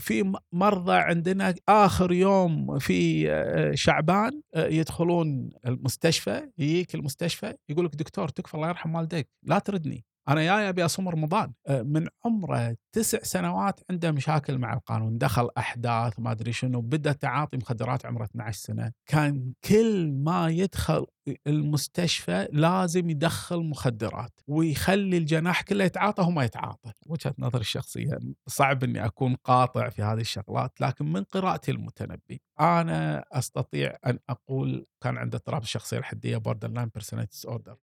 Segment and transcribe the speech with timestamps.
[0.00, 7.94] في مرضى عندنا آخر يوم في آه، شعبان آه، يدخلون المستشفى يجيك المستشفى يقول لك
[7.94, 10.04] دكتور تكفى الله يرحم والديك لا تردني.
[10.28, 11.52] أنا جاي أبي أصوم رمضان.
[11.66, 15.18] آه، من عمره تسع سنوات عنده مشاكل مع القانون.
[15.18, 18.92] دخل أحداث ما أدري شنو بدأ تعاطي مخدرات عمره 12 سنة.
[19.06, 21.06] كان كل ما يدخل
[21.46, 26.92] المستشفى لازم يدخل مخدرات ويخلي الجناح كله يتعاطى وما يتعاطى.
[27.06, 33.24] وجهة نظري الشخصية صعب إني أكون قاطع في هذه الشغلات لكن من قراءتي المتنبي أنا
[33.32, 37.76] أستطيع أن أقول كان عنده اضطراب الشخصيه الحديه borderline personality disorder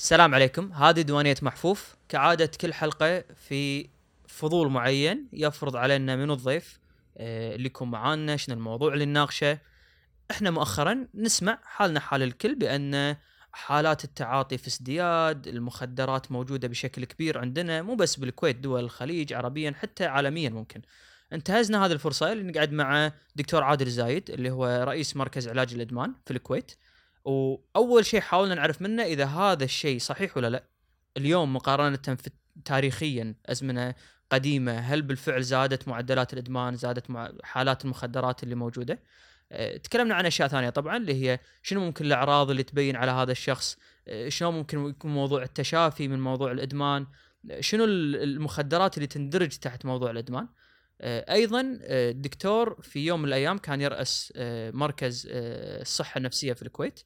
[0.00, 0.72] السلام عليكم.
[0.72, 1.96] هذه ديوانية محفوف.
[2.08, 3.88] كعادة كل حلقة في
[4.28, 6.80] فضول معين يفرض علينا من الضيف
[7.16, 9.58] آه، اللي يكون معانا شنو الموضوع اللي نناقشه.
[10.30, 13.16] إحنا مؤخرا نسمع حالنا حال الكل بأن
[13.52, 19.74] حالات التعاطي في ازدياد المخدرات موجودة بشكل كبير عندنا مو بس بالكويت دول الخليج عربيا
[19.80, 20.82] حتى عالميا ممكن.
[21.32, 26.14] انتهزنا هذه الفرصة اللي نقعد مع دكتور عادل زايد اللي هو رئيس مركز علاج الإدمان
[26.26, 26.72] في الكويت.
[27.24, 30.64] وأول شيء حاولنا نعرف منه إذا هذا الشيء صحيح ولا لا.
[31.16, 32.30] اليوم مقارنة في
[32.64, 33.94] تاريخيا أزمنة
[34.30, 39.02] قديمة هل بالفعل زادت معدلات الإدمان زادت مع حالات المخدرات اللي موجودة؟
[39.52, 43.32] أه تكلمنا عن أشياء ثانية طبعا اللي هي شنو ممكن الأعراض اللي تبين على هذا
[43.32, 47.06] الشخص؟ أه شنو ممكن يكون موضوع التشافي من موضوع الإدمان؟
[47.50, 50.48] أه شنو المخدرات اللي تندرج تحت موضوع الإدمان؟
[51.02, 54.32] أيضا الدكتور في يوم من الأيام كان يرأس
[54.74, 57.00] مركز الصحه النفسيه في الكويت.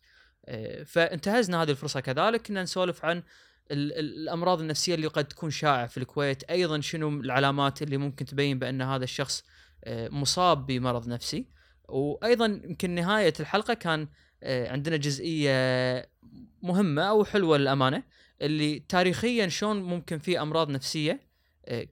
[0.86, 2.46] فانتهزنا هذه الفرصة كذلك.
[2.46, 3.22] كنا نسولف عن
[3.70, 6.44] الأمراض النفسية اللي قد تكون شائعة في الكويت.
[6.44, 9.44] أيضا شنو العلامات اللي ممكن تبين بأن هذا الشخص
[9.84, 11.46] آه، مصاب بمرض نفسي؟
[11.88, 14.08] وأيضا يمكن نهاية الحلقة كان
[14.42, 16.10] آه، عندنا جزئية
[16.62, 18.02] مهمة أو حلوة للأمانة
[18.42, 21.23] اللي تاريخيا شلون ممكن في أمراض نفسية آه،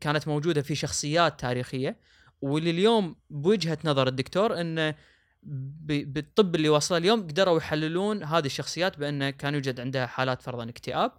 [0.00, 1.96] كانت موجودة في شخصيات تاريخية
[2.42, 4.94] واللي اليوم بوجهة نظر الدكتور انه
[5.42, 11.12] بالطب اللي وصل اليوم قدروا يحللون هذه الشخصيات بانه كان يوجد عندها حالات فرضا اكتئاب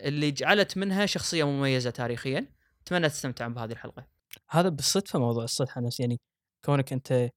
[0.00, 2.46] اللي جعلت منها شخصية مميزة تاريخيا
[2.82, 4.06] أتمنى تستمتعون بهذه الحلقة
[4.50, 6.20] هذا بالصدفة موضوع الصحه النفسيه يعني
[6.64, 7.30] كونك أنت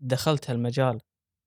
[0.00, 1.00] دخلت هالمجال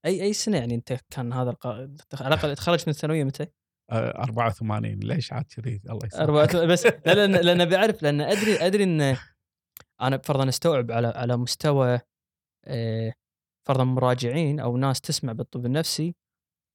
[0.05, 1.55] اي أي سنة يعني أنت كان هذا.
[1.65, 3.47] على الأقل تخرجت من الثانوية متى؟
[3.91, 9.17] 84 ليش عاد كذي الله يسلمك بس لأن لأن بعرف لأن أدري أدري إن
[10.01, 11.99] أنا فرضا أستوعب على على مستوى
[12.65, 13.13] آه،
[13.67, 16.15] فرضا مراجعين أو ناس تسمع بالطب النفسي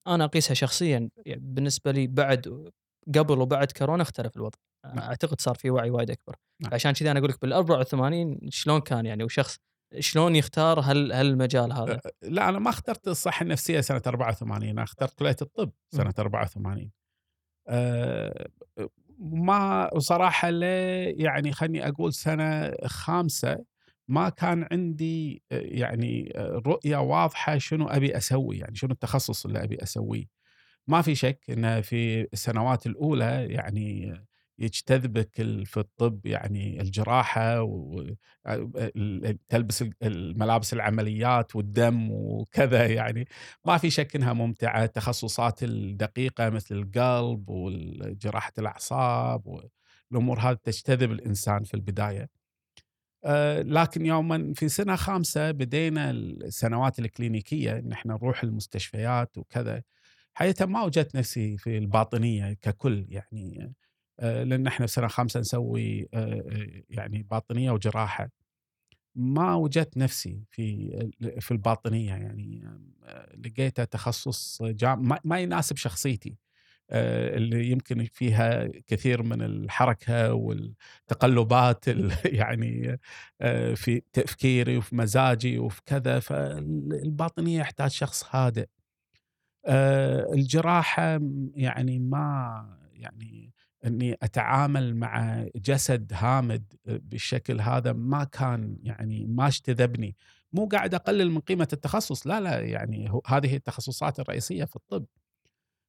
[0.06, 2.70] أنا أقيسها شخصيا يعني بالنسبة لي بعد
[3.14, 4.98] قبل وبعد كورونا اختلف الوضع نعم.
[4.98, 6.74] أعتقد صار في وعي وايد أكبر نعم.
[6.74, 9.56] عشان كذا أنا أقول لك بال 84 شلون كان يعني وشخص
[9.98, 15.18] شلون يختار هل هالمجال هذا؟ لا أنا ما اخترت الصحة النفسية سنة 84 أنا اخترت
[15.18, 16.90] كلية الطب سنة 84
[17.68, 18.48] أه
[19.20, 20.48] ما وصراحه
[21.18, 23.64] يعني خلني أقول سنة خامسة
[24.08, 26.32] ما كان عندي يعني
[26.66, 30.24] رؤية واضحة شنو أبي أسوي يعني شنو التخصص اللي أبي أسويه.
[30.88, 34.14] ما في شك إن في السنوات الأولى يعني
[34.58, 35.34] يجتذبك
[35.64, 37.62] في الطب يعني الجراحة
[38.46, 43.28] وتلبس الملابس العمليات والدم وكذا يعني.
[43.66, 44.84] ما في شك إنها ممتعة.
[44.84, 49.60] التخصصات الدقيقة مثل القلب وجراحه الأعصاب
[50.10, 52.28] والامور هذه تجتذب الإنسان في البداية.
[53.62, 59.82] لكن يوما في سنة خامسة بدينا السنوات الكلينيكية إن إحنا نروح المستشفيات وكذا.
[60.34, 63.72] حقيقه ما وجدت نفسي في الباطنية ككل يعني.
[64.22, 66.08] لأن إحنا في سنه خامسة نسوي
[66.90, 68.30] يعني باطنية وجراحة.
[69.14, 70.90] ما وجدت نفسي في
[71.40, 72.62] في الباطنية يعني
[73.46, 76.36] لقيتها تخصص جام ما يناسب شخصيتي
[76.92, 81.84] اللي يمكن فيها كثير من الحركة والتقلبات
[82.40, 83.00] يعني
[83.76, 86.20] في تفكيري وفي مزاجي وفي كذا.
[86.20, 88.66] فالباطنية يحتاج شخص هادئ.
[90.34, 91.20] الجراحة
[91.54, 93.52] يعني ما يعني
[93.84, 100.16] إني أتعامل مع جسد هامد بالشكل هذا ما كان يعني ما اجتذبني.
[100.52, 105.06] مو قاعد أقلل من قيمة التخصص لا لا يعني هذه التخصصات الرئيسية في الطب.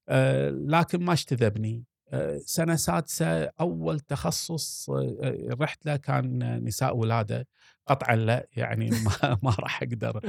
[0.10, 1.84] آه، لكن ما اجتذبني.
[2.10, 7.48] آه، سنة سادسة أول تخصص آه، رحت له كان نساء ولادة.
[7.88, 10.22] قطعا لا يعني ما, ما راح أقدر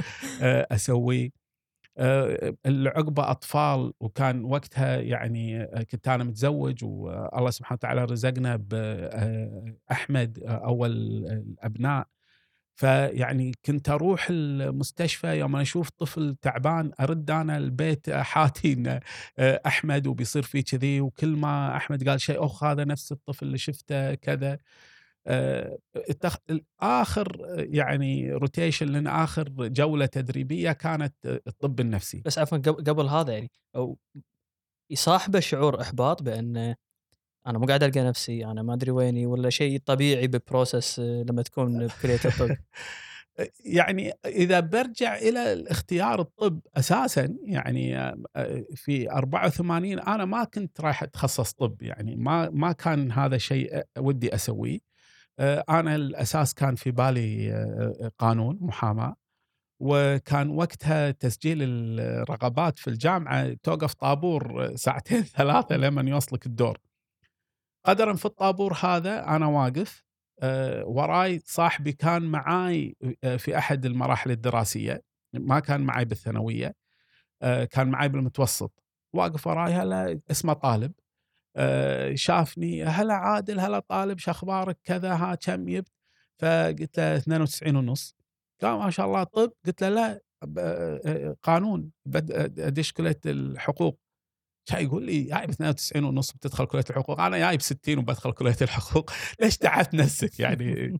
[0.71, 1.29] أسويه.
[2.65, 10.91] العقبة أطفال وكان وقتها يعني كنت أنا متزوج والله سبحانه وتعالى رزقنا باحمد أول
[11.25, 12.07] الأبناء
[12.79, 18.99] فيعني كنت أروح المستشفى يوم أنا أشوف طفل تعبان أرد أنا البيت حاتي
[19.39, 23.57] آه، أحمد وبيصير فيه كذي وكل ما أحمد قال شيء اخ هذا نفس الطفل اللي
[23.57, 24.59] شفته كذا آه،.
[26.81, 32.21] اخر يعني rotation لنا آخر جولة تدريبية كانت الطب النفسي.
[32.25, 33.97] بس عفوا قبل قبل هذا يعني أو
[34.91, 36.75] يصاحبه شعور إحباط بأن
[37.47, 41.25] أنا مو قاعد ألقى نفسي أنا ما أدري ويني ولا شيء طبيعي ب process آه،
[41.29, 42.57] لما تكون بكليه الطب
[43.65, 51.03] يعني إذا برجع إلى اختيار الطب أساسا يعني آه، في 84 أنا ما كنت رايح
[51.03, 54.75] أتخصص طب يعني ما ما كان هذا شيء ودي أسويه.
[54.75, 54.88] آه،
[55.69, 57.51] أنا الأساس كان في بالي
[58.19, 59.15] قانون محاماة
[59.79, 66.77] وكان وقتها تسجيل الرغبات في الجامعة توقف طابور ساعتين ثلاثة لمن يوصلك الدور.
[67.85, 70.03] قدرا في الطابور هذا أنا واقف
[70.83, 75.03] وراي صاحبي كان معاي آه، في أحد المراحل الدراسية
[75.33, 76.75] ما كان معي بالثانوية
[77.71, 78.83] كان معي بالمتوسط.
[79.13, 80.91] واقف وراي هلا اسمه طالب.
[82.15, 85.91] شافني هلا عادل هلا طالب شو أخبارك؟ كذا ها كم جبت
[86.39, 88.15] فقلت له 92 ونص.
[88.61, 90.21] قال ما شاء الله طب؟ قلت له لا
[90.57, 93.99] آه، آه، قانون أدش كلية الحقوق.
[94.65, 97.21] كان يقول لي جايب 92 ونص بتدخل كلية الحقوق.
[97.21, 99.11] أنا جايب 60 وبدخل كلية الحقوق.
[99.41, 100.99] ليش تعبت نفسك يعني؟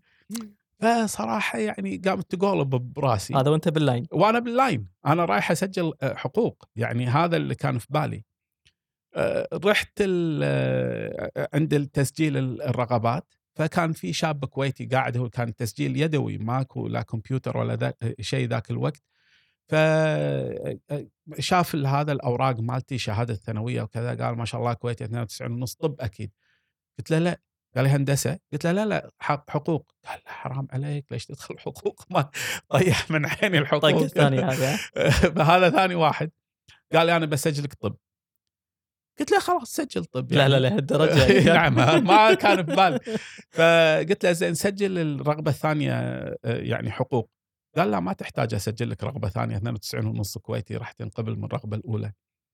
[0.80, 3.36] فصراحة يعني قامت تقولب براسي.
[3.36, 4.06] هذا وأنت بال line.
[4.12, 4.88] وأنا بال line.
[5.06, 6.66] أنا رايح أسجل آه، حقوق.
[6.76, 8.18] يعني هذا اللي كان في بالي.
[8.18, 8.29] آه،
[9.54, 16.88] رحت آه، عند التسجيل الرغبات فكان في شاب كويتي قاعد هو كان تسجيل يدوي ماكو
[16.88, 19.04] لا كمبيوتر ولا ذا شيء ذاك الوقت.
[19.70, 26.02] فشاف هذا الأوراق مالتي شهادة ثانويه وكذا قال ما شاء الله كويتي 92 ونص طب
[26.02, 26.32] أكيد.
[27.00, 27.42] قلت له لا.
[27.76, 29.92] قال لي هندسة؟ قلت له لا لا حق حقوق.
[30.08, 32.30] قال لا حرام عليك ليش تدخل حقوق؟ ما
[32.70, 33.82] طيح من عيني الحقوق.
[33.82, 34.78] طيب الثاني هذا
[35.56, 36.32] هذا ثاني واحد.
[36.94, 37.96] قال لي أنا بسجلك طب.
[39.20, 40.50] قلت له خلاص سجل طب يعني.
[40.50, 43.00] لا لا لهالدرجه نعم ما كان ببالي
[43.52, 45.94] فقلت له زين سجل الرغبة الثانية
[46.44, 47.30] يعني حقوق.
[47.78, 51.78] قال لا ما تحتاج أسجل لك رغبة ثانية 92 ونص كويتي راح تنقبل من الرغبة
[51.78, 52.14] الأولى.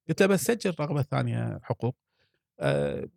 [0.09, 1.95] قلت له بس سجل رغبة ثانية حقوق.
[2.59, 3.07] أه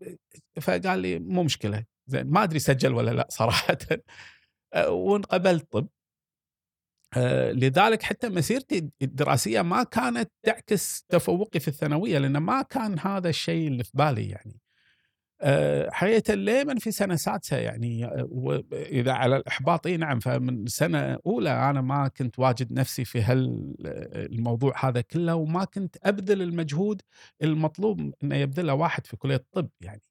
[0.61, 1.85] فقال لي مو مشكلة.
[2.07, 3.79] زين ما أدري سجل ولا لا صراحة.
[4.75, 5.89] أه وانقبلت طب.
[7.53, 13.69] لذلك حتى مسيرتي الدراسية ما كانت تعكس تفوقي في الثانوية لأن ما كان هذا الشيء
[13.69, 14.61] اللي في بالي يعني.
[15.41, 21.19] آه، حقيقة ليمن في سنة سادسة يعني آه، إذا على الإحباط إي نعم فمن سنة
[21.27, 27.03] أولى أنا ما كنت واجد نفسي في هالموضوع هذا كله وما كنت أبذل المجهود
[27.43, 30.03] المطلوب أنه يبذله واحد في كلية الطب يعني.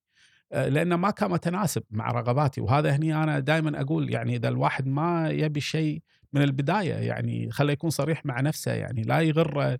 [0.52, 4.88] آه، لأنه ما كان متناسب مع رغباتي وهذا هني أنا دائما أقول يعني إذا الواحد
[4.88, 6.02] ما يبي شيء
[6.34, 9.78] من البداية يعني خليه يكون صريح مع نفسه يعني لا يغر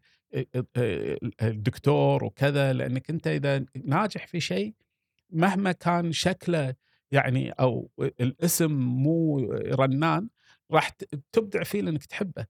[1.42, 4.74] الدكتور وكذا لأنك أنت إذا ناجح في شيء
[5.30, 6.76] مهما كان شكله
[7.12, 10.30] يعني أو الاسم مو رنان
[10.72, 10.90] راح
[11.32, 12.46] تبدع فيه لأنك تحبه.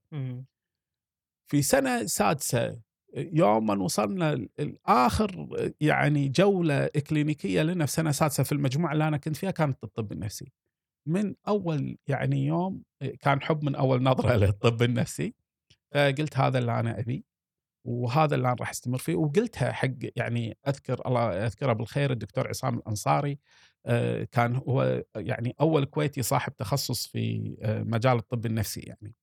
[1.50, 2.80] في سنة سادسة
[3.16, 5.48] يوم ما وصلنا لاخر
[5.80, 10.12] يعني جولة إكلينيكية لنا في سنة سادسة في المجموعة اللي أنا كنت فيها كانت الطب
[10.12, 10.52] النفسي.
[11.08, 12.82] من أول يعني يوم
[13.20, 15.34] كان حب من أول نظرة للطب النفسي
[15.94, 17.22] فقلت هذا اللي أنا ابيه
[17.86, 22.78] وهذا اللي أنا راح أستمر فيه وقلتها حق يعني أذكر الله يذكره بالخير الدكتور عصام
[22.78, 23.38] الأنصاري
[23.86, 29.14] آه، كان هو يعني أول كويتي صاحب تخصص في آه، مجال الطب النفسي يعني.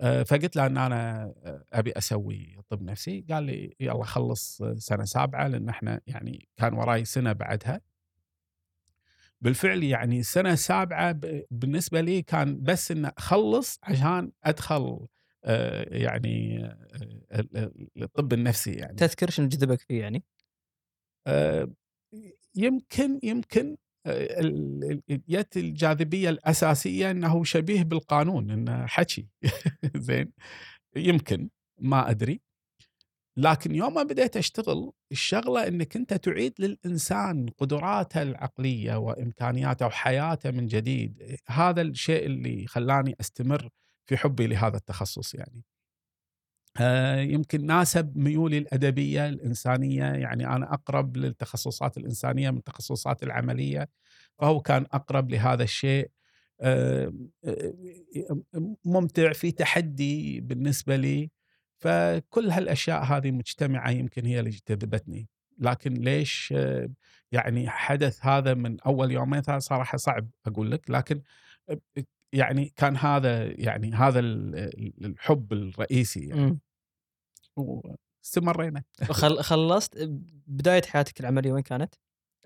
[0.00, 1.32] آه، فقلت له إن أنا
[1.72, 7.04] أبي أسوي طب نفسي قال لي يلا خلص سنة سابعة لأن إحنا يعني كان وراي
[7.04, 7.80] سنة بعدها.
[9.40, 15.06] بالفعل يعني سنة سابعة بالنسبة لي كان بس ان أخلص عشان أدخل
[15.44, 16.64] آه، يعني
[17.32, 18.96] آه، الطب النفسي يعني.
[18.96, 20.24] تذكر شنو جذبك فيه يعني؟
[21.26, 21.68] آه،
[22.54, 23.76] يمكن يمكن
[25.10, 29.28] جت الجاذبية الأساسية إنه شبيه بالقانون إنه حكي.
[29.96, 30.32] زين؟
[30.96, 31.50] يمكن
[31.80, 32.40] ما أدري.
[33.36, 40.66] لكن يوم ما بديت أشتغل الشغلة إنك أنت تعيد للإنسان قدراته العقلية وإمكانياته وحياته من
[40.66, 41.36] جديد.
[41.48, 43.68] هذا الشيء اللي خلاني أستمر
[44.06, 45.62] في حبي لهذا التخصص يعني.
[46.80, 53.88] آه، يمكن ناسب ميولي الأدبية الإنسانية يعني أنا أقرب للتخصصات الإنسانية من التخصصات العملية
[54.38, 56.10] فهو كان أقرب لهذا الشيء.
[56.60, 57.12] آه،
[58.84, 61.30] ممتع في تحدي بالنسبة لي.
[61.78, 65.28] فكل هالأشياء هذه مجتمعة يمكن هي اللي جذبتني.
[65.58, 66.54] لكن ليش
[67.32, 70.90] يعني حدث هذا من أول يومين صراحة صعب أقول لك.
[70.90, 71.22] لكن
[72.32, 76.40] يعني كان هذا يعني هذا ال- ال- الحب الرئيسي يعني.
[76.40, 76.60] مم.
[77.56, 78.82] واستمرينا.
[79.42, 79.96] خلصت
[80.46, 81.94] بداية حياتك العملية وين كانت؟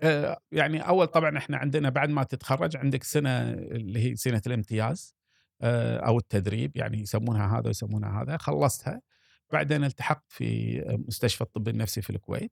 [0.03, 5.15] آه، يعني أول طبعا إحنا عندنا بعد ما تتخرج عندك سنة اللي هي سنة الامتياز
[5.61, 8.37] آه، أو التدريب يعني يسمونها هذا ويسمونها هذا.
[8.37, 9.01] خلصتها.
[9.51, 12.51] بعدين التحقت في مستشفى الطب النفسي في الكويت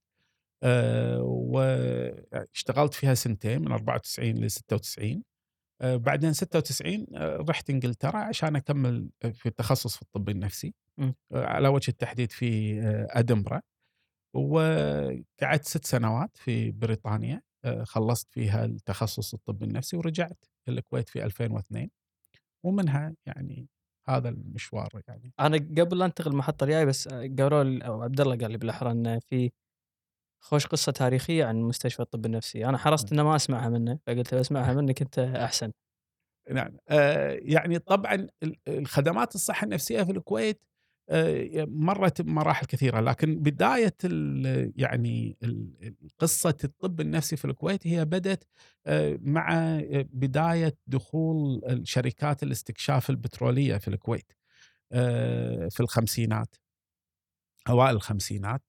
[0.64, 5.24] آه، واشتغلت فيها سنتين من 94 ل 96
[5.82, 10.74] آه، بعدين 96 آه، رحت إنجلترا عشان أكمل في التخصص في الطب النفسي.
[11.00, 12.80] آه، على وجه التحديد في
[13.10, 13.62] أدنبرا
[14.36, 17.42] وقعدت ست سنوات في بريطانيا
[17.84, 21.90] خلصت فيها التخصص الطب النفسي ورجعت الكويت في 2002
[22.64, 23.68] ومنها يعني
[24.10, 25.34] هذا المشوار يعني.
[25.40, 28.92] أنا قبل لا أنتقل المحطة الجاية بس قالوا لي أو عبد الله قال لي بالأحرى
[28.92, 29.52] إنه في
[30.44, 32.66] خوش قصة تاريخية عن مستشفى الطب النفسي.
[32.66, 35.72] أنا حرصت إنه ما أسمعها منه فقلت لو أسمعها منك أنت أحسن.
[36.52, 36.78] نعم.
[36.90, 40.79] آه، يعني طبعا ال- الخدمات الصحة النفسية في الكويت آه،
[41.68, 43.96] مرت بمراحل كثيرة لكن بداية
[44.76, 45.38] يعني
[46.20, 48.44] قصة الطب النفسي في الكويت هي بدأت
[48.86, 54.32] آه، مع بداية دخول الشركات الاستكشاف البترولية في الكويت
[54.92, 56.56] آه، في الخمسينات
[57.70, 58.62] أوائل الخمسينات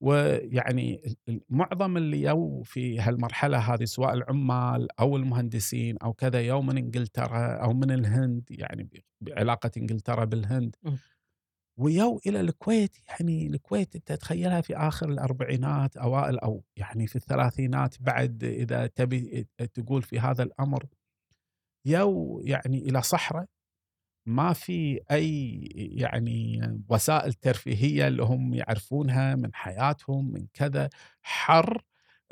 [0.00, 1.16] ويعني
[1.48, 7.56] معظم اللي يو في هالمرحلة هذه سواء العمال أو المهندسين أو كذا يو من إنجلترا
[7.56, 10.76] أو من الهند يعني بعلاقة إنجلترا بالهند.
[11.78, 17.96] ويو إلى الكويت يعني الكويت أنت تخيلها في آخر الأربعينات أوائل أو يعني في الثلاثينات
[18.00, 20.86] بعد إذا تبي تقول في هذا الأمر.
[21.86, 23.46] يو يعني إلى صحراء
[24.26, 30.88] ما في أي يعني وسائل ترفيهية اللي هم يعرفونها من حياتهم من كذا
[31.22, 31.82] حر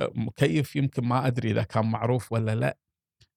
[0.00, 2.78] مكيف يمكن ما أدري إذا كان معروف ولا لأ.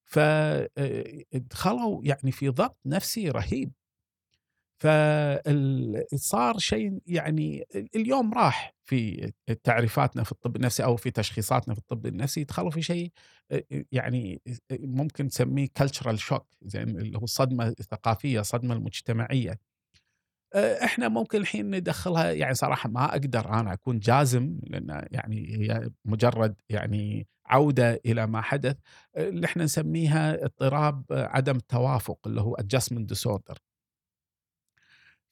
[0.06, 3.72] فدخلوا يعني في ضغط نفسي رهيب.
[4.80, 7.64] فصار شيء يعني
[7.96, 9.32] اليوم راح في
[9.64, 13.12] تعريفاتنا في الطب النفسي أو في تشخيصاتنا في الطب النفسي دخلوا في شيء
[13.92, 14.42] يعني
[14.72, 19.60] ممكن نسميه كلتشرال شوك زي اللي هو الصدمه الثقافيه الصدمه المجتمعيه
[20.56, 26.56] إحنا ممكن الحين ندخلها يعني صراحة ما أقدر أنا أكون جازم لأن يعني هي مجرد
[26.70, 28.78] يعني عودة إلى ما حدث.
[29.18, 33.56] اللي إحنا نسميها اضطراب عدم التوافق اللي هو adjustment disorder.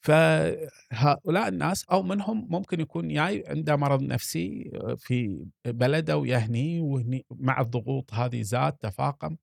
[0.06, 7.60] فهؤلاء الناس أو منهم ممكن يكون جاي عنده مرض نفسي في بلده ويهني وهني مع
[7.60, 9.36] الضغوط هذه زاد تفاقم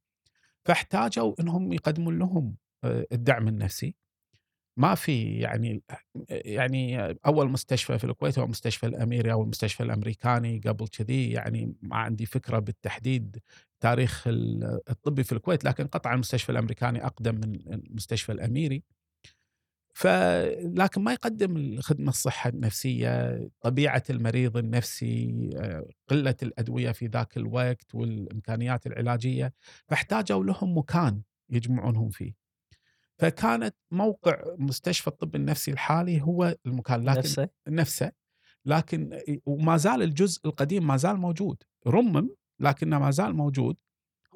[0.65, 2.55] فاحتاجوا إنهم يقدمون لهم
[2.85, 3.95] الدعم النفسي.
[4.77, 5.83] ما في يعني
[6.29, 11.95] يعني أول مستشفى في الكويت هو مستشفى الأميري أو المستشفى الأمريكاني قبل كذي يعني ما
[11.97, 13.39] عندي فكرة بالتحديد
[13.79, 18.83] تاريخ الطبي في الكويت لكن قطعا المستشفى الأمريكاني أقدم من المستشفى الأميري.
[19.93, 25.49] فلكن ما يقدم خدمة الصحة النفسية طبيعة المريض النفسي
[26.07, 29.53] قلة الأدوية في ذاك الوقت والإمكانيات العلاجية
[29.87, 32.33] فاحتاجوا لهم مكان يجمعونهم فيه.
[33.19, 38.11] فكانت موقع مستشفى الطب النفسي الحالي هو المكان لكن نفسه؟ نفسه
[38.65, 43.77] لكن وما زال الجزء القديم ما زال موجود رمم لكنه ما زال موجود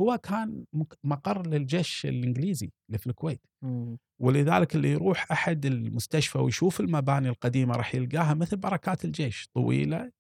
[0.02, 0.66] هو كان
[1.04, 3.42] مقر للجيش الإنجليزي اللي في الكويت.
[3.62, 3.98] مم.
[4.20, 10.12] ولذلك اللي يروح أحد المستشفى ويشوف المباني القديمة راح يلقاها مثل بركات الجيش طويلة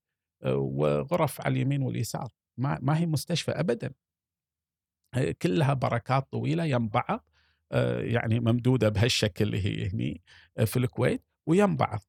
[0.45, 2.29] وغرف على اليمين واليسار.
[2.57, 3.93] ما ما هي مستشفى ابدا.
[5.41, 7.25] كلها بركات طويلة يم بعض
[7.99, 10.21] يعني ممدودة بهالشكل اللي هي هني
[10.65, 11.99] في الكويت ويم بعض.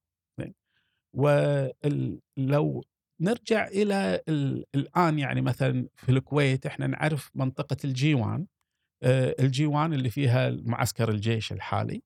[1.12, 2.84] ولو
[3.20, 4.22] نرجع إلى
[4.74, 8.46] الآن يعني مثلا في الكويت إحنا نعرف منطقة الجيوان.
[9.40, 12.02] الجيوان اللي فيها معسكر الجيش الحالي.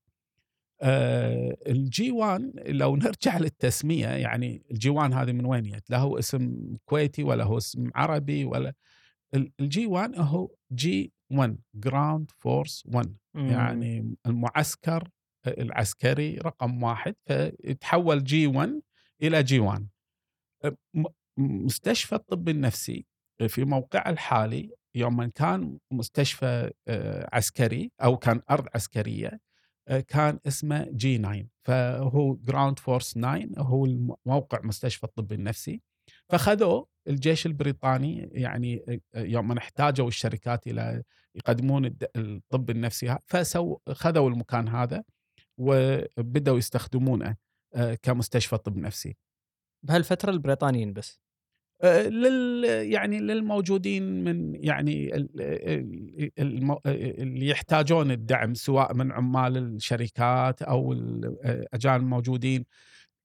[1.66, 7.44] الجيوان لو نرجع للتسمية يعني الجيوان هذه من وين جت؟ لا هو اسم كويتي ولا
[7.44, 8.74] هو اسم عربي ولا
[9.60, 13.16] ال G 1 هو G 1 ground force 1
[13.50, 15.08] يعني المعسكر
[15.46, 17.14] العسكري رقم واحد.
[17.28, 18.80] فتحول G 1
[19.22, 19.88] إلى جيوان
[21.38, 23.06] مستشفى الطب النفسي
[23.48, 26.72] في موقعه الحالي يوم كان مستشفى
[27.32, 29.40] عسكري أو كان أرض عسكرية
[30.08, 33.86] كان اسمه G 9 فهو ground force 9 هو
[34.26, 35.82] موقع مستشفى الطب النفسي.
[36.28, 41.02] فخذوه الجيش البريطاني يعني يوم احتاجوا الشركات إلى
[41.34, 45.04] يقدمون الطب النفسي فسو خذوا المكان هذا
[45.58, 47.36] وبداوا يستخدمونه
[48.02, 49.16] كمستشفى طب نفسي.
[49.82, 51.20] بهالفترة البريطانيين بس.
[51.84, 55.14] لل يعني للموجودين من يعني
[56.38, 62.64] اللي يحتاجون الدعم سواء من عمال الشركات أو الأجانب الموجودين،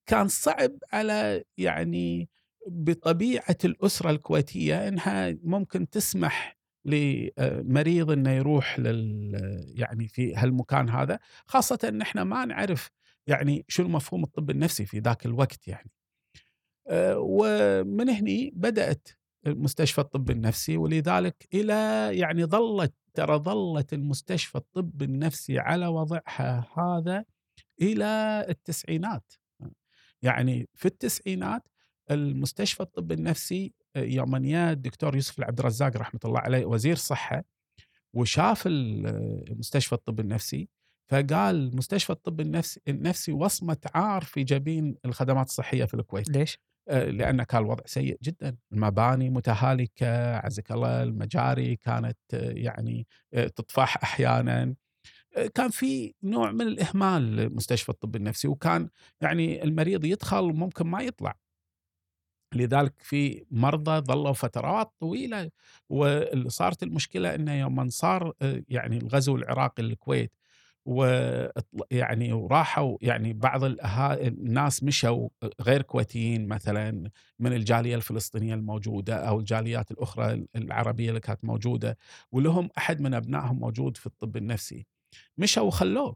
[0.07, 2.29] كان صعب على يعني
[2.67, 9.31] بطبيعة الأسرة الكويتية إنها ممكن تسمح لمريض إنه يروح لل
[9.75, 12.89] يعني في هالمكان هذا، خاصةً إن إحنا ما نعرف
[13.27, 15.91] يعني شنو مفهوم الطب النفسي في ذاك الوقت يعني.
[16.89, 19.07] آآ ومن هني بدأت
[19.47, 27.25] مستشفى الطب النفسي ولذلك إلى يعني ظلت ترى ظلت المستشفى الطب النفسي على وضعها هذا
[27.81, 29.33] إلى التسعينات.
[30.21, 31.67] يعني في التسعينات
[32.11, 37.43] المستشفى الطب النفسي آه، يوم يا الدكتور يوسف العبد الرزاق رحمة الله عليه وزير الصحة
[38.13, 38.67] وشاف
[39.49, 40.69] مستشفى الطب النفسي
[41.07, 47.05] فقال مستشفى الطب النفسي النفسي وصمة عار في جبين الخدمات الصحية في الكويت ليش؟ آه،
[47.09, 48.57] لأن كان الوضع سيء جدا.
[48.73, 54.75] المباني متهالكة عزك الله المجاري كانت آه، يعني تطفح أحيانا.
[55.55, 58.89] كان في نوع من الإهمال لمستشفى الطب النفسي وكان
[59.21, 61.35] يعني المريض يدخل ممكن ما يطلع.
[62.55, 65.51] لذلك في مرضى ظلوا فترات طويلة
[65.89, 70.31] واللي صارت المشكلة إنه يوم صار آه، يعني الغزو العراقي للكويت
[70.87, 71.05] و
[71.91, 75.29] يعني وراحوا يعني بعض الناس مشوا
[75.61, 81.97] غير كويتيين مثلا من الجالية الفلسطينية الموجودة أو الجاليات الأخرى العربية اللي كانت موجودة
[82.31, 84.85] ولهم أحد من أبنائهم موجود في الطب النفسي.
[85.37, 86.15] مشوا وخلوه.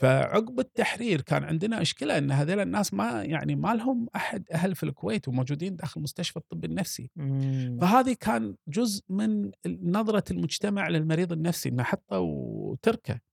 [0.00, 4.82] فعقب التحرير كان عندنا اشكله إن هذول الناس ما يعني ما لهم أحد أهل في
[4.82, 7.10] الكويت وموجودين داخل مستشفى الطب النفسي.
[7.16, 7.78] مم.
[7.80, 13.27] فهذه كان جزء من نظرة المجتمع للمريض النفسي إنه حطه وتركه.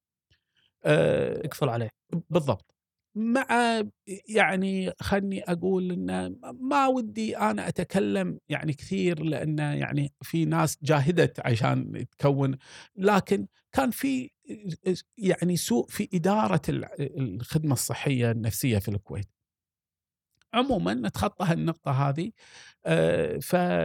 [0.86, 1.90] أه يقفل عليه.
[2.30, 2.76] بالضبط.
[3.18, 3.82] مع
[4.28, 11.40] يعني خلني أقول إن ما ودي أنا أتكلم يعني كثير لأن يعني في ناس جاهدت
[11.40, 12.58] عشان تكون
[12.96, 14.32] لكن كان في
[15.18, 16.62] يعني سوء في إدارة
[17.00, 19.30] الخدمة الصحية النفسية في الكويت.
[20.54, 22.32] عموما نتخطى هالنقطة هذه.
[23.42, 23.82] فبدا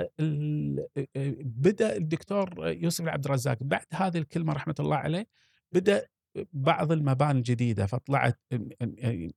[1.97, 5.27] الدكتور يوسف العبد الرزاق بعد هذه الكلمة رحمة الله عليه
[5.73, 6.07] بدأ
[6.53, 8.41] بعض المباني الجديدة فطلعت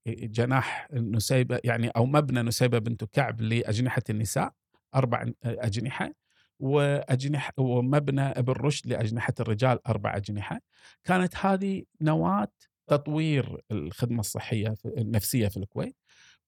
[0.08, 4.54] جناح نسيبة يعني أو مبنى نسيبة بنت كعب لأجنحة النساء
[4.96, 6.12] أربع أجنحة
[6.60, 10.60] واجنحه ومبنى ابن رشد لأجنحة الرجال أربع أجنحة.
[11.04, 12.52] كانت هذه نواة
[12.88, 15.96] تطوير الخدمة الصحية النفسية في الكويت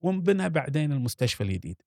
[0.00, 1.82] وانبنى بعدين المستشفى الجديد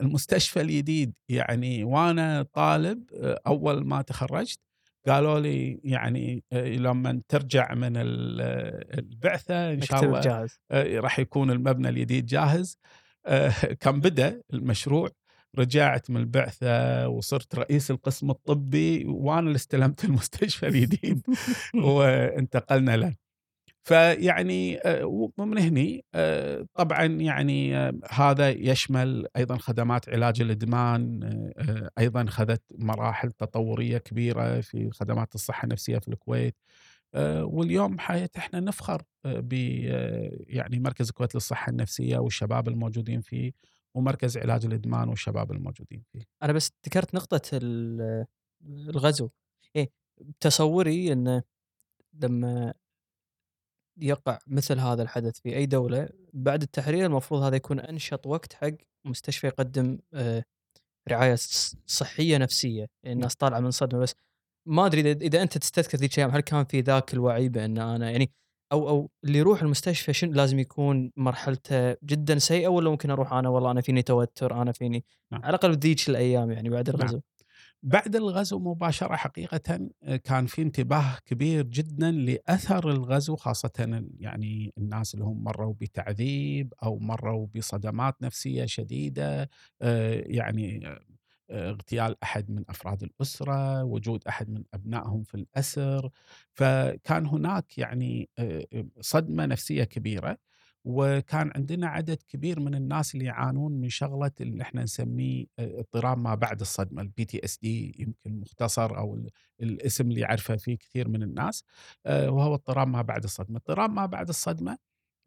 [0.00, 3.10] المستشفى الجديد يعني وأنا طالب
[3.46, 4.60] أول ما تخرجت
[5.08, 10.60] قالوا لي يعني آه، لما ترجع من البعثة إن شاء الله جاهز.
[10.70, 12.78] آه، راح يكون المبنى الجديد جاهز
[13.26, 13.48] آه،
[13.80, 15.10] كان بدأ المشروع
[15.58, 21.26] رجعت من البعثة وصرت رئيس القسم الطبي وأنا اللي استلمت المستشفى الجديد
[21.84, 23.14] وانتقلنا له
[23.88, 24.80] فيعني
[25.38, 26.04] ومن هني
[26.74, 27.74] طبعا يعني
[28.10, 31.20] هذا يشمل أيضا خدمات علاج الإدمان
[31.98, 36.56] أيضا خذت مراحل تطورية كبيرة في خدمات الصحة النفسية في الكويت
[37.40, 39.52] واليوم حياة إحنا نفخر ب
[40.46, 43.52] يعني مركز الكويت للصحة النفسية والشباب الموجودين فيه
[43.94, 46.20] ومركز علاج الإدمان والشباب الموجودين فيه.
[46.42, 47.40] أنا بس ذكرت نقطة
[48.62, 49.28] الغزو
[49.76, 49.90] إيه
[50.40, 51.42] تصوري انه
[52.22, 52.74] لما
[54.00, 58.70] يقع مثل هذا الحدث في أي دولة بعد التحرير المفروض هذا يكون أنشط وقت حق
[59.04, 60.44] مستشفى يقدم آه،
[61.08, 61.36] رعاية
[61.86, 64.14] صحية نفسية يعني الناس طالعة من صدمة بس
[64.66, 68.10] ما أدري إذا إذا أنت تستذكر ذيك الأيام هل كان في ذاك الوعي بأن أنا
[68.10, 68.30] يعني
[68.72, 73.48] أو أو اللي يروح المستشفى شنو لازم يكون مرحلته جدا سيئة ولا ممكن أروح أنا
[73.48, 75.42] والله أنا فيني توتر أنا فيني نعم.
[75.42, 77.22] على الأقل بذيك الأيام يعني بعد الغزو نعم.
[77.82, 85.14] بعد الغزو مباشرة حقيقة آه، كان في انتباه كبير جدا لأثر الغزو خاصة يعني الناس
[85.14, 89.50] اللي هم مروا بتعذيب أو مروا بصدمات نفسية شديدة
[89.82, 90.86] آه، يعني
[91.50, 96.10] آه، اغتيال أحد من أفراد الأسرة، وجود أحد من أبنائهم في الأسر،
[96.54, 98.30] فكان هناك يعني
[99.00, 100.38] صدمة نفسية كبيرة.
[100.84, 106.18] وكان عندنا عدد كبير من الناس اللي يعانون من شغلة اللي إحنا نسميه آه، اضطراب
[106.18, 109.26] ما بعد الصدمة ال PTSD يمكن مختصر أو
[109.60, 111.64] الاسم اللي يعرفه فيه كثير من الناس
[112.06, 114.78] آه، وهو اضطراب ما بعد الصدمة، اضطراب ما بعد الصدمة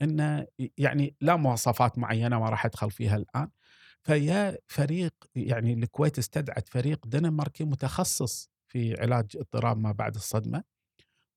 [0.01, 3.49] إنه يعني لا مواصفات معينة ما راح أدخل فيها الآن
[4.03, 10.63] فيا فريق يعني الكويت استدعت فريق دنماركي متخصص في علاج اضطراب ما بعد الصدمة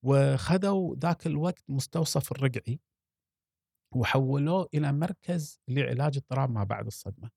[0.04, 2.80] وخذوا ذاك الوقت مستوصف الرقعي
[3.96, 7.30] وحولوه إلى مركز لعلاج اضطراب ما بعد الصدمة.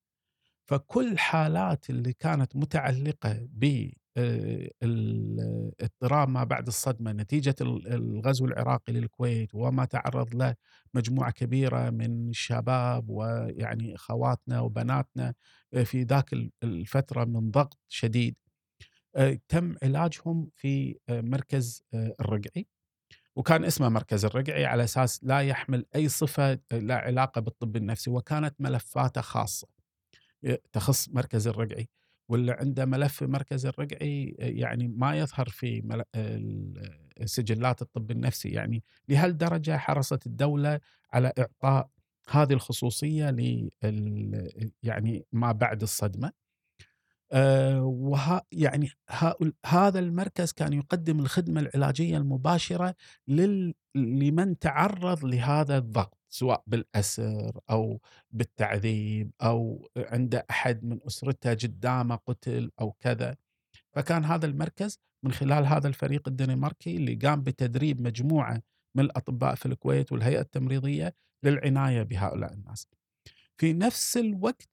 [0.68, 3.48] فكل حالات اللي كانت متعلقة
[4.82, 10.54] بالاضطراب ما بعد الصدمة نتيجة ال- الغزو العراقي للكويت وما تعرض له
[10.94, 15.34] مجموعة كبيرة من الشباب ويعني أخواتنا وبناتنا
[15.84, 18.36] في ذاك ال- الفترة من ضغط شديد
[19.16, 22.66] آه، تم علاجهم في آه، مركز آه، الرقعي
[23.38, 28.54] وكان اسمه مركز الرقعي على أساس لا يحمل أي صفة لا علاقة بالطب النفسي وكانت
[28.58, 29.68] ملفاته خاصة.
[30.72, 31.88] تخص مركز الرقعي.
[32.28, 35.82] واللي عنده ملف في مركز الرقعي يعني ما يظهر في
[37.24, 38.48] سجلات الطب النفسي.
[38.48, 40.80] يعني لهالدرجة حرصت الدولة
[41.12, 41.88] على إعطاء
[42.30, 43.70] هذه الخصوصية ل
[44.82, 46.32] يعني ما بعد الصدمة.
[47.32, 48.90] آه، وها يعني
[49.66, 52.94] هذا المركز كان يقدم الخدمة العلاجية المباشرة
[53.28, 62.16] لل لمن تعرض لهذا الضغط سواء بالأسر أو بالتعذيب أو عنده أحد من أسرته قدامه
[62.16, 63.36] قتل أو كذا
[63.92, 68.62] فكان هذا المركز من خلال هذا الفريق الدنماركي اللي قام بتدريب مجموعة
[68.94, 71.14] من الأطباء في الكويت والهيئة التمريضية
[71.44, 72.86] للعناية بهؤلاء الناس.
[73.56, 74.68] في نفس الوقت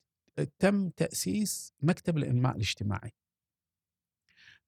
[0.58, 3.12] تم تأسيس مكتب الإنماء الاجتماعي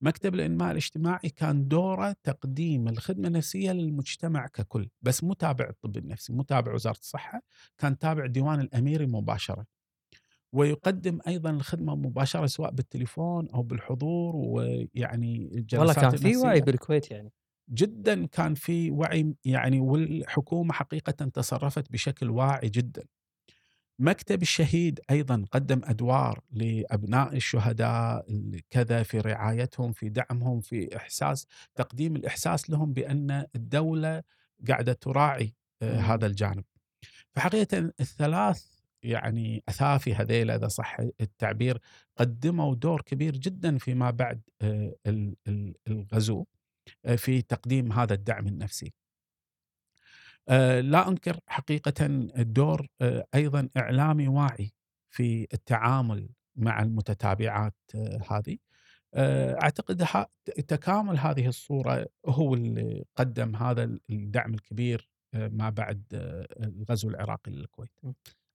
[0.01, 6.33] مكتب الإنماء الاجتماعي كان دوره تقديم الخدمة النفسية للمجتمع ككل بس مو تابع الطب النفسي
[6.33, 7.43] مو تابع وزارة الصحة
[7.79, 9.67] كان تابع ديوان الأميري مباشرة
[10.53, 16.37] ويقدم أيضا الخدمة مباشرة سواء بالتليفون أو بالحضور ويعني الجلسات والله كان في.
[16.37, 17.33] وعي بالكويت يعني
[17.71, 23.05] جدا كان في وعي يعني والحكومة حقيقة تصرفت بشكل واعي جدا.
[23.99, 28.27] مكتب الشهيد أيضا قدم أدوار لأبناء الشهداء
[28.71, 34.23] كذا في رعايتهم في دعمهم في إحساس تقديم الإحساس لهم بأن الدولة
[34.69, 36.01] قاعدة تراعي آه،.
[36.01, 36.65] هذا الجانب.
[37.35, 38.67] فحقيقة الثلاث
[39.03, 41.79] يعني اثافي هذيل إذا صح التعبير
[42.17, 46.45] قدموا دور كبير جدا فيما بعد آه، ال- ال- الغزو
[47.05, 48.93] آه، في تقديم هذا الدعم النفسي.
[50.49, 52.07] آه، لا أنكر حقيقه
[52.39, 54.73] الدور آه، أيضا إعلامي واعي
[55.11, 58.59] في التعامل مع المتتابعات آه، هذه.
[59.63, 60.07] أعتقد
[60.69, 66.03] تكامل هذه الصورة هو اللي قدم هذا الدعم الكبير ما بعد
[66.61, 67.91] الغزو العراقي للكويت.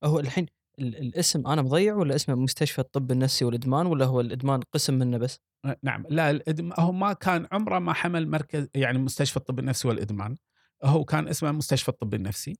[0.03, 0.45] هو الحين
[0.79, 5.17] ال- الاسم أنا مضيع ولا اسمه مستشفى الطب النفسي والإدمان ولا هو الإدمان قسم منه
[5.17, 5.39] بس؟
[5.83, 6.71] نعم لا الإدم...
[6.79, 10.37] هو ما كان عمره ما حمل مركز يعني مستشفى الطب النفسي والإدمان
[10.83, 12.57] هو كان اسمه مستشفى الطب النفسي.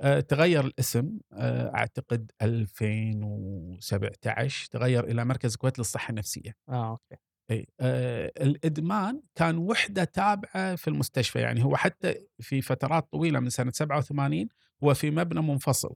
[0.00, 6.56] آه، تغير الاسم آه، أعتقد 2017 تغير إلى مركز الكويت للصحة النفسية.
[6.68, 7.16] آه أوكي.
[7.50, 13.50] إي آه، الإدمان كان وحدة تابعة في المستشفى يعني هو حتى في فترات طويلة من
[13.50, 14.48] سنة 87
[14.84, 15.94] هو في مبنى منفصل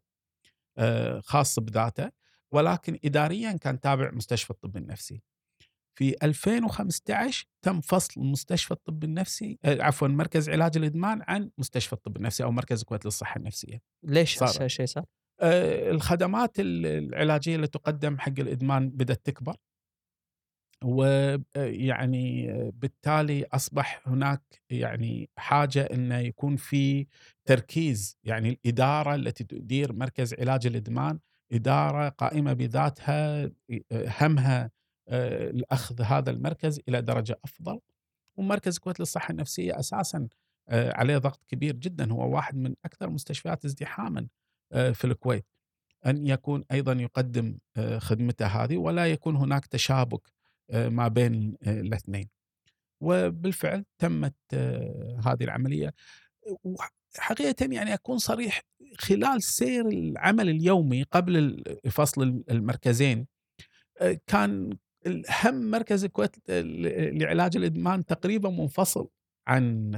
[0.78, 2.10] آه، خاص بذاته
[2.52, 5.22] ولكن اداريا كان تابع مستشفى الطب النفسي.
[5.98, 12.16] في 2015 تم فصل مستشفى الطب النفسي آه، عفوا مركز علاج الإدمان عن مستشفى الطب
[12.16, 13.80] النفسي أو مركز الكويت للصحة النفسية.
[14.04, 14.42] ليش.
[14.62, 15.04] هالشيء صار؟
[15.40, 19.56] آه، الخدمات ال- العلاجية اللي تقدم حق الإدمان بدأت تكبر
[20.84, 27.06] ويعني بالتالي أصبح هناك يعني حاجة إنه يكون في
[27.48, 31.18] تركيز يعني الإدارة التي تدير مركز علاج الإدمان
[31.52, 33.50] إدارة قائمة بذاتها
[34.20, 34.70] همها
[35.08, 37.80] آه، لأخذ هذا المركز إلى درجة أفضل.
[38.36, 40.28] ومركز الكويت للصحة النفسية أساسا
[40.68, 42.12] آه، عليه ضغط كبير جدا.
[42.12, 44.28] هو واحد من أكثر مستشفيات ازدحاما
[44.72, 45.46] آه، في الكويت.
[46.06, 47.58] أن يكون أيضا يقدم
[47.98, 50.20] خدمته هذه ولا يكون هناك تشابك
[50.72, 52.28] ما بين الاثنين.
[53.00, 54.34] وبالفعل تمت
[55.24, 55.94] هذه العملية.
[56.64, 58.62] وحقيقه يعني أكون صريح
[58.98, 63.26] خلال سير العمل اليومي قبل فصل المركزين
[64.26, 64.78] كان
[65.44, 69.08] هم مركز الكويت لعلاج الإدمان تقريبا منفصل
[69.48, 69.92] عن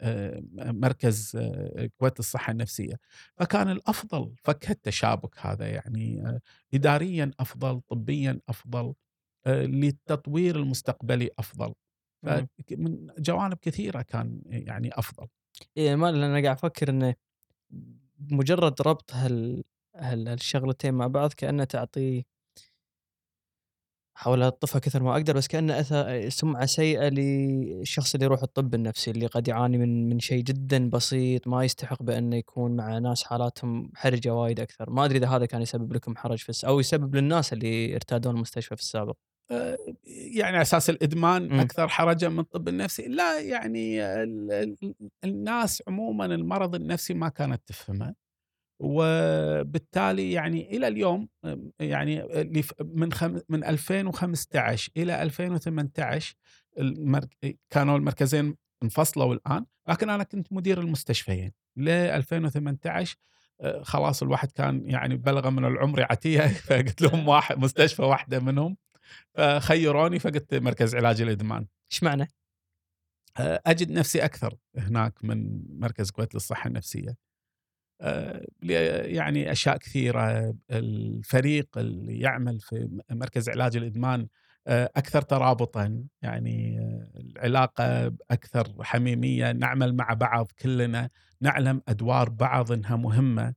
[0.00, 2.94] آه، مركز آه، الكويت للصحه النفسية.
[3.36, 6.40] فكان الأفضل فك التشابك هذا يعني آه،
[6.74, 8.94] اداريا أفضل طبيا أفضل
[9.46, 11.74] آه، للتطوير المستقبلي أفضل.
[12.22, 12.46] مم.
[12.68, 15.26] فمن جوانب كثيرة كان يعني أفضل.
[15.76, 17.14] إيه ما أنا قاعد أفكر انه
[18.18, 19.64] مجرد ربط هال
[19.96, 22.24] هال- هالشغلتين مع بعض كأنه تعطي
[24.18, 29.10] احاول ألطفها كثر ما أقدر بس كأنه أثر سمعة سيئة للشخص اللي يروح الطب النفسي
[29.10, 33.92] اللي قد يعاني من من شيء جدا بسيط ما يستحق بأنه يكون مع ناس حالاتهم
[33.94, 36.66] حرجة وايد أكثر، ما أدري إذا هذا كان يسبب لكم حرج في.
[36.66, 39.16] أو يسبب للناس اللي ارتادون المستشفى في السابق.
[40.34, 41.60] يعني أساس الإدمان مم.
[41.60, 47.62] أكثر حرجا من الطب النفسي لا يعني ال- ال- الناس عموما المرض النفسي ما كانت
[47.66, 48.14] تفهمه
[48.80, 51.28] وبالتالي يعني إلى اليوم
[51.80, 52.22] يعني
[52.80, 56.34] من خم من 2015 إلى 2018
[56.78, 57.24] المر...
[57.70, 63.16] كانوا المركزين انفصلوا الآن لكن أنا كنت مدير المستشفيين ل 2018
[63.60, 68.76] آه، خلاص الواحد كان يعني بلغ من العمر عتية فقلت لهم واحد مستشفى واحدة منهم
[69.34, 72.28] فخيروني فقلت مركز علاج الإدمان إيش معنى؟
[73.40, 77.27] أجد نفسي أكثر هناك من مركز كويت للصحة النفسية.
[78.00, 84.28] آه، يعني أشياء كثيرة الفريق اللي يعمل في مركز علاج الإدمان
[84.66, 92.72] آه، أكثر ترابطا يعني آه، العلاقة أكثر حميمية نعمل مع بعض كلنا نعلم أدوار بعض
[92.72, 93.54] انها مهمه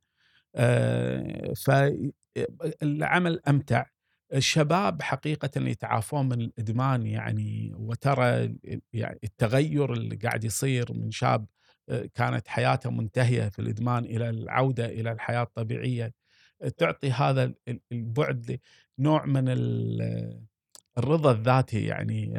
[1.66, 3.86] فالعمل أمتع.
[4.34, 8.56] الشباب حقيقة يتعافون من الإدمان يعني وترى
[8.94, 11.46] يعني التغير اللي قاعد يصير من شاب
[12.14, 16.14] كانت حياته منتهية في الإدمان إلى العودة إلى الحياة الطبيعية
[16.62, 18.60] آه، تعطي هذا ال- البعد
[19.00, 20.42] نوع من ال-
[20.98, 22.34] الرضا الذاتي يعني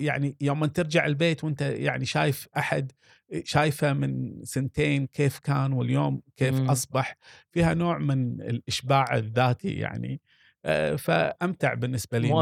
[0.00, 2.92] يعني يوم ترجع البيت وأنت يعني شايف أحد
[3.44, 6.54] شايفه من سنتين كيف كان واليوم كيف.
[6.70, 7.16] أصبح
[7.50, 10.20] فيها نوع من الإشباع الذاتي يعني
[10.98, 12.34] فأمتع بالنسبة لي مو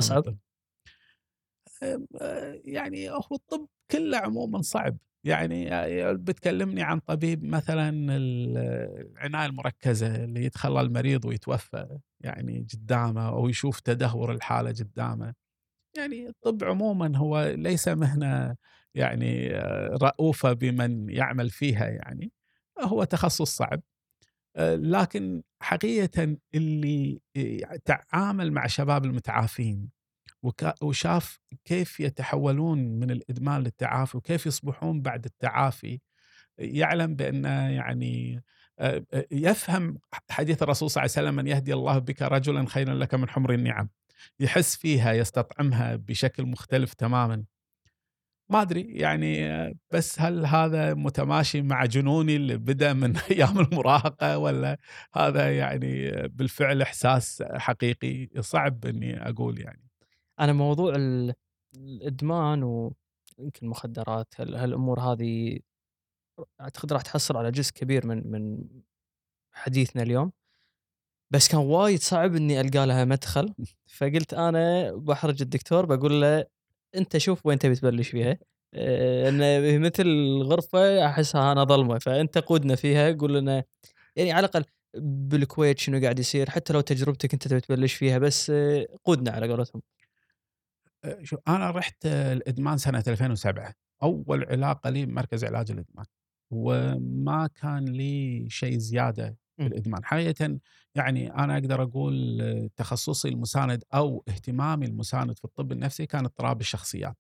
[2.65, 4.97] يعني هو الطب كله عموما صعب.
[5.25, 8.59] يعني آه، بتكلمني عن طبيب مثلا ال-
[9.17, 15.35] العناية المركزة اللي يتخلى المريض ويتوفى يعني قدامه أو يشوف تدهور الحالة قدامه.
[15.97, 18.57] يعني الطب عموما هو ليس مهنة
[18.95, 22.33] يعني آه، رؤوفة بمن يعمل فيها يعني
[22.83, 23.83] هو تخصص صعب.
[24.57, 27.21] آه، لكن حقيقه اللي
[27.85, 29.91] تعامل مع شباب المتعافين
[30.83, 36.01] وشاف كيف يتحولون من الإدمان للتعافي وكيف يصبحون بعد التعافي.
[36.59, 38.43] يعلم بأن يعني
[38.79, 39.99] آه، آه، يفهم
[40.31, 43.55] حديث الرسول صلى الله عليه وسلم من يهدي الله بك رجلا خيرا لك من حمر
[43.55, 43.89] النعم
[44.41, 47.45] يحس فيها يستطعمها بشكل مختلف تماما.
[48.51, 54.39] ما أدري يعني آه، بس هل هذا متماشي مع جنوني اللي بدأ من أيام المراهقة
[54.39, 54.79] ولا
[55.15, 59.90] هذا يعني بالفعل إحساس حقيقي صعب إني أقول يعني؟
[60.41, 61.35] أنا موضوع ال-
[61.77, 65.59] الإدمان ويمكن المخدرات هال- هالأمور هذه
[66.61, 68.65] أعتقد راح تحصل على جزء كبير من من
[69.53, 70.33] حديثنا اليوم.
[71.31, 73.55] بس كان وايد صعب إني ألقى لها مدخل.
[73.99, 76.45] فقلت أنا بحرج الدكتور بقول له
[76.97, 78.39] أنت شوف وين تبي تبلش فيها
[78.75, 79.41] آه، ان
[79.87, 80.07] مثل
[80.43, 81.99] غرفه أحسها أنا ظلمة.
[81.99, 83.65] فأنت قودنا فيها قول لنا
[84.17, 84.65] يعني على الأقل
[84.99, 89.49] بالكويت شنو قاعد يصير حتى لو تجربتك أنت تبي تبلش فيها بس آه، قودنا على
[89.49, 89.83] قولتهم.
[91.05, 96.07] آه، شو أنا رحت الإدمان سنة 2007 أول علاقة لي بمركز علاج الإدمان
[96.51, 99.67] وما كان لي شيء زيادة في م.
[99.67, 100.05] الإدمان.
[100.05, 100.59] حقيقه
[100.95, 107.17] يعني أنا أقدر أقول تخصصي المساند أو اهتمامي المساند في الطب النفسي كان اضطراب الشخصيات.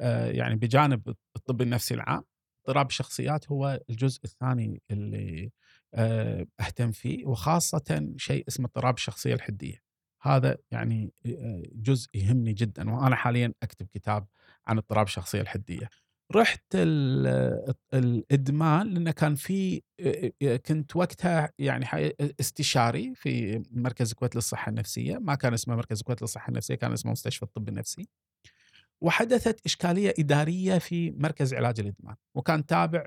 [0.00, 2.24] آه، يعني بجانب الطب النفسي العام
[2.66, 5.50] اضطراب الشخصيات هو الجزء الثاني اللي
[5.94, 9.89] آه، أهتم فيه وخاصه شيء اسمه اضطراب الشخصية الحدية.
[10.22, 11.12] هذا يعني
[11.74, 14.26] جزء يهمني جدا وأنا حاليا أكتب كتاب
[14.66, 15.88] عن اضطراب الشخصية الحدية
[16.34, 19.82] رحت ال- الإدمان لأن كان في
[20.66, 21.86] كنت وقتها يعني
[22.40, 27.12] استشاري في مركز الكويت للصحة النفسية ما كان اسمه مركز الكويت للصحة النفسية كان اسمه
[27.12, 28.08] مستشفى الطب النفسي
[29.00, 33.06] وحدثت إشكالية إدارية في مركز علاج الإدمان وكان تابع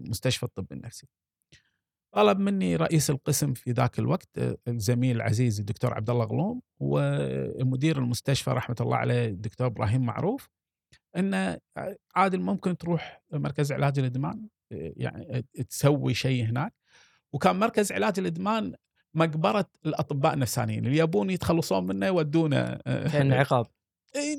[0.00, 1.06] مستشفى الطب النفسي.
[2.16, 7.98] طلب مني رئيس القسم في ذاك الوقت آه، الزميل العزيز الدكتور عبد الله غلوم ومدير
[7.98, 10.48] المستشفى رحمة الله عليه الدكتور إبراهيم معروف
[11.16, 11.58] إن
[12.14, 16.74] عادل ممكن تروح مركز علاج الإدمان آه، يعني تسوي شيء هناك.
[17.32, 18.74] وكان مركز علاج الإدمان
[19.14, 23.66] مقبرة الأطباء النفسانيين اللي يبون يتخلصون منه يودونه آه، كان عقاب.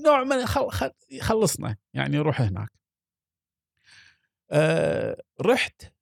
[0.05, 0.71] نوع من خل...
[0.71, 0.91] خل...
[1.11, 2.69] يخلصنا يعني روح هناك.
[4.51, 5.96] أه رحت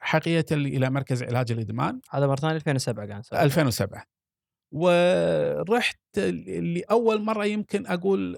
[0.00, 2.00] حقيقة إلى مركز علاج الإدمان.
[2.10, 3.42] هذا مرة ثانية 2007 قاعد نسولف.
[3.42, 4.04] 2007
[4.72, 8.36] ورحت لأول مرة يمكن أقول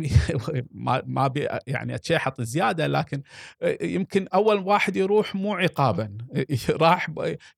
[0.70, 3.22] ما ما أبي يعني أتشحط زيادة لكن
[3.80, 6.18] يمكن أول واحد يروح مو عقابا.
[6.70, 7.10] راح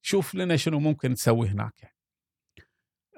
[0.03, 1.95] شوف لنا شنو ممكن نسوي هناك.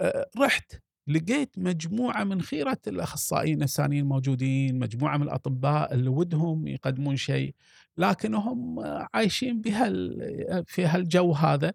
[0.00, 0.72] أه رحت
[1.06, 7.54] لقيت مجموعة من خيرة الأخصائيين النفسانيين الموجودين، مجموعة من الأطباء اللي ودهم يقدمون شيء،
[7.98, 8.80] لكنهم
[9.14, 11.72] عايشين بهال في هالجو هذا،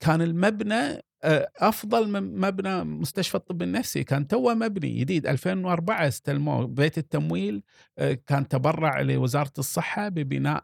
[0.00, 6.66] كان المبنى آه، أفضل من مبنى مستشفى الطب النفسي، كان توه مبني جديد 2004 استلموه.
[6.66, 7.62] بيت التمويل
[7.98, 10.62] آه، كان تبرع لوزارة الصحة ببناء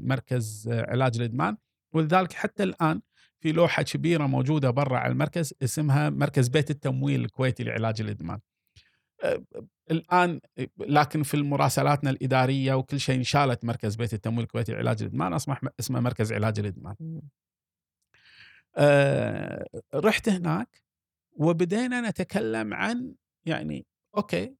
[0.00, 1.56] مركز علاج الإدمان.
[1.94, 3.00] ولذلك حتى الآن
[3.40, 8.38] في لوحة كبيرة موجودة برا على المركز اسمها مركز بيت التمويل الكويتي لعلاج الإدمان.
[9.90, 10.40] الآن
[10.78, 16.00] لكن في المراسلاتنا الإدارية وكل شيء انشالت مركز بيت التمويل الكويتي لعلاج الإدمان أصبح اسمه
[16.00, 16.94] مركز علاج الإدمان.
[18.76, 20.82] أه رحت هناك
[21.36, 23.14] وبدينا نتكلم عن
[23.46, 24.54] يعني أوكي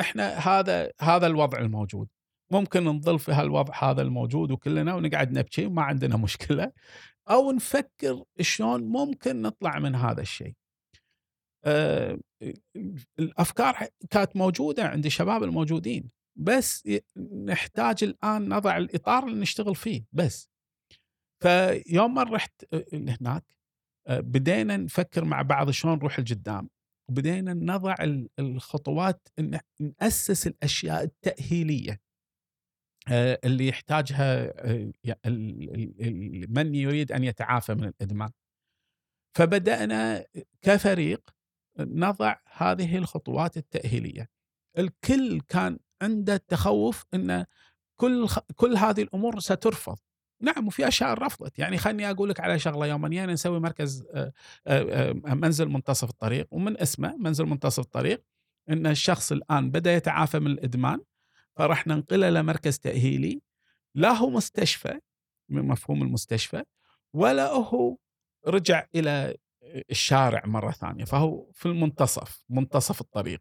[0.00, 2.08] إحنا هذا هذا الوضع الموجود
[2.52, 6.72] ممكن نظل في هالوضع هذا الموجود وكلنا ونقعد نبكي وما عندنا مشكلة
[7.30, 10.54] أو نفكر شلون ممكن نطلع من هذا الشيء.
[11.64, 12.18] أه
[13.18, 16.88] الأفكار كانت موجودة عند الشباب الموجودين بس
[17.44, 20.50] نحتاج الآن نضع الإطار اللي نشتغل فيه بس.
[21.42, 23.44] فيوم ما رحت هناك
[24.08, 26.68] بدينا نفكر مع بعض شلون نروح لقدام
[27.10, 27.94] وبدينا نضع
[28.38, 29.28] الخطوات
[29.80, 32.00] نأسس الأشياء التأهيلية
[33.08, 34.92] آه، اللي يحتاجها آه،
[36.48, 38.30] من يريد أن يتعافى من الإدمان.
[39.36, 40.24] فبدأنا
[40.62, 41.30] كفريق
[41.80, 44.30] نضع هذه الخطوات التأهيلية.
[44.78, 47.44] الكل كان عنده تخوف إن
[47.96, 49.98] كل كل هذه الأمور سترفض.
[50.42, 54.04] نعم وفي أشياء رفضت يعني خليني أقول لك على شغلة يوم جينا نسوي مركز
[54.66, 58.22] آه، منزل منتصف الطريق ومن اسمه منزل منتصف الطريق
[58.70, 61.00] إن الشخص الآن بدأ يتعافى من الإدمان
[61.56, 63.42] فراح ننقله لمركز تأهيلي
[63.94, 65.00] لا هو مستشفى
[65.48, 66.62] من مفهوم المستشفى
[67.14, 67.96] ولا هو
[68.46, 69.36] رجع إلى
[69.90, 73.40] الشارع مرة ثانية فهو في المنتصف منتصف الطريق.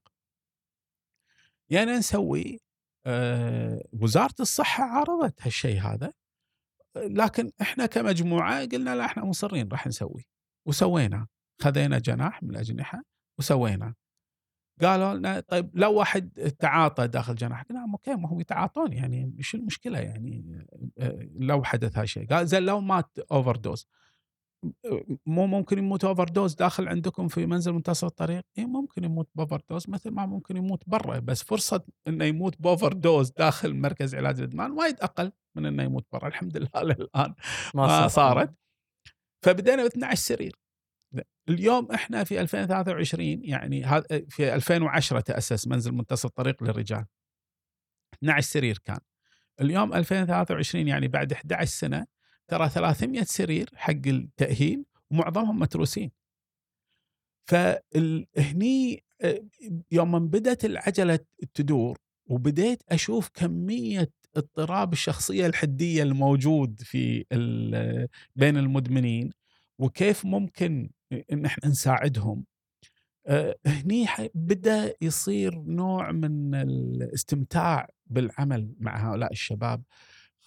[1.69, 2.59] يعني نسوي
[3.05, 6.13] آه وزارة الصحة عارضت هالشيء هذا
[6.95, 10.25] لكن إحنا كمجموعة قلنا لا إحنا مصرين راح نسوي.
[10.65, 11.27] وسوينا.
[11.61, 13.03] خذينا جناح من الأجنحة
[13.39, 13.95] وسوينا.
[14.81, 19.55] قالوا لنا طيب لو واحد تعاطى داخل جناح قلنا okay ما هم يتعاطون يعني إيش
[19.55, 20.65] المشكلة يعني؟
[20.99, 23.87] آه، لو حدث هالشيء قال زين لو مات overdose
[25.25, 29.89] مو ممكن يموت overdose داخل عندكم في منزل منتصف الطريق؟ اي ممكن يموت ب overdose
[29.89, 34.71] مثل ما ممكن يموت برا بس فرصة إنه يموت ب overdose داخل مركز علاج الإدمان
[34.71, 37.33] وايد أقل من إنه يموت برا الحمد لله للآن
[37.75, 38.53] ما, ما صارت.
[39.45, 40.59] فبدينا ب 12 سرير.
[41.49, 43.83] اليوم إحنا في 2023 يعني
[44.29, 47.05] في 2010 تأسس منزل منتصف الطريق للرجال.
[48.13, 48.99] 12 سرير كان.
[49.61, 52.05] اليوم 2023 يعني بعد 11 سنة
[52.49, 56.11] ترى 300 سرير حق التأهيل ومعظمهم متروسين.
[57.45, 59.03] فهني
[59.91, 61.19] يوم بدأت العجلة
[61.53, 67.25] تدور وبديت أشوف كمية اضطراب الشخصية الحدية الموجود في
[68.35, 69.31] بين المدمنين
[69.79, 70.89] وكيف ممكن
[71.31, 72.45] إن إحنا نساعدهم.
[73.65, 79.83] هني بدأ يصير نوع من الاستمتاع بالعمل مع هؤلاء الشباب.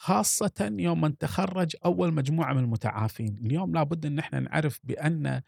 [0.03, 3.39] خاصة يوم من تخرج أول مجموعة من المتعافين.
[3.39, 5.43] اليوم لابد أن إحنا نعرف بأن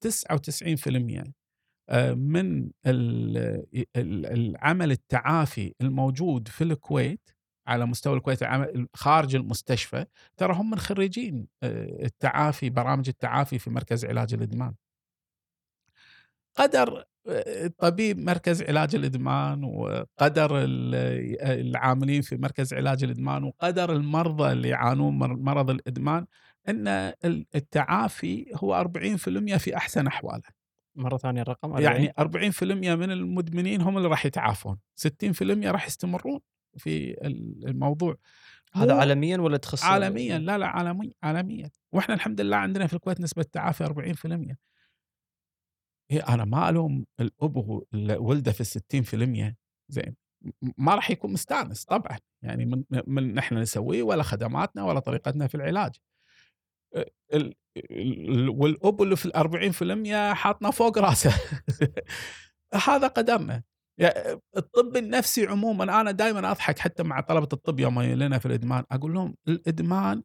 [0.00, 1.32] 99%
[1.90, 2.70] آه، من
[3.96, 7.30] العمل التعافي الموجود في الكويت
[7.66, 8.40] على مستوى الكويت
[8.94, 14.74] خارج المستشفى ترى هم من خريجين آه، التعافي برامج التعافي في مركز علاج الإدمان.
[16.56, 17.04] قدر
[17.78, 20.50] طبيب مركز علاج الإدمان وقدر
[21.42, 26.26] العاملين في مركز علاج الإدمان وقدر المرضى اللي يعانون من مرض الإدمان
[26.68, 27.12] إن
[27.54, 30.58] التعافي هو 40% في أحسن أحواله.
[30.96, 31.82] مرة ثانية الرقم 40.
[31.84, 32.62] يعني 40%
[32.96, 36.40] من المدمنين هم اللي راح يتعافون، 60% راح يستمرون
[36.76, 37.16] في
[37.66, 38.16] الموضوع
[38.72, 43.20] هذا عالميا ولا تخصص عالميا لا لا عالميا عالميا وإحنا الحمد لله عندنا في الكويت
[43.20, 44.54] نسبة تعافي 40%
[46.10, 47.82] هي أنا ما ألوم الأب
[48.18, 49.54] ولده في 60%
[49.88, 50.16] زين
[50.78, 55.54] ما راح يكون مستانس طبعا يعني من من نحن نسويه ولا خدماتنا ولا طريقتنا في
[55.54, 55.96] العلاج.
[58.48, 61.32] والأب اللي في ال 40% حاطنا فوق راسه.
[62.88, 63.62] هذا قدرنا
[63.98, 68.84] يعني الطب النفسي عموما أنا دائما أضحك حتى مع طلبة الطب يوم لنا في الإدمان
[68.90, 70.22] أقول لهم الإدمان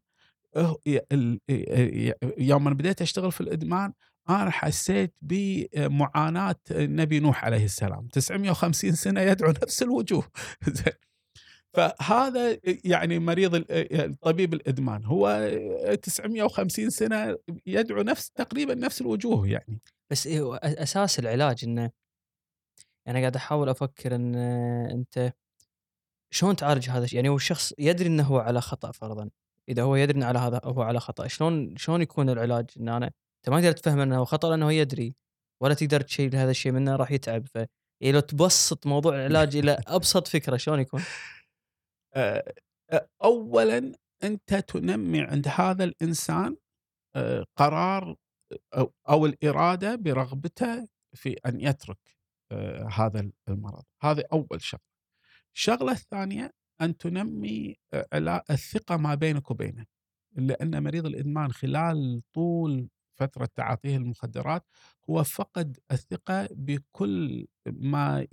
[2.37, 3.93] يوم بديت أشتغل في الإدمان
[4.29, 8.07] أنا حسيت بمعاناة النبي نوح عليه السلام.
[8.07, 10.27] 950 سنة يدعو نفس الوجوه.
[11.73, 13.65] فهذا يعني مريض
[14.21, 15.05] طبيب الإدمان.
[15.05, 15.51] هو
[16.01, 19.81] 950 سنة يدعو نفس تقريبا نفس الوجوه يعني.
[20.11, 21.91] بس إيه أساس العلاج إنه
[23.05, 25.33] يعني قاعد أحاول أفكر إن أنت
[26.33, 29.29] شلون تعالج هذا الشيء؟ يعني هو الشخص يدري إنه هو على خطأ فرضا.
[29.69, 33.11] إذا هو يدري إنه على هذا هو على خطأ شلون شلون يكون العلاج؟ إن أنا
[33.43, 35.15] أنت ما تقدر تفهم إنه خطأ لأنه يدري
[35.61, 37.47] ولا تقدر تشيل هذا الشيء منه راح يتعب.
[37.47, 41.01] ف يعني لو تبسط موضوع العلاج إلى أبسط فكرة شلون يكون؟
[43.23, 46.57] اولا أنت تنمي عند هذا الإنسان
[47.15, 48.15] آه، قرار
[49.09, 52.17] أو الإرادة برغبته في أن يترك
[52.51, 53.83] آه، هذا المرض.
[54.01, 54.83] هذه أول شغلة.
[55.55, 59.85] الشغلة الثانية أن تنمي آه، الثقة ما بينك وبينه.
[60.35, 64.65] لأن مريض الإدمان خلال طول فترة تعاطيه المخدرات
[65.09, 68.27] هو فقد الثقة بكل ما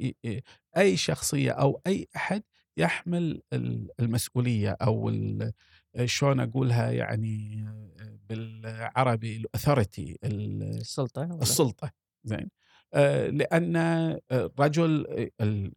[0.76, 2.43] أي شخصية أو أي أحد
[2.76, 5.12] يحمل ال- المسؤولية أو
[6.05, 7.64] شلون أقولها يعني
[8.28, 11.91] بالعربي الأثوريتي السلطة ولا؟ السلطة
[12.24, 12.51] زين
[12.95, 13.76] آه، لأن
[14.33, 15.07] الرجل
[15.41, 15.72] ال-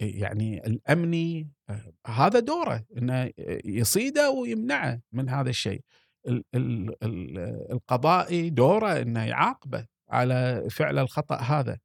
[0.00, 3.30] يعني الأمني آه، هذا دوره إنه
[3.64, 6.05] يصيده ويمنعه من هذا الشيء ال- ال- ال-
[7.72, 11.78] القضائي دوره إنه يعاقبه على فعل الخطأ هذا.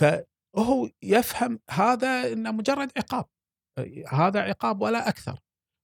[0.00, 3.24] فهو يفهم هذا إنه مجرد عقاب
[4.08, 5.40] هذا عقاب ولا أكثر.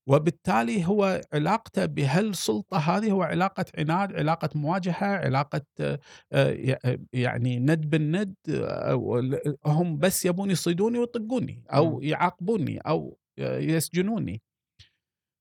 [0.09, 5.99] وبالتالي هو علاقته بهالسلطة هذه هو علاقة عناد علاقة مواجهة علاقة آه،
[6.33, 12.03] آه، يعني ند بالند آه، هم بس يبون يصيدوني ويطقوني أو مم.
[12.03, 14.43] يعاقبوني أو يسجنوني.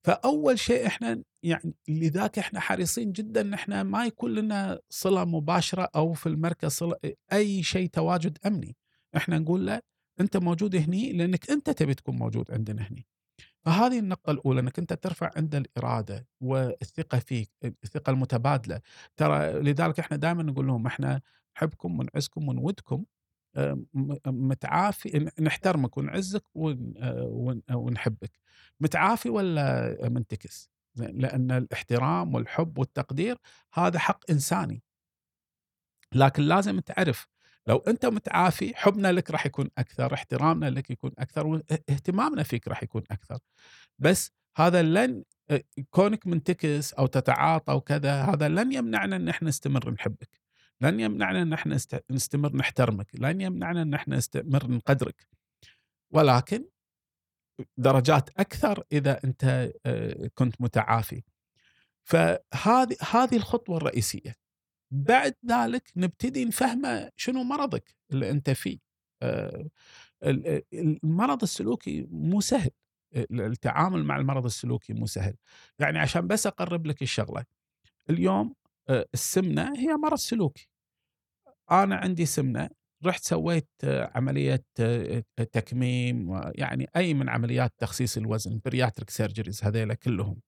[0.06, 5.90] فأول شيء إحنا يعني لذاك إحنا حريصين جدا إن إحنا ما يكون لنا صلة مباشرة
[5.96, 6.96] أو في المركز صلة
[7.34, 8.76] أي شيء تواجد أمني.
[9.18, 9.82] إحنا نقول له
[10.20, 13.08] أنت موجود هني لأنك أنت تبي تكون موجود عندنا هني.
[13.66, 17.52] فهذه النقطة الأولى أنك أنت ترفع عنده الإرادة والثقة فيك
[17.84, 18.82] الثقة المتبادلة.
[19.18, 21.22] ترى لذلك إحنا دائما نقول لهم إحنا
[21.58, 23.06] نحبكم ونعزكم ونودكم
[24.28, 28.32] متعافي نحترمك ونعزك ون- آه، آه، ونحبك.
[28.80, 33.38] متعافي ولا منتكس؟ لأن الاحترام والحب والتقدير
[33.74, 34.84] هذا حق إنساني.
[36.14, 37.28] لكن لازم تعرف
[37.68, 42.84] لو أنت متعافي حبنا لك راح يكون أكثر احترامنا لك يكون أكثر واهتمامنا فيك راح
[42.84, 43.40] يكون أكثر.
[44.00, 45.24] بس هذا لن
[45.90, 50.42] كونك منتكس أو تتعاطى وكذا هذا لن يمنعنا إن إحنا نستمر نحبك.
[50.82, 53.08] لن يمنعنا إن إحنا نست- نستمر نحترمك.
[53.14, 55.28] لن يمنعنا إن إحنا نستمر نقدرك.
[56.12, 56.66] ولكن
[57.78, 61.24] درجات أكثر إذا أنت آه، كنت متعافي.
[62.04, 64.36] فهذه هذه الخطوة الرئيسية.
[64.92, 68.80] بعد ذلك نبتدي نفهمه شنو مرضك اللي أنت فيه.
[69.22, 69.68] آه،
[70.24, 72.70] ال- المرض السلوكي مو سهل.
[73.32, 75.36] التعامل مع المرض السلوكي مو سهل.
[75.80, 77.46] يعني عشان بس أقرب لك الشغلة.
[78.10, 78.56] اليوم
[78.90, 80.70] آه، السمنة هي مرض سلوكي.
[81.72, 82.70] أنا عندي سمنة
[83.06, 90.42] رحت سويت آه، تكميم يعني أي من عمليات تخسيس الوزن bariatric surgeries هذيلا كلهم.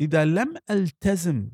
[0.00, 1.50] إذا لم ألتزم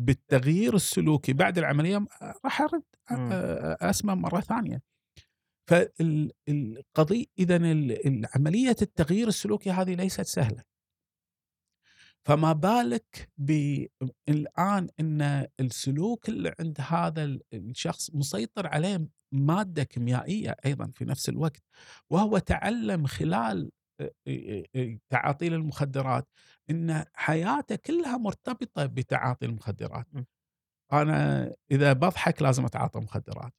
[0.00, 3.30] بالتغيير السلوكي بعد العملية آه، راح أرد مم.
[3.32, 4.82] آه، اسمى مرة ثانية.
[5.70, 7.56] فالقضيه اذا
[8.36, 10.62] عمليه التغيير السلوكي هذه ليست سهلة.
[12.28, 20.90] فما بالك بالآن إن السلوك اللي عند هذا ال- الشخص مسيطر عليه مادة كيميائية أيضا
[20.94, 21.62] في نفس الوقت
[22.10, 26.28] وهو تعلم خلال آه، آه، آه، تعاطي المخدرات
[26.70, 30.06] إن حياته كلها مرتبطة بتعاطي المخدرات.
[30.92, 33.52] أنا إذا بضحك لازم أتعاطى مخدرات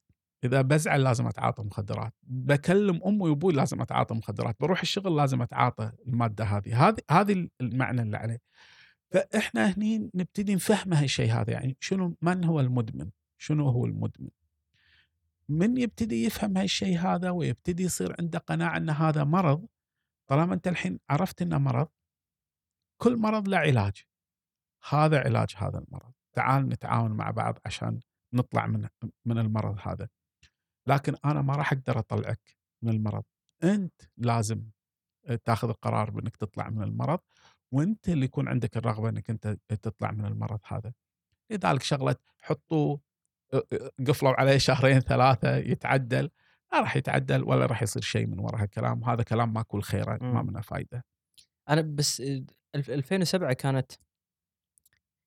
[0.44, 2.14] إذا بزعل لازم أتعاطى مخدرات.
[2.24, 4.56] بكلم امي وأبوي لازم أتعاطى مخدرات.
[4.60, 6.88] بروح الشغل لازم أتعاطى المادة هذه.
[6.88, 8.42] هذه هذه المعنى اللي عليه.
[9.12, 11.52] فإحنا هني نبتدي نفهم هالشيء هذا.
[11.54, 14.30] يعني شنو من هو المدمن؟ شنو هو المدمن؟
[15.50, 19.68] من يبتدي يفهم هالشيء هذا ويبتدي يصير عنده قناعة إن هذا مرض
[20.28, 21.88] طالما أنت الحين عرفت إنه مرض
[22.98, 24.06] كل مرض له علاج.
[24.89, 26.12] هذا علاج هذا المرض.
[26.34, 28.00] تعال نتعاون مع بعض عشان
[28.34, 28.88] نطلع من
[29.26, 30.08] من المرض هذا.
[30.88, 33.24] لكن أنا ما راح أقدر أطلعك من المرض.
[33.64, 34.64] أنت لازم
[35.46, 37.20] تاخذ القرار بإنك تطلع من المرض
[37.74, 40.94] وأنت اللي يكون عندك الرغبة إنك أنت تطلع من المرض هذا.
[41.52, 42.98] لذلك شغلة حطوا
[44.08, 46.30] قفلوا عليه شهرين ثلاثة يتعدل.
[46.74, 50.42] لا راح يتعدل ولا راح يصير شيء من وراء هالكلام هذا كلام ماكو الخير ما
[50.42, 50.48] مم.
[50.48, 51.06] منه فايدة.
[51.70, 52.44] أنا بس آه،
[52.76, 53.92] الف- 2007 كانت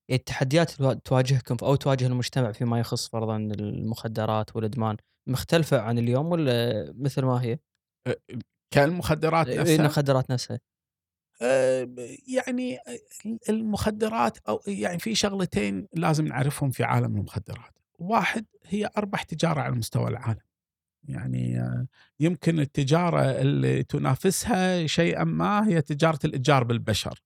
[0.09, 4.97] يعني التحديات اللي تواجهكم أو تواجه المجتمع فيما يخص فرضا المخدرات والإدمان.
[5.27, 7.59] مختلفة عن اليوم ولا مثل ما هي؟
[8.70, 10.61] كالمخدرات نفسها المخدرات نفسها
[12.27, 12.79] يعني
[13.49, 19.75] المخدرات أو يعني في شغلتين لازم نعرفهم في عالم المخدرات، واحد هي اربح تجارة على
[19.75, 20.41] مستوى العالم.
[21.09, 21.87] يعني آه،
[22.20, 27.22] يمكن التجارة اللي تنافسها شيئا ما هي تجارة الإتجار بالبشر.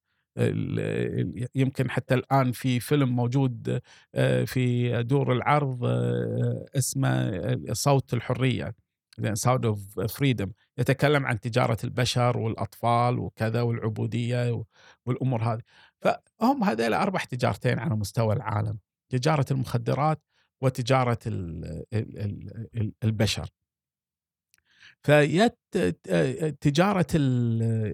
[1.54, 3.80] يمكن حتى الآن في فيلم موجود
[4.14, 7.40] آه، في دور العرض آه، اسمه
[7.72, 8.74] صوت الحرية
[9.32, 14.64] Sound of Freedom يتكلم عن تجارة البشر والأطفال وكذا والعبودية
[15.06, 15.60] والأمور هذه.
[16.00, 18.78] فهم هذول اربح تجارتين على مستوى العالم
[19.12, 20.22] تجارة المخدرات
[20.60, 23.48] وتجارة ال- ال- ال- ال- البشر.
[25.02, 25.58] فيت
[26.60, 27.06] تجارة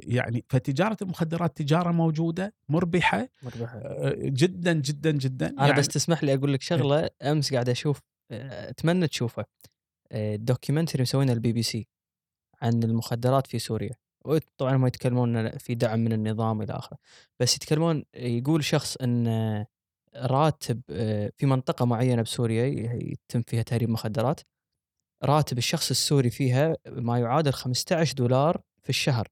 [0.06, 3.80] يعني فتجارة المخدرات تجارة موجودة مربحة مربحة.
[4.14, 5.48] جدا جدا جدا.
[5.48, 8.00] أنا يعني بس تسمح لي أقول لك شغلة أمس قاعد أشوف
[8.30, 9.44] آه، أتمنى تشوفه
[10.12, 11.88] آه، documentary مسوينه البي بي سي
[12.62, 13.94] عن المخدرات في سوريا.
[14.24, 16.98] وطبعا هم يتكلمون في دعم من النظام إلى آخره.
[17.40, 19.66] بس يتكلمون يقول شخص إن آه،
[20.16, 24.40] راتب آه، في منطقة معينة بسوريا يتم فيها تهريب مخدرات.
[25.24, 29.28] راتب الشخص السوري فيها ما يعادل 15 دولار في الشهر.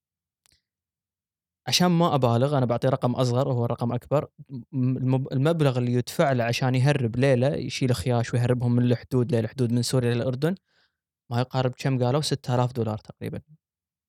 [1.66, 4.28] عشان ما أبالغ أنا بعطي رقم أصغر وهو رقم أكبر.
[5.32, 10.14] المبلغ اللي يدفع له عشان يهرب ليلة يشيل خياش ويهربهم من الحدود للحدود من سوريا
[10.14, 10.54] للأردن
[11.30, 13.40] ما يقارب كم قالوا؟ 6000 دولار تقريبا.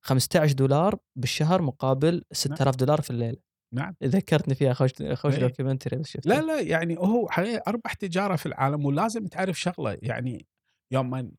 [0.06, 3.38] 15 دولار بالشهر مقابل 6000 دولار في الليلة.
[3.74, 3.96] نعم.
[4.04, 5.40] ذكرتني فيها خوش خوش إيه.
[5.40, 9.98] documentary بس شفته لا لا يعني هو حقيقة اربح تجارة في العالم ولازم تعرف شغلة.
[10.02, 10.48] يعني
[10.92, 11.32] يوم من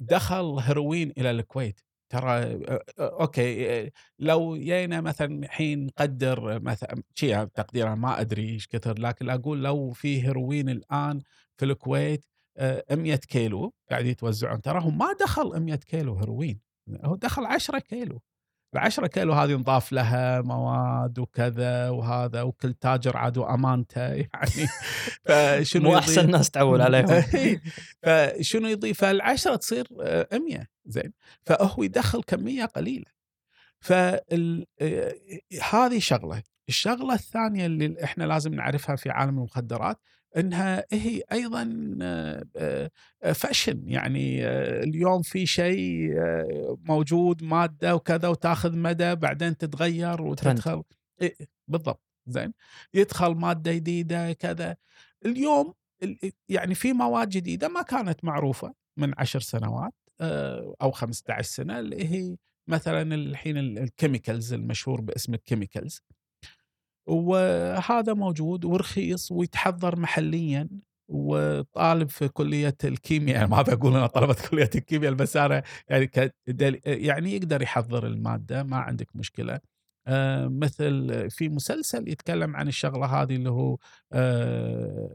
[0.00, 1.80] دخل هيروين إلى الكويت.
[2.08, 8.48] ترى آه، آه، okay آه، لو جينا مثلا الحين نقدر مثلا شيء تقديرا ما أدري
[8.50, 11.20] إيش كثر لكن أقول لو في هيروين الآن
[11.56, 12.24] في الكويت
[12.56, 16.60] آه، 100 كيلو قاعد يتوزعون تراهم ما دخل 100 كيلو هيروين
[17.04, 18.20] هو دخل 10 كيلو.
[18.76, 24.68] العشرة كيلو هذه نضاف لها مواد وكذا وهذا وكل تاجر عاد وأمانته يعني
[25.24, 27.22] فشنو مو؟ أحسن ناس تعول عليهم.
[28.02, 31.12] فشنو يضيف فالعشرة تصير آه، 100 زين
[31.44, 33.16] فهو يدخل كمية قليلة
[33.80, 35.14] فال آه،
[35.72, 39.98] هذه شغلة الشغلة الثانية اللي إحنا لازم نعرفها في عالم المخدرات
[40.36, 48.28] إنها هي أيضا آه، آه، فاشن يعني آه، اليوم في شيء آه، موجود مادة وكذا
[48.28, 50.82] وتاخذ مدى بعدين تتغير وتدخل
[51.22, 51.36] إيه،
[51.68, 52.02] بالضبط.
[52.26, 52.52] زين.
[52.94, 54.76] يدخل مادة جديدة كذا.
[55.26, 56.18] اليوم ال-
[56.48, 62.04] يعني في مواد جديدة ما كانت معروفة من عشر سنوات آه، أو 15 سنة اللي
[62.10, 62.36] هي
[62.68, 66.02] مثلا الحين ال- ال chemicals المشهور باسم ال chemicals
[67.06, 70.68] وهذا موجود ورخيص ويتحضر محليا
[71.08, 73.46] وطالب في كلية الكيمياء.
[73.48, 78.76] ما بقول أنا طلبة كلية الكيمياء بس أنا يعني كدل- يعني يقدر يحضر المادة ما
[78.76, 79.60] عندك مشكلة.
[80.08, 83.76] آه، مثل في مسلسل يتكلم عن الشغلة هذه اللي هو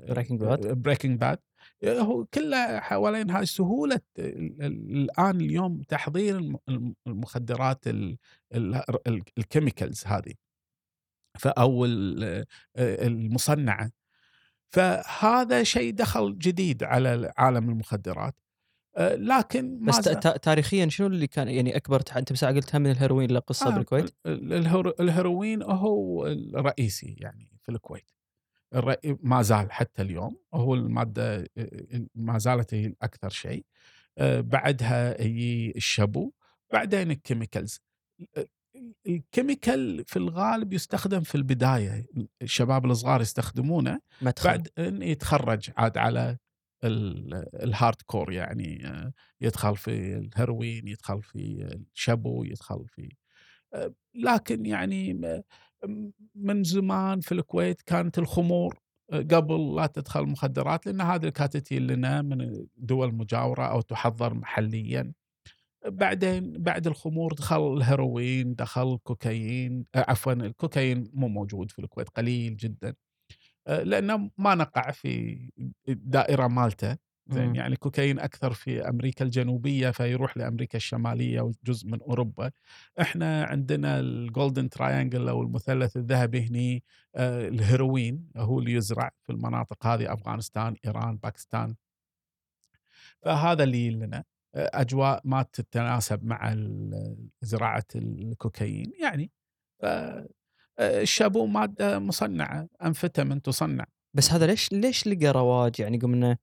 [0.09, 0.67] Breaking Bad.
[0.67, 1.39] Breaking Bad
[1.85, 8.17] هو كله حوالين هاي سهولة ال- ال- الآن اليوم تحضير الم- الم- المخدرات ال-
[8.55, 8.75] ال-
[9.07, 10.33] ال- ال chemicals هذه.
[11.45, 12.45] أو ال-
[12.77, 13.91] المصنعة.
[14.73, 18.35] فهذا شيء دخل جديد على عالم المخدرات.
[18.99, 19.97] لكن ما بس
[20.41, 22.01] تاريخيا شنو اللي كان يعني أكبر.
[22.17, 27.15] أنت بس قلت هم من الهيروين له قصة آه، بالكويت؟ ال- الهيرو- الهيروين هو الرئيسي
[27.19, 28.11] يعني في الكويت.
[29.23, 30.37] ما زال حتى اليوم.
[30.53, 31.47] هو المادة
[32.15, 33.65] ما زالت هي الأكثر شيء.
[34.39, 36.31] بعدها يجي الشابو
[36.73, 37.79] بعدين ال chemicals
[38.37, 38.47] ال-
[39.07, 42.05] ال chemical في الغالب يستخدم في البداية
[42.41, 44.49] الشباب الصغار يستخدمونه مدخل.
[44.49, 46.37] بعد إن يتخرج عاد على
[46.83, 53.09] ال- ال hardcore يعني آه، يدخل في الهيروين يدخل في الشابو يدخل في
[53.73, 55.41] آه، لكن يعني م-
[56.35, 58.79] من زمان في الكويت كانت الخمور
[59.11, 65.13] آه، قبل لا تدخل مخدرات لأن هذه تجي لنا من دول مجاورة أو تحضر محليا.
[65.87, 72.57] بعدين بعد الخمور دخل الهيروين دخل الكوكايين آه، عفوا الكوكايين مو موجود في الكويت قليل
[72.57, 72.93] جدا.
[73.67, 75.39] آه، لأنه ما نقع في
[75.89, 76.97] الدائرة مالته.
[77.27, 77.55] زين.
[77.55, 82.51] يعني الكوكايين أكثر في أمريكا الجنوبية فيروح لأمريكا الشمالية وجزء من أوروبا.
[83.01, 86.83] إحنا عندنا ال Golden Triangle أو المثلث الذهبي هني
[87.15, 91.75] آه، الهيروين هو اللي يزرع في المناطق هذه أفغانستان إيران باكستان.
[93.21, 94.23] فهذا اللي لنا
[94.55, 96.55] أجواء ما تتناسب مع
[97.41, 99.31] زراعة الكوكايين يعني
[99.83, 100.27] آه،
[100.79, 103.85] الشابو مادة مصنعة انفتمن تصنع.
[104.13, 106.37] بس هذا ليش ليش لقى رواج؟ يعني قمنا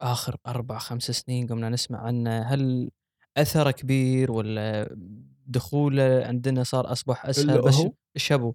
[0.00, 2.90] آخر أربع خمس سنين قمنا نسمع عنه هل
[3.36, 4.96] أثره كبير ولا
[5.46, 7.86] دخوله عندنا صار أصبح أسهل؟ بس؟
[8.16, 8.54] الشابو.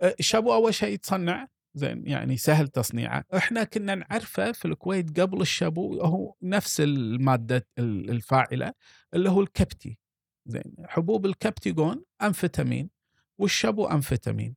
[0.00, 3.24] آه، الشابو أول شيء يتصنع زين يعني سهل تصنيعه.
[3.36, 8.72] إحنا كنا نعرفه في الكويت قبل الشابو هو نفس المادة ال- الفاعلة
[9.14, 9.98] اللي هو الكبتي.
[10.46, 12.90] زين حبوب الكبتيجون انفتامين
[13.38, 14.56] والشابو انفتامين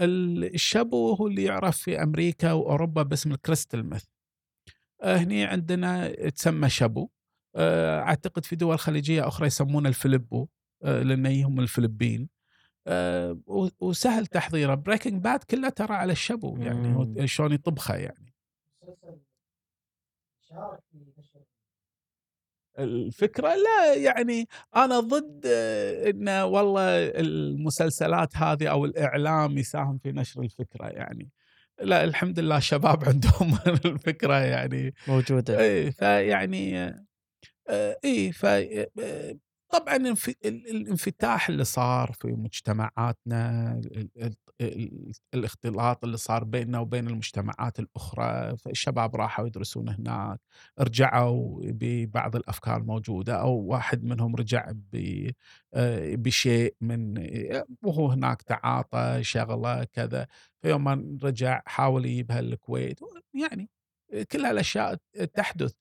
[0.00, 4.04] ال- الشابو هو اللي يعرف في أمريكا وأوروبا باسم الكريستال ميث.
[5.02, 7.08] آه، هني عندنا تسمى شابو.
[7.56, 10.48] آه، أعتقد في دول خليجية أخرى يسمونه الفلبو
[10.84, 12.28] آه، لأن هم الفلبين
[13.46, 14.74] و- وسهل تحضيره.
[14.74, 18.32] Breaking Bad كله ترى على الشبو يعني شلون يطبخه يعني.
[22.78, 30.42] الفكرة لا يعني أنا ضد آه، انه والله المسلسلات هذه أو الإعلام يساهم في نشر
[30.42, 31.30] الفكرة يعني.
[31.80, 34.94] لا الحمد لله الشباب عندهم الفكرة يعني.
[35.08, 35.60] موجودة.
[35.60, 36.78] اي فيعني
[37.68, 39.36] آه، اي ف آه،
[39.72, 46.78] طبعا الانف- ال- الانفتاح اللي صار في مجتمعاتنا ال- ال- ال- الاختلاط اللي صار بيننا
[46.78, 50.40] وبين المجتمعات الأخرى فالشباب راحوا يدرسون هناك
[50.80, 54.72] رجعوا ببعض الأفكار الموجوده أو واحد منهم رجع
[55.74, 57.14] آه، بشيء من
[57.82, 60.26] وهو هناك تعاطى شغلة كذا
[60.62, 63.00] فيوم ما رجع حاول يجيبها الكويت
[63.34, 63.70] يعني
[64.32, 64.96] كل هالأشياء
[65.34, 65.72] تحدث.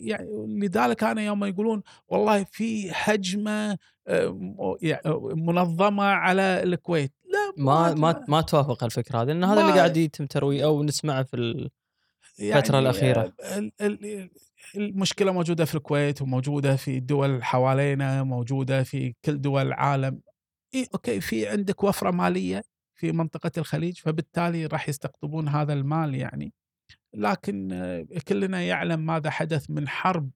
[0.00, 5.02] يعني لذلك أنا يوم يقولون والله في هجمة آه، يعني
[5.34, 8.24] منظمة على الكويت لا ما ما.
[8.28, 11.70] ما توافق الفكرة هذه لأن هذا اللي قاعد يتم ترويجه أو نسمعه في ال...
[12.40, 13.32] الفترة الأخيرة.
[13.42, 14.30] آه، ال- ال-
[14.76, 20.20] المشكلة موجودة في الكويت وموجودة في الدول حوالينا موجودة في كل دول العالم
[20.74, 22.64] إي okay في عندك وفرة مالية
[22.94, 26.52] في منطقة الخليج فبالتالي راح يستقطبون هذا المال يعني
[27.14, 27.68] لكن
[28.28, 30.30] كلنا يعلم ماذا حدث من حرب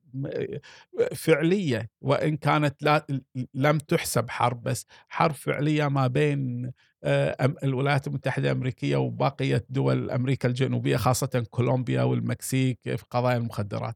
[1.14, 3.06] فعلية وإن كانت لا
[3.54, 6.72] لم تحسب حرب بس حرب فعلية ما بين
[7.04, 13.94] آه، الولايات المتحدة الأمريكية وبقيه دول أمريكا الجنوبية خاصة كولومبيا والمكسيك في قضايا المخدرات.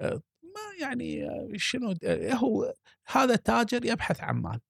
[0.00, 1.94] آه، ما يعني آه، شنو
[2.32, 2.74] هو
[3.06, 4.60] هذا تاجر يبحث عن مال.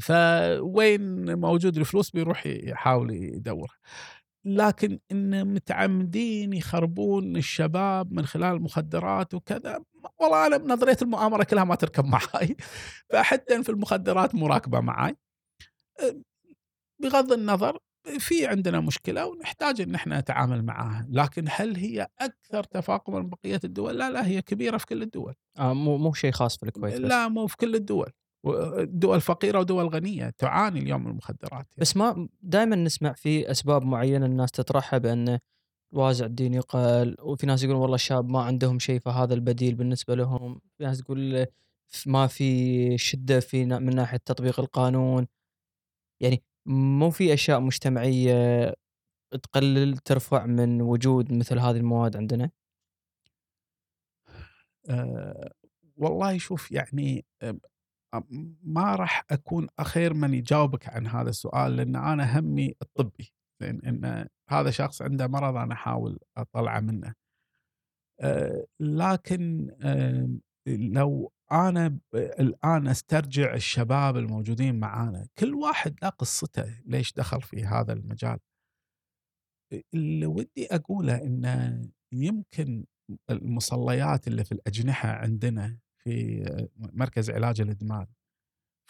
[0.00, 3.78] فوين موجود الفلوس بيروح يحاول يدور
[4.46, 9.84] لكن إن متعمدين يخربون الشباب من خلال المخدرات وكذا
[10.18, 12.56] والله أنا نظرية المؤامرة كلها ما تركب معاي.
[13.12, 15.16] فحتى في المخدرات مو راكبة معاي.
[17.02, 17.78] بغض النظر
[18.18, 21.06] في عندنا مشكلة ونحتاج إن إحنا نتعامل معاها.
[21.10, 25.34] لكن هل هي أكثر تفاقما من بقية الدول؟ لا لا هي كبيرة في كل الدول.
[25.58, 27.00] آه مو مو شيء خاص في الكويت بس.
[27.00, 28.12] لا مو في كل الدول.
[28.84, 31.68] دول فقيرة ودول غنية تعاني اليوم من المخدرات يعني.
[31.76, 35.38] بس ما دائما نسمع في أسباب معينة الناس تطرحها بأن
[35.94, 40.60] الوازع الديني قل وفي ناس يقولون والله الشباب ما عندهم شيء فهذا البديل بالنسبة لهم.
[40.78, 41.46] في ناس تقول
[42.06, 45.26] ما في شدة في من ناحية تطبيق القانون.
[46.20, 48.74] يعني مو في أشياء مجتمعية
[49.42, 52.50] تقلل ترفع من وجود مثل هذه المواد عندنا؟
[54.90, 55.52] أه
[55.96, 57.24] والله شوف يعني
[58.62, 64.28] ما راح أكون أخير من يجاوبك عن هذا السؤال لأن أنا همي الطبي لأن إن
[64.50, 67.14] هذا شخص عنده مرض أنا أحاول أطلعه منه.
[68.20, 69.70] أه لكن
[70.66, 77.92] لو أنا الآن أسترجع الشباب الموجودين معانا كل واحد له قصته ليش دخل في هذا
[77.92, 78.38] المجال.
[79.94, 82.84] اللي ودي أقوله إنه يمكن
[83.30, 86.44] المصليات اللي في الأجنحة عندنا في
[86.76, 88.06] مركز علاج الإدمان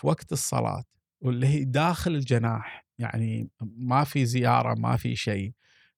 [0.01, 0.85] في وقت الصلاة
[1.23, 5.53] واللي هي داخل الجناح يعني ما في زيارة ما في شيء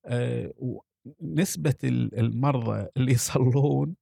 [0.07, 0.53] آه،
[1.23, 3.97] نسبة ال- المرضى اللي يصلون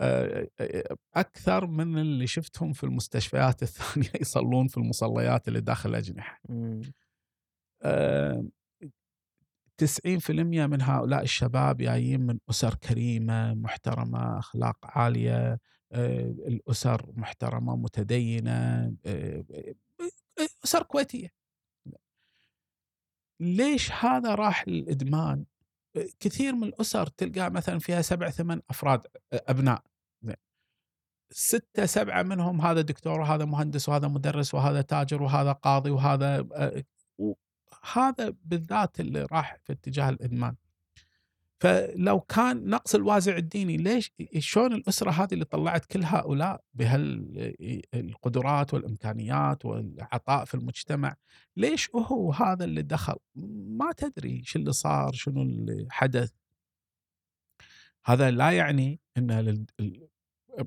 [0.00, 6.40] آه، آه، أكثر من اللي شفتهم في المستشفيات الثانية يصلون في المصليات اللي داخل الأجنحة.
[7.82, 8.44] آه،
[9.78, 15.58] 90% من هؤلاء الشباب جايين من أسر كريمة محترمة أخلاق عالية
[15.92, 18.52] الأسر محترمة متدينة
[19.06, 19.74] آه، آه،
[20.64, 21.28] أسر كويتية
[23.40, 25.44] ليش هذا راح للإدمان؟
[25.96, 29.82] آه، كثير من الأسر تلقى مثلا فيها سبع ثمان أفراد آه، أبناء.
[31.30, 36.84] ستة سبعة منهم هذا دكتور وهذا مهندس وهذا مدرس وهذا تاجر وهذا قاضي وهذا آه،
[37.92, 40.56] هذا بالذات اللي راح في اتجاه الإدمان
[41.60, 49.64] فلو كان نقص الوازع الديني ليش؟ شلون الأسرة هذه اللي طلعت كل هؤلاء بهالقدرات والإمكانيات
[49.64, 51.16] والعطاء في المجتمع
[51.56, 53.16] ليش هو هذا اللي دخل؟
[53.66, 56.32] ما تدري شو اللي صار شنو اللي حدث.
[58.06, 59.66] هذا لا يعني إن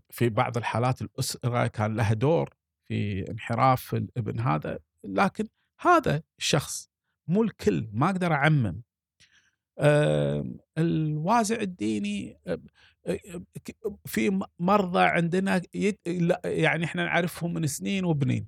[0.10, 2.54] في بعض الحالات الأسرة كان لها دور
[2.88, 5.48] في انحراف الابن هذا لكن
[5.80, 6.90] هذا الشخص
[7.28, 8.82] مو الكل ما أقدر أعمم.
[10.78, 12.64] الوازع الديني آم،
[13.08, 13.76] آم، ك-
[14.06, 15.62] في مرضى عندنا
[16.46, 18.48] يعني إحنا نعرفهم من سنين وبنين.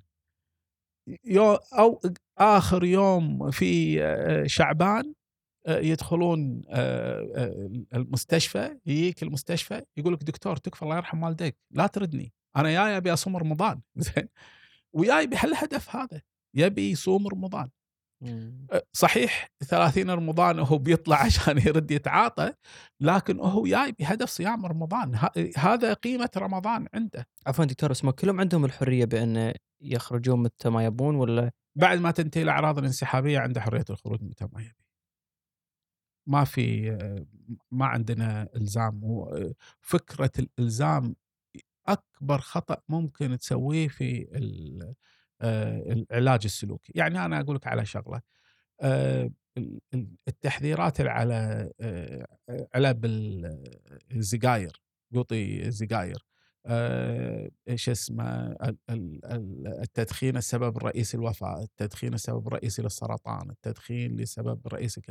[1.24, 2.00] يو أو
[2.38, 5.14] آخر يوم في آه، شعبان
[5.66, 11.86] آه، يدخلون آه، آه، المستشفى يجيك المستشفى يقول لك دكتور تكفى الله يرحم والديك لا
[11.86, 13.80] تردني أنا جاي أبي أصوم رمضان.
[13.96, 14.28] زين.
[14.94, 16.22] وياي بهالهدف هذا
[16.56, 17.70] يبي يصوم رمضان.
[18.92, 22.52] صحيح 30 رمضان هو بيطلع عشان يرد يتعاطى
[23.00, 25.18] لكن هو جاي بهدف صيام رمضان.
[25.56, 27.26] هذا قيمة رمضان عنده.
[27.46, 32.10] عفوا دكتور بس ما كلهم عندهم الحرية بأن يخرجون متى ما يبون ولا؟ بعد ما
[32.10, 34.74] تنتهي الأعراض الانسحابية عنده حرية الخروج متى ما يبي.
[36.26, 36.90] ما في
[37.70, 39.00] ما عندنا إلزام.
[39.80, 41.16] فكرة الإلزام
[41.88, 44.94] أكبر خطأ ممكن تسويه في ال-
[45.42, 48.20] العلاج السلوكي، يعني أنا أقول لك على شغلة
[48.82, 52.26] آه، ال- ال- التحذيرات على آه،
[52.74, 53.04] علب
[54.12, 54.82] السجاير
[55.12, 56.26] يعطي السجاير
[56.66, 64.16] آه، إيش اسمه ال- ال- ال- التدخين السبب الرئيسي للوفاه، التدخين السبب الرئيسي للسرطان، التدخين
[64.16, 65.02] لسبب رئيسي.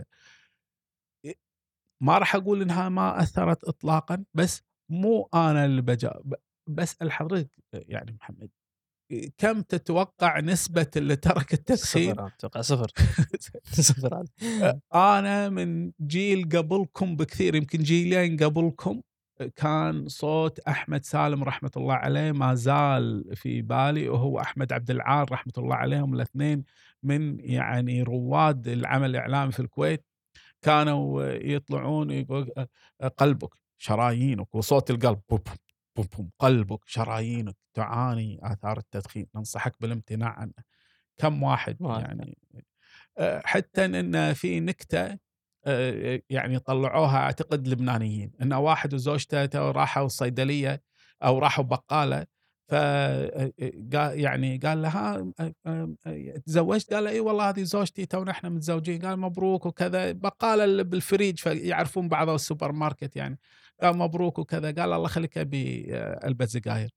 [2.04, 6.22] ما راح أقول إنها ما أثرت اطلاقا بس مو أنا اللي بجا
[6.68, 8.50] بسال حضرتك يعني محمد
[9.38, 12.92] كم تتوقع نسبة اللي ترك التدخين صفر أتوقع صفر
[13.82, 14.24] صفر.
[14.96, 19.02] أنا من جيل قبلكم بكثير يمكن جيلين قبلكم
[19.56, 25.32] كان صوت أحمد سالم رحمة الله عليه ما زال في بالي وهو أحمد عبد العال
[25.32, 26.64] رحمة الله عليهم الاثنين
[27.04, 30.06] من يعني رواد العمل الإعلامي في الكويت
[30.62, 32.52] كانوا يطلعون يقول
[33.18, 35.40] قلبك شرايينك وصوت القلب بوم
[36.00, 39.28] بوم بوم قلبك شرايينك تعاني آثار التدخين.
[39.36, 40.54] ننصحك بالامتناع عنه.
[41.18, 42.02] كم واحد واحد.
[42.02, 42.38] يعني
[43.18, 45.18] آه، حتى إن في نكتة
[45.66, 48.32] آه، يعني طلعوها أعتقد لبنانيين.
[48.42, 50.82] إن واحد وزوجته راحوا الصيدليه
[51.24, 52.26] أو راحوا بقالة
[52.70, 52.74] ف
[53.94, 58.50] قال- يعني قال لها آه، آه، آه، تزوجت؟ قال إي والله هذه زوجتي تونا إحنا
[58.50, 59.06] متزوجين.
[59.06, 60.12] قال مبروك وكذا.
[60.12, 63.40] بقالة اللي بالفريج فيعرفون بعض السوبر ماركت يعني.
[63.82, 64.72] قال مبروك وكذا.
[64.72, 66.90] قال الله يخليك أبي آه، علبه سجاير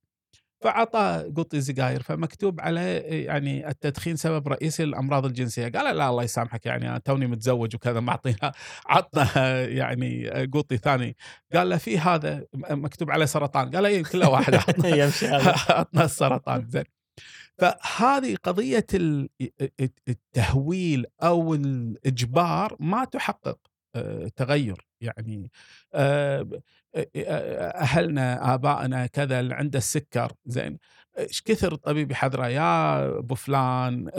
[0.61, 5.69] فعطى قطي سجاير فمكتوب عليه يعني التدخين سبب رئيسي للأمراض الجنسية.
[5.69, 8.53] قال لا الله يسامحك يعني أنا توني متزوج وكذا معطينا
[8.87, 9.29] عطنا
[9.81, 11.17] يعني قطي ثاني.
[11.55, 13.71] قال له في هذا مكتوب عليه سرطان.
[13.71, 15.11] قال اي كله واحد عطنا
[15.79, 16.85] عطنا السرطان زين.
[17.59, 19.29] فهذه قضية ال-
[20.09, 23.49] التهويل أو الإجبار ما تحقق.
[23.49, 23.72] آه،
[24.37, 25.51] تغير يعني
[25.95, 26.63] آه،
[27.75, 30.79] أهلنا آبائنا كذا اللي عنده السكر زين
[31.19, 34.11] إيش كثر الطبيب يحذره؟ يا أبو فلان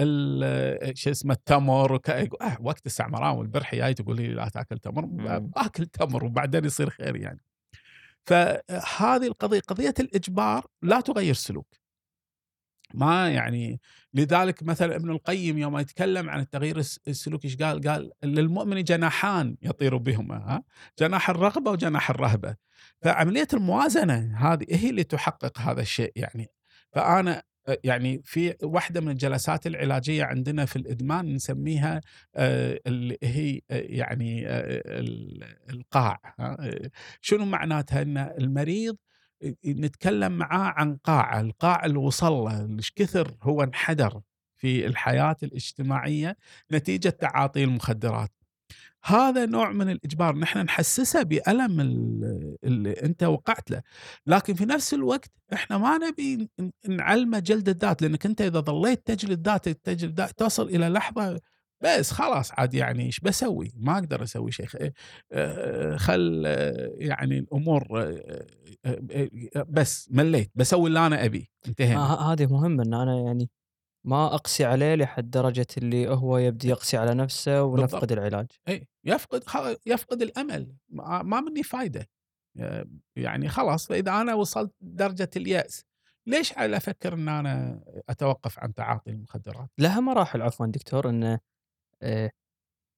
[0.95, 5.05] شو اسمه التمر آه وقت السعمران والبرحي جاي تقول لي لا تأكل تمر.
[5.39, 7.39] باكل تمر وبعدين يصير خير يعني.
[8.25, 11.82] فهذه القضية قضية الإجبار لا تغير سلوك.
[12.93, 13.79] ما يعني
[14.13, 19.55] لذلك مثلا ابن القيم يوم يتكلم عن التغيير الس- السلوكي إيش قال؟ قال للمؤمن جناحان
[19.61, 20.63] يطير بهما ها؟
[20.99, 22.55] جناح الرغبة وجناح الرهبة
[23.01, 26.47] فعملية الموازنة هذه هي اللي تحقق هذا الشيء يعني
[26.91, 27.43] فأنا
[27.83, 32.01] يعني في واحدة من الجلسات العلاجية عندنا في الإدمان نسميها
[32.35, 36.19] آه، اللي هي آه، يعني آه، ال- القاع
[37.21, 38.97] شنو معناتها إن المريض
[39.65, 44.21] نتكلم معاه عن قاعة القاع اللي وصل له كثر هو انحدر
[44.55, 46.37] في الحياة الاجتماعية
[46.71, 48.31] نتيجة تعاطي المخدرات.
[49.05, 53.81] هذا نوع من الإجبار نحن نحسسه بألم ال- اللي أنت وقعت له.
[54.27, 56.49] لكن في نفس الوقت إحنا ما نبي
[56.87, 61.39] نعلمه جلد الذات لأنك أنت إذا ظليت تجلد ذات تجلد ذات توصل إلى لحظة
[61.83, 64.91] بس خلاص عاد يعني إيش بسوي؟ ما أقدر أسوي شيء
[65.31, 67.87] آه، خل آه، يعني الأمور
[68.85, 73.49] آه، بس مليت بسوي اللي أنا أبي انتهينا هذه مهمة إن أنا يعني
[74.05, 78.11] ما أقسي عليه لحد درجة اللي هو يبدي يقسي على نفسه ونفقد بالضبط.
[78.11, 79.43] العلاج إي يفقد
[79.85, 82.09] يفقد الأمل ما مني فايدة
[83.15, 85.85] يعني خلاص فاذا أنا وصلت درجة اليأس
[86.27, 91.39] ليش على أفكر إن أنا أتوقف عن تعاطي المخدرات؟ لها مراحل عفوا دكتور إنه
[92.03, 92.31] آه،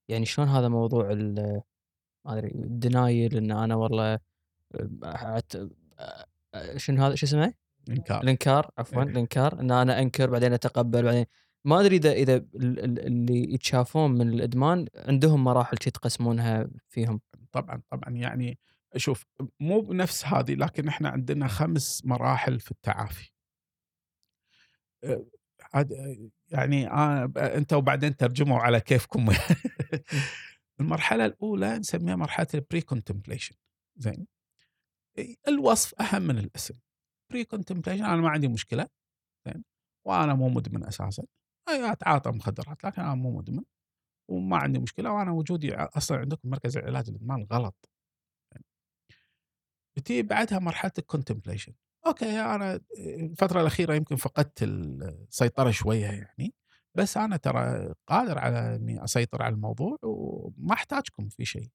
[0.09, 1.61] يعني شلون هذا موضوع ال-
[2.25, 4.19] ما أدري الدنايل إن أنا والله
[5.05, 5.55] أت-
[5.99, 7.53] آه، آه، شنو هذا شو اسمه؟
[7.89, 9.09] إنكار الإنكار عفوا إيه.
[9.09, 11.25] الإنكار إن أنا أنكر بعدين أتقبل بعدين
[11.65, 17.21] ما أدري إذا إذا ال- ال- اللي يتشافون من الإدمان عندهم مراحل شي تقسمونها فيهم
[17.51, 18.59] طبعا طبعا يعني
[18.95, 19.25] شوف
[19.59, 23.31] مو بنفس هذه لكن إحنا عندنا خمس مراحل في التعافي.
[25.03, 25.25] آه،
[26.51, 29.27] يعني آه أنت وبعدين ترجموا على كيفكم.
[30.79, 33.55] المرحلة الأولى نسميها مرحلة ال pre-contemplation
[33.97, 34.27] زين.
[35.17, 36.75] إي، الوصف أهم من الاسم.
[37.31, 38.87] pre-contemplation أنا ما عندي مشكلة.
[39.47, 39.63] زين.
[40.07, 41.23] وأنا مو مدمن أساسا.
[41.69, 43.63] أتعاطى مخدرات لكن أنا مو مدمن.
[44.29, 47.89] وما عندي مشكلة وأنا وجودي أصلا عندكم مركز العلاج الإدمان غلط.
[49.97, 51.73] بتيجي بعدها مرحلة ال contemplation
[52.07, 56.53] okay أنا الفترة الأخيرة يمكن فقدت السيطرة شوية يعني
[56.95, 61.69] بس أنا ترى قادر على إني أسيطر على الموضوع وما أحتاجكم في شيء.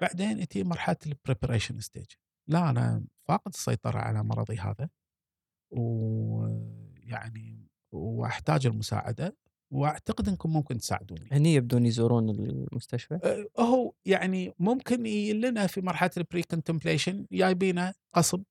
[0.00, 2.06] بعدين تجي مرحلة ال preparation stage
[2.46, 4.88] لا أنا فاقد السيطرة على مرضي هذا
[5.70, 9.36] ويعني وأحتاج المساعدة.
[9.72, 11.28] وأعتقد إنكم ممكن تساعدوني.
[11.32, 15.02] هني يبدون يزورون المستشفى؟ أه، هو يعني ممكن
[15.40, 18.42] لنا في مرحلة ال pre-contemplation جايبينه غصب.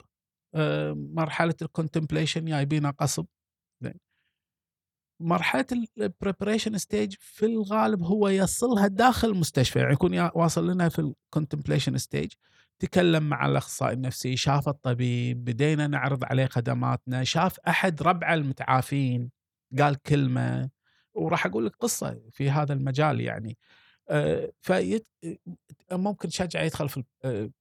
[0.55, 3.26] أه، مرحلة ال contemplation جايبينه غصب.
[3.82, 3.99] زين.
[5.22, 5.65] مرحلة
[5.97, 11.07] ال preparation stage في الغالب هو يصلها داخل المستشفى يعني يكون واصل لنا في ال
[11.07, 12.32] contemplation stage
[12.80, 19.32] تكلم مع الأخصائي النفسي شاف الطبيب بدينا نعرض عليه خدماتنا شاف أحد ربعه المتعافين
[19.80, 20.80] قال كلمة.
[21.14, 23.57] وراح أقول لك قصة في هذا المجال يعني.
[24.09, 25.07] آه، فيت
[25.91, 27.03] ممكن تشجع يدخل في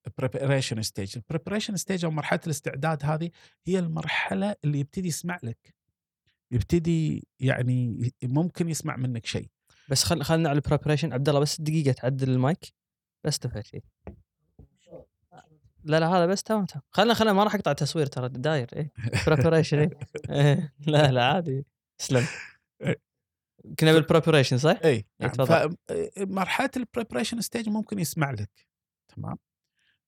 [0.06, 3.30] ال preparation stage ال preparation stage أو مرحلة الاستعداد هذه
[3.66, 5.74] هي المرحلة اللي يبتدي يسمع لك.
[6.50, 9.48] يبتدي يعني ممكن يسمع منك شيء.
[9.88, 12.74] بس خل خلينا على ال preparation عبد الله بس دقيقة تعدل المايك.
[13.24, 13.82] بس تفعل شيء.
[15.84, 16.82] لا لا هذا بس تمام تمام.
[16.90, 18.92] خلنا خلنا ما راح أقطع تصوير ترى داير إيه.
[19.26, 19.90] preparation إيه.
[20.30, 20.74] إيه.
[20.86, 21.66] لا لا عادي.
[22.00, 22.26] اسلم
[23.78, 25.30] كنا بال preparation صح؟ إي نعم.
[25.30, 25.76] تفضل.
[26.16, 28.66] فمرحله ال preparation stage ممكن يسمع لك
[29.16, 29.36] تمام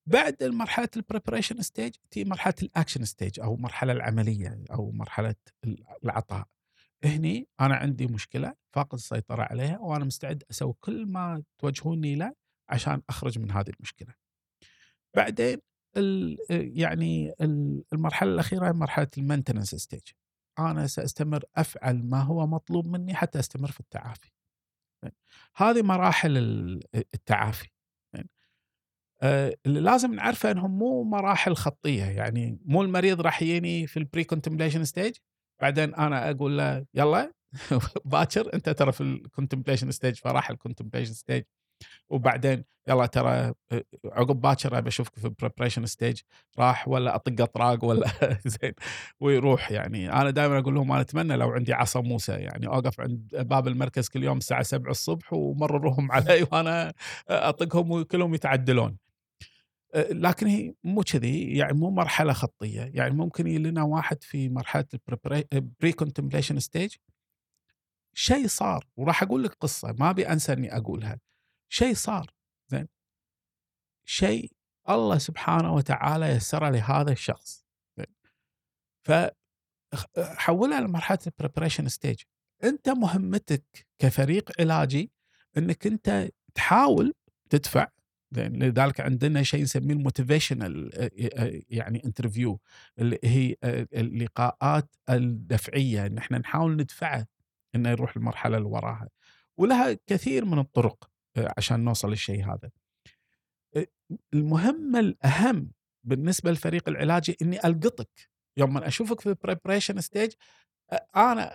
[0.07, 5.35] بعد مرحلة ال preparation stage تجي مرحلة ال action stage أو المرحله العملية أو مرحلة
[6.05, 6.45] العطاء
[7.05, 12.33] هني أنا عندي مشكلة فاقد السيطرة عليها وأنا مستعد أسوي كل ما توجهوني له
[12.69, 14.15] عشان أخرج من هذه المشكلة
[15.17, 15.59] بعدين
[15.97, 20.03] ال يعني ال- المرحلة الأخيرة مرحلة ال maintenance stage
[20.59, 24.31] أنا سأستمر أفعل ما هو مطلوب مني حتى أستمر في التعافي.
[25.57, 26.81] هذه مراحل ال-
[27.15, 27.69] التعافي.
[29.23, 34.25] آه، اللي لازم نعرفه إنهم مو مراحل خطية يعني مو المريض راح يجيني في ال
[34.25, 35.17] pre-contemplation stage
[35.61, 37.33] بعدين أنا أقول له يلا
[38.05, 41.43] باكر أنت ترى في ال contemplation stage فراح ال contemplation stage
[42.11, 43.53] وبعدين يلا ترى
[44.05, 46.21] عقب باكر أبي أشوفك في ال preparation stage
[46.59, 48.11] راح ولا أطق أطراق ولا
[48.47, 48.73] زين
[49.21, 50.13] ويروح يعني.
[50.13, 54.09] أنا دائما أقول لهم أنا أتمنى لو عندي عصا موسى يعني أوقف عند باب المركز
[54.09, 56.93] كل يوم الساعة 7 الصبح ومرروهم علي وأنا
[57.29, 58.97] أطقهم وكلهم يتعدلون.
[60.11, 62.91] لكن هي مو كذي يعني مو مرحلة خطية.
[62.95, 64.85] يعني ممكن يجي لنا واحد في مرحلة
[65.53, 66.95] ال pre-contemplation stage
[68.15, 71.19] شيء صار وراح أقول لك قصة ما أبي أنسى إني أقولها.
[71.73, 72.35] شيء صار
[72.69, 72.89] زين.
[74.09, 74.53] شيء
[74.91, 77.67] الله سبحانه وتعالى يسره لهذا الشخص
[77.99, 78.15] زين.
[79.07, 79.13] ف
[80.19, 82.23] حولها لمرحلة ال preparation stage
[82.65, 85.13] أنت مهمتك كفريق علاجي
[85.59, 87.15] إنك أنت تحاول
[87.51, 87.89] تدفع
[88.31, 88.63] زين.
[88.63, 90.91] لذلك عندنا شيء نسميه ال motivational
[91.71, 92.61] يعني interview
[92.99, 93.57] اللي هي
[93.95, 96.07] اللقاءات الدفعية.
[96.07, 97.27] ان إحنا نحاول ندفعه
[97.75, 99.09] إنه يروح المرحلة اللي وراها.
[99.57, 101.12] ولها كثير من الطرق.
[101.37, 102.71] عشان نوصل للشيء هذا.
[104.35, 105.73] المهمة الأهم
[106.05, 110.33] بالنسبة للفريق العلاجي إني ألقطك يوم ما أشوفك في ال preparation stage
[111.17, 111.53] أنا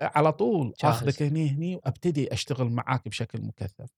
[0.00, 0.94] على طول جاهز.
[0.94, 3.90] اخذك هني هني وأبتدي أشتغل معاك بشكل مكثف.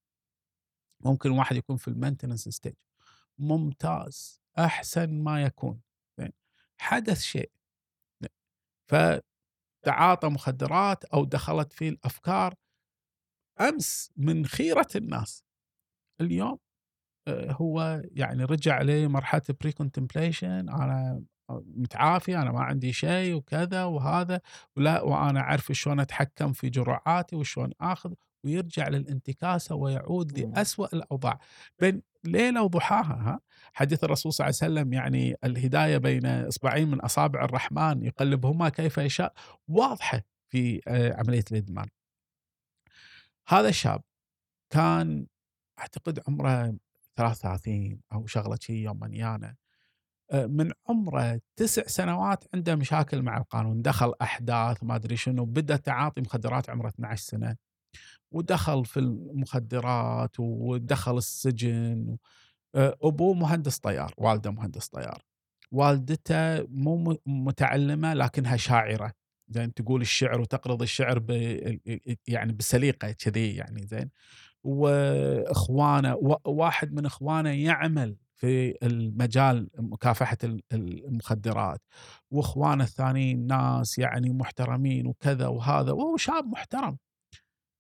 [1.04, 2.74] ممكن واحد يكون في ال maintenance stage
[3.38, 5.80] ممتاز أحسن ما يكون
[6.80, 7.50] حدث شيء
[8.90, 12.54] فتعاطى مخدرات أو دخلت فيه الأفكار
[13.60, 15.44] أمس من خيرة الناس
[16.20, 16.58] اليوم
[17.28, 24.40] آه، هو يعني رجع لمرحله pre-contemplation أنا متعافي أنا ما عندي شيء وكذا وهذا
[24.76, 28.12] ولا وأنا أعرف شلون أتحكم في جرعاتي وشلون آخذ
[28.44, 30.38] ويرجع للانتكاسة ويعود.
[30.38, 31.40] لاسوء الأوضاع
[31.78, 33.40] بين ليلة وضحاها ها
[33.72, 38.98] حديث الرسول صلى الله عليه وسلم يعني الهداية بين إصبعين من أصابع الرحمن يقلبهما كيف
[38.98, 39.32] يشاء
[39.68, 41.86] واضحة في آه، عملية الإدمان.
[43.48, 44.02] هذا الشاب
[44.70, 45.26] كان
[45.80, 46.76] أعتقد عمره
[47.16, 49.56] 33 أو شغلة شيء يوم من يانا
[50.30, 53.82] آه، من عمره تسع سنوات عنده مشاكل مع القانون.
[53.82, 57.56] دخل أحداث ما أدري شنو بدأ تعاطي مخدرات عمره 12 سنة.
[58.32, 62.16] ودخل في المخدرات ودخل السجن.
[62.74, 65.22] آه، أبوه مهندس طيار والده مهندس طيار.
[65.72, 69.12] والدته مو متعلمة لكنها شاعرة.
[69.48, 71.30] زين تقول الشعر وتقرض الشعر ب
[72.26, 74.10] يعني بسليقة كذي يعني زين.
[74.64, 76.14] وإخوانه
[76.46, 81.80] واحد من إخوانه يعمل في المجال مكافحة ال- المخدرات.
[82.30, 86.98] وإخوانه الثانيين ناس يعني محترمين وكذا وهذا وهو شاب محترم.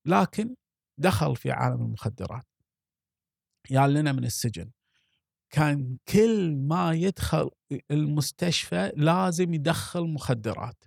[0.06, 0.54] لكن
[1.00, 2.44] دخل في عالم المخدرات.
[3.70, 4.70] يا لنا من السجن
[5.50, 7.50] كان كل ما يدخل
[7.90, 10.84] المستشفى لازم يدخل مخدرات.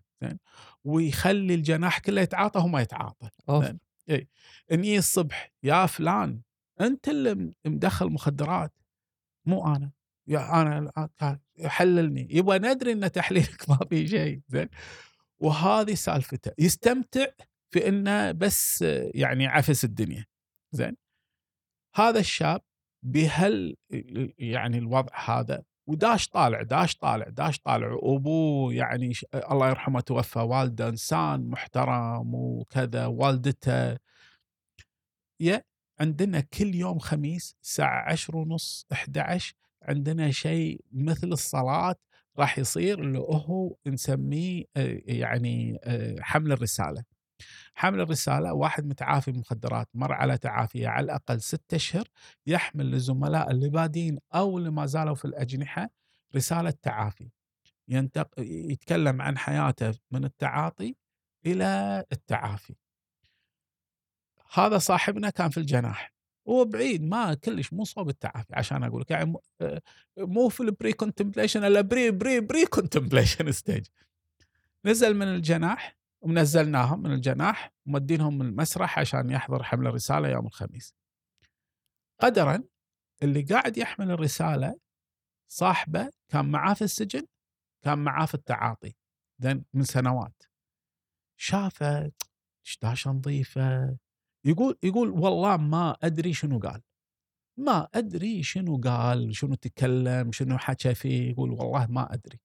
[0.83, 3.79] ويخلي الجناح كله يتعاطى هو ما يتعاطى زين.
[4.09, 4.27] إي
[4.71, 6.41] نجي الصبح يا فلان
[6.81, 8.73] أنت اللي مدخل مخدرات
[9.45, 9.91] مو أنا.
[10.27, 11.09] يا أنا
[11.65, 14.69] حللني يبغى ندري ان تحليلك ما في شيء زين.
[15.39, 16.51] وهذه سالفته.
[16.59, 17.25] يستمتع
[17.73, 18.81] في إنه بس
[19.15, 20.25] يعني عفس الدنيا
[20.71, 20.97] زين.
[21.95, 22.61] هذا الشاب
[23.05, 23.75] بهال
[24.37, 29.13] يعني الوضع هذا وداش طالع داش طالع داش طالع وأبوه يعني.
[29.51, 33.97] الله يرحمه توفى والده إنسان محترم وكذا والدته
[35.39, 35.63] يا
[35.99, 39.53] عندنا كل يوم خميس الساعة عشر ونص 11
[39.83, 41.95] عندنا شيء مثل الصلاة
[42.39, 47.03] راح يصير اللي هو نسميه آه، يعني آه، حمل الرسالة
[47.73, 52.07] حمل الرسالة واحد متعافي مخدرات مر على تعافيه على الأقل ستة أشهر
[52.47, 55.89] يحمل للزملاء اللي بادين أو اللي ما زالوا في الأجنحة
[56.35, 57.29] رسالة تعافي.
[57.87, 58.29] ينتق...
[58.39, 60.95] يتكلم عن حياته من التعاطي
[61.45, 62.75] إلى التعافي.
[64.53, 66.13] هذا صاحبنا كان في الجناح.
[66.49, 69.81] هو بعيد ما كلش مو صوب التعافي عشان أقول لك يعني مو- آه،
[70.17, 73.85] مو في ال precontemplation إلا pre pre precontemplation stage
[74.85, 80.95] نزل من الجناح ونزلناهم من الجناح ومودينهم المسرح عشان يحضر حمل الرساله يوم الخميس.
[82.21, 82.63] قدرا
[83.23, 84.75] اللي قاعد يحمل الرسالة
[85.51, 87.25] صاحبه كان معاه في السجن
[87.83, 88.93] كان معاه في التعاطي
[89.73, 90.43] من سنوات.
[91.37, 92.11] شافه
[92.65, 93.97] دشداشه نظيفة؟
[94.45, 96.81] يقول يقول والله ما أدري شنو قال.
[97.57, 101.29] ما أدري شنو قال شنو تكلم شنو حكى فيه.
[101.31, 102.39] يقول والله ما أدري.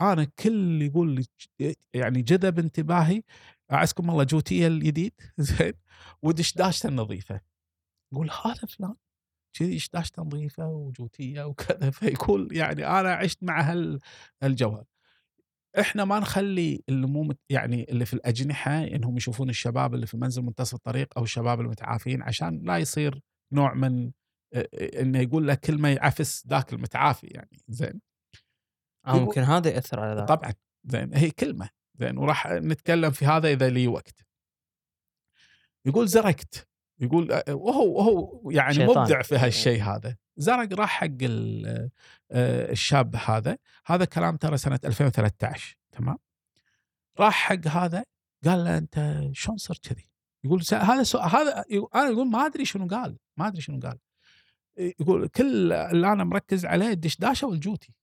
[0.00, 1.24] أنا كل يقول
[1.94, 3.22] يعني جذب انتباهي
[3.72, 5.72] أعزكم الله جوتيه الجديد زين
[6.22, 7.40] ودشداشته النظيفه
[8.12, 8.94] يقول هذا فلان
[9.58, 14.00] كذي دشداشته نظيفه وجوتيه وكذا فيقول يعني أنا عشت مع هال-
[14.42, 14.82] هالجو
[15.80, 20.42] إحنا ما نخلي اللي مو يعني اللي في الأجنحة انهم يشوفون الشباب اللي في منزل
[20.42, 23.20] منتصف الطريق أو الشباب المتعافين عشان لا يصير
[23.52, 24.10] نوع من
[24.74, 28.00] إنه يقول لك كلمة يعفس ذاك المتعافي يعني زين.
[29.06, 30.52] آه ممكن هذا يأثر على ذلك طبعا
[30.84, 34.26] زين هي كلمة زين وراح نتكلم في هذا إذا لي وقت.
[35.86, 36.68] يقول زرقت
[37.00, 39.02] يقول آه، وهو وهو يعني شيطان.
[39.02, 40.16] مبدع في هالشيء هذا.
[40.36, 41.90] زرق راح حق ال-
[42.30, 43.58] آه، الشاب هذا.
[43.86, 46.16] هذا كلام ترى سنة 2013 تمام؟
[47.20, 48.04] راح حق هذا
[48.44, 50.08] قال له أنت شلون صرت كذي؟
[50.44, 53.98] يقول هذا سؤال هذا أنا يقول ما أدري شنو قال ما أدري شنو قال.
[55.00, 57.94] يقول كل اللي أنا مركز عليه الدشداشة والجوتي.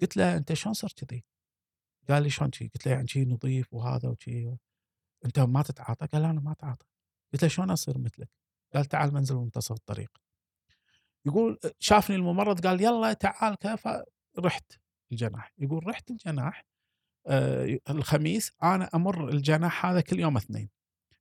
[0.00, 1.24] قلت له أنت شلون صرت كذي؟
[2.08, 4.50] قال لي شلون كذي؟ قلت له يعني شي نظيف وهذا وشي
[5.24, 6.86] أنت ما تتعاطى؟ قال أنا ما أتعاطى
[7.32, 8.28] قلت له شلون أصير مثلك؟
[8.74, 10.10] قال تعال منزل منتصف الطريق
[11.26, 13.76] يقول شافني الممرض قال يلا تعال كذا
[14.36, 14.72] فرحت
[15.12, 16.64] الجناح يقول رحت الجناح
[17.26, 20.70] آه، الخميس أنا أمر الجناح هذا كل يوم اثنين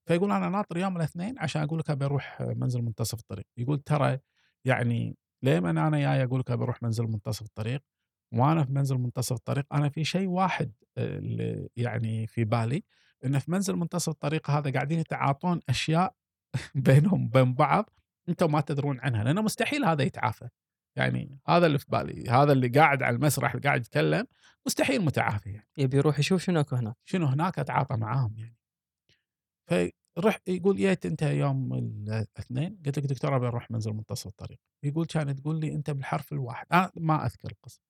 [0.05, 4.19] فيقول أنا ناطر يوم الاثنين عشان أقول لك ابي أروح منزل منتصف الطريق يقول ترى
[4.65, 7.83] يعني ليمن أنا جاي أقول لك ابي أروح منزل منتصف الطريق
[8.31, 12.83] وأنا في منزل منتصف الطريق أنا في شيء واحد آه، اللي يعني في بالي
[13.25, 16.15] إنه في منزل منتصف الطريق هذا قاعدين يتعاطون أشياء
[16.75, 17.89] بينهم وبين بعض
[18.29, 20.49] أنتم ما تدرون عنها لأنه مستحيل هذا يتعافى.
[20.95, 24.27] يعني هذا اللي في بالي هذا اللي قاعد على المسرح اللي قاعد يتكلم
[24.65, 25.67] مستحيل متعافي يعني.
[25.77, 26.95] يبي يروح يشوف شنو أكو هناك.
[27.05, 28.55] شنو هناك أتعاطى معاهم يعني.
[30.15, 34.59] فرح يقول جيت أنت يوم الاثنين؟ قلت لك دكتور أبي أروح منزل منتصف الطريق.
[34.83, 36.65] يقول كانت تقول لي أنت بالحرف الواحد.
[36.71, 37.88] أنا ما أذكر القصة.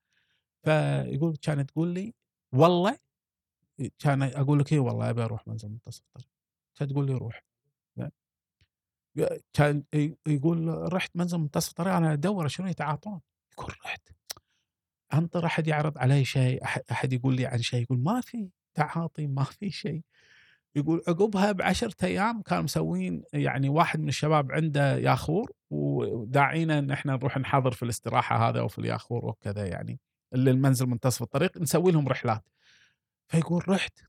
[0.63, 2.13] فيقول كانت تقول لي
[2.53, 2.97] والله؟
[3.99, 6.27] كان أقول لك اي والله أبي أروح منزل منتصف الطريق
[6.75, 7.43] كانت تقول لي روح.
[9.53, 9.83] كان
[10.27, 13.21] يقول رحت منزل منتصف الطريق أنا أدور شنو يتعاطون.
[13.53, 14.09] يقول رحت.
[15.13, 19.43] انطر احد يعرض علي شيء أحد يقول لي عن شيء يقول ما في تعاطي ما
[19.43, 20.01] في شيء.
[20.75, 27.13] يقول عقبها بعشرة أيام كانوا مسوين يعني واحد من الشباب عنده ياخور وداعينا إن إحنا
[27.13, 29.99] نروح نحضر في الاستراحة هذا وفي الياخور وكذا يعني.
[30.33, 32.43] المنزل منتصف الطريق نسوي لهم رحلات.
[33.31, 33.99] فيقول رحت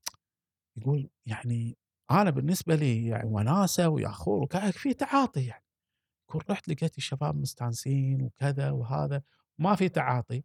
[0.76, 1.78] يقول يعني
[2.10, 5.64] أنا بالنسبة لي يعني وناسة وياخور وكذا في تعاطي يعني.
[6.28, 9.22] يقول رحت لقيت الشباب مستانسين وكذا وهذا
[9.58, 10.42] ما في تعاطي.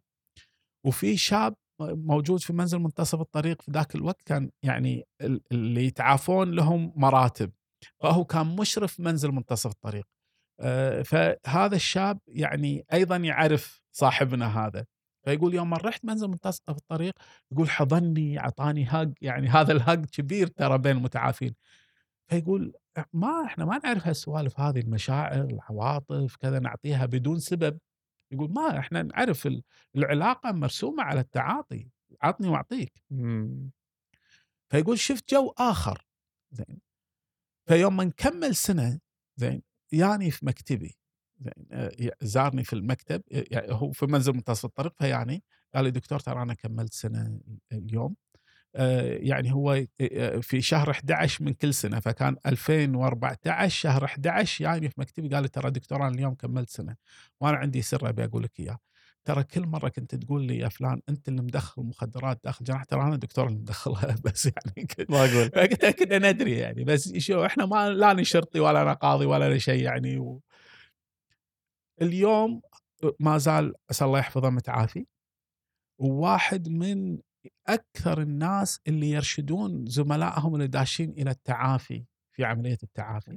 [0.86, 6.50] وفي شاب موجود في منزل منتصف الطريق في ذاك الوقت كان يعني ال- اللي يتعافون
[6.50, 7.52] لهم مراتب.
[8.02, 10.06] فهو كان مشرف منزل منتصف الطريق.
[10.60, 14.86] آه، فهذا الشاب يعني أيضا يعرف صاحبنا هذا.
[15.26, 17.12] فيقول يوم ما رحت منزل منتصف الطريق
[17.52, 21.54] يقول حضني أعطاني هاج يعني هذا الهاج كبير ترى بين المتعافين.
[22.30, 22.74] فيقول
[23.12, 27.78] ما إحنا ما نعرف هالسوالف هذه المشاعر العواطف كذا نعطيها بدون سبب.
[28.32, 29.62] يقول ما إحنا نعرف ال-
[29.96, 31.88] العلاقة مرسومة على التعاطي
[32.22, 33.04] عطني وأعطيك.
[34.70, 36.06] فيقول شفت جو آخر
[36.50, 36.80] زين.
[37.68, 39.00] فيوم ما نكمل سنة
[39.36, 39.62] زين
[39.92, 40.98] يعني في مكتبي.
[42.22, 45.42] زارني في المكتب يعني هو في منزل منتصف الطريق فيعني
[45.74, 47.40] قال لي دكتور ترى أنا كملت سنة
[47.72, 48.14] اليوم
[48.76, 54.88] آه، يعني هو آه، في شهر 11 من كل سنة فكان 2014 شهر 11 يعني
[54.88, 56.96] في مكتبي قال لي ترى دكتور أنا اليوم كملت سنة
[57.40, 58.78] وأنا عندي سر أبي أقول لك إياه
[59.24, 63.02] ترى كل مرة كنت تقول لي يا فلان أنت اللي مدخل مخدرات داخل جناح ترى
[63.02, 65.50] أنا الدكتور اللي مدخلها بس يعني ما أقول.
[65.50, 69.46] فقلت كنا ندري يعني بس شو إحنا ما لا أنا شرطي ولا أنا قاضي ولا
[69.46, 70.42] أنا شيء يعني و...
[72.02, 72.62] اليوم
[73.20, 75.06] ما زال أسأل الله يحفظه متعافي
[76.00, 77.18] وواحد من
[77.68, 83.36] أكثر الناس اللي يرشدون زملائهم اللي داشين إلى التعافي في عملية التعافي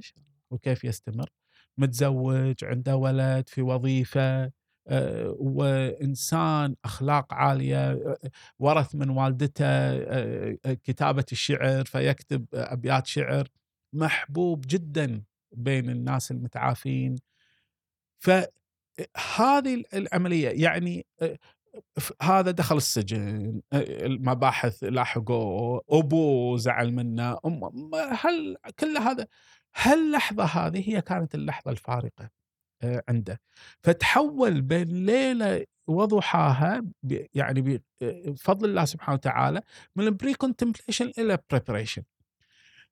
[0.50, 1.30] وكيف يستمر.
[1.78, 4.52] متزوج عنده ولد في وظيفة
[4.88, 8.18] آه، وإنسان أخلاق عالية آه،
[8.58, 13.48] ورث من والدته آه، كتابة الشعر فيكتب أبيات شعر.
[13.94, 17.16] محبوب جدا بين الناس المتعافين.
[18.20, 21.06] فهذه العملية يعني
[22.22, 27.38] هذا دخل السجن المباحث لاحقوه ابوه زعل منه
[28.10, 29.26] هل كل هذا
[29.76, 32.30] هاللحظه هذه هي كانت اللحظة الفارقة
[33.08, 33.40] عنده؟
[33.82, 36.84] فتحول بين ليلة وضحاها
[37.34, 39.62] يعني بفضل الله سبحانه وتعالى
[39.96, 42.02] من ال precontemplation إلى preparation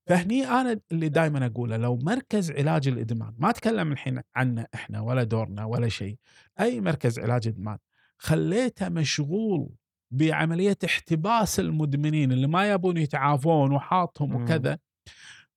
[0.08, 5.22] فهني أنا اللي دائما أقوله لو مركز علاج الإدمان ما أتكلم الحين عنه إحنا ولا
[5.24, 6.16] دورنا ولا شيء
[6.60, 7.78] أي مركز علاج إدمان
[8.18, 9.68] خليته مشغول
[10.10, 14.78] بعملية احتباس المدمنين اللي ما يبون يتعافون وحاطهم وكذا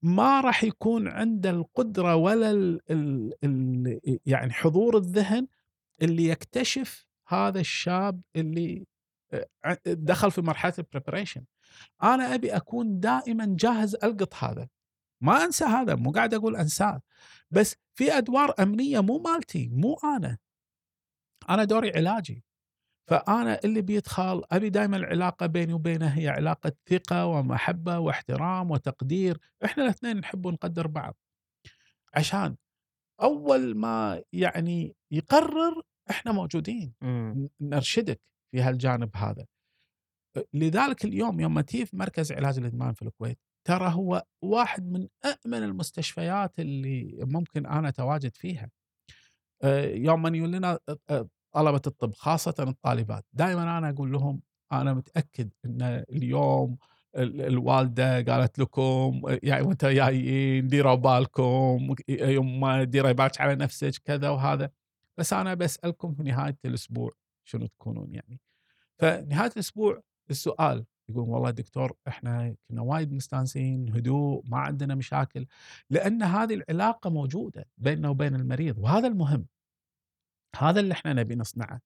[0.02, 5.47] ما راح يكون عنده القدرة ولا ال ال ال يعني حضور الذهن
[6.02, 8.86] اللي يكتشف هذا الشاب اللي
[9.86, 11.43] دخل في مرحلة البريبريشن
[12.03, 14.67] أنا أبي أكون دائما جاهز ألقط هذا.
[15.24, 17.01] ما أنسى هذا مو قاعد أقول أنساه.
[17.51, 20.38] بس في أدوار أمنية مو مالتي مو أنا.
[21.49, 22.43] أنا دوري علاجي.
[23.09, 29.39] فأنا اللي بيدخل أبي دائما العلاقة بيني وبينه هي علاقة ثقة ومحبة واحترام وتقدير.
[29.65, 31.17] إحنا الاثنين نحب ونقدر بعض.
[32.13, 32.55] عشان
[33.22, 36.93] أول ما يعني يقرر إحنا موجودين.
[37.03, 37.49] إمم.
[37.61, 39.45] نرشدك في هالجانب هذا.
[40.53, 46.59] لذلك اليوم يوم في مركز علاج الإدمان في الكويت ترى هو واحد من امن المستشفيات
[46.59, 48.69] اللي ممكن أنا أتواجد فيها.
[49.84, 50.79] يوم من يقول لنا
[51.51, 56.77] طلبة الطب خاصه الطالبات دائما أنا أقول لهم أنا متأكد إن اليوم
[57.15, 64.69] الوالدة قالت لكم يعني وانت جايين ديروا بالكم يما ديري بالك على نفسك كذا وهذا.
[65.17, 67.11] بس أنا بسألكم في نهاية الأسبوع
[67.43, 68.39] شنو تكونون يعني.
[68.99, 70.01] فنهاية الأسبوع
[70.32, 75.45] السؤال يقول والله دكتور إحنا كنا وايد مستانسين هدوء ما عندنا مشاكل
[75.89, 79.45] لأن هذه العلاقة موجودة بيننا وبين المريض وهذا المهم.
[80.57, 81.82] هذا اللي إحنا نبي نصنعه.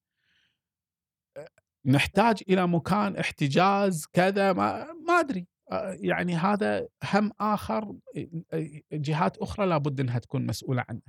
[1.86, 5.48] نحتاج إلى مكان احتجاز كذا ما ما أدري.
[5.92, 7.96] يعني هذا هم آخر
[8.94, 11.02] جهات أخرى لابد إنها تكون مسؤولة عنه.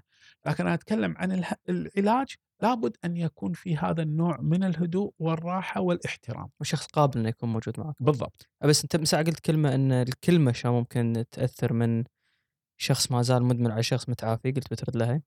[0.46, 6.48] لكن أنا أتكلم عن العلاج لابد أن يكون في هذا النوع من الهدوء والراحة والاحترام.
[6.60, 7.94] وشخص قابل إنه يكون موجود معك.
[8.00, 8.48] بالضبط.
[8.64, 12.04] بس أنت مساء قلت كلمة إن الكلمة شو ممكن تأثر من
[12.80, 15.22] شخص ما زال مدمن على شخص متعافي قلت بترد لها؟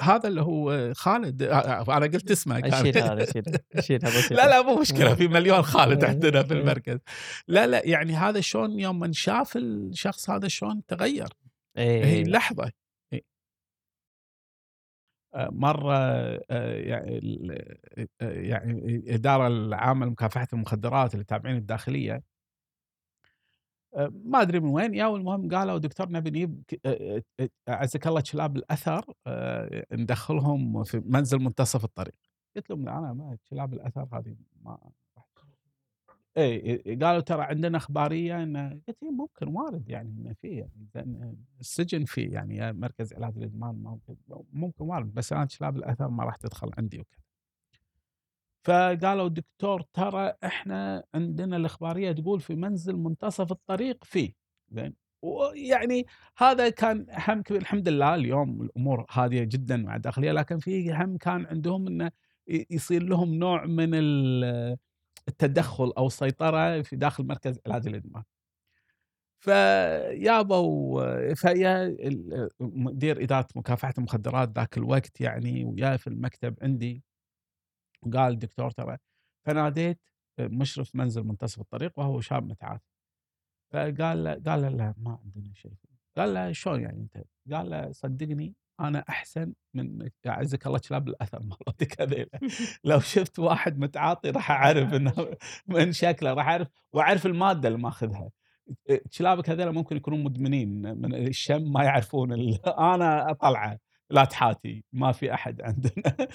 [0.00, 2.84] هذا اللي هو خالد أنا قلت اسمه كان.
[2.84, 3.24] شيل هذا
[3.80, 6.98] شيل هذا لا لا مو مشكلة في مليون خالد عندنا في المركز.
[7.48, 11.28] لا لا يعني هذا شلون يوم من شاف الشخص هذا شلون تغير؟
[11.76, 12.04] إيه.
[12.04, 12.72] هي لحظة.
[15.38, 15.94] مرة
[16.50, 17.20] يعني
[18.20, 22.22] يعني الاداره العامة لمكافحة المخدرات اللي تابعين الداخلية.
[24.10, 26.62] ما أدري من وين يا المهم قالوا دكتور نبي نجيب
[27.68, 29.04] عزك الله كلاب الأثر
[29.92, 32.14] ندخلهم في منزل منتصف الطريق.
[32.56, 34.78] قلت لهم لا أنا ما كلاب الأثر هذه ما
[36.36, 42.32] اي قالوا ترى عندنا إخبارية انه قلت ممكن وارد يعني انه في يعني السجن فيه
[42.32, 44.16] يعني مركز علاج الإدمان ممكن
[44.52, 47.18] ممكن وارد بس أنا كلاب الأثر ما راح تدخل عندي وكذا.
[48.64, 54.32] فقالوا دكتور ترى إحنا عندنا الإخبارية تقول في منزل منتصف الطريق فيه
[54.70, 54.94] زين.
[55.22, 56.06] ويعني
[56.38, 61.16] هذا كان هم كبير الحمد لله اليوم الأمور هادية جدا مع الداخلية لكن في هم
[61.16, 62.10] كان عندهم إنه
[62.70, 63.90] يصير لهم نوع من
[65.28, 68.22] التدخل أو السيطرة في داخل مركز علاج الادمان.
[69.40, 71.96] فيابوا فيا
[72.60, 77.04] مدير إدارة مكافحة المخدرات ذاك الوقت يعني ويا في المكتب عندي
[78.02, 78.96] وقال الدكتور ترى
[79.46, 80.00] فناديت
[80.40, 82.84] مشرف منزل منتصف الطريق وهو شاب متعافي
[83.72, 85.72] فقال له قال له ما عندنا شيء
[86.16, 91.42] قال له شلون يعني أنت؟ قال له صدقني أنا أحسن من أعزك الله كلاب الأثر
[91.42, 92.40] مالتك هذيلا
[92.84, 95.12] لو شفت واحد متعاطي راح أعرف إنه
[95.66, 98.30] من شكله راح أعرف وأعرف المادة اللي ماخذها.
[99.18, 102.32] كلابك هذول ممكن يكونون مدمنين من الشم ما يعرفون
[102.94, 103.78] أنا أطلعه
[104.10, 106.28] لا تحاتي ما في أحد عندنا.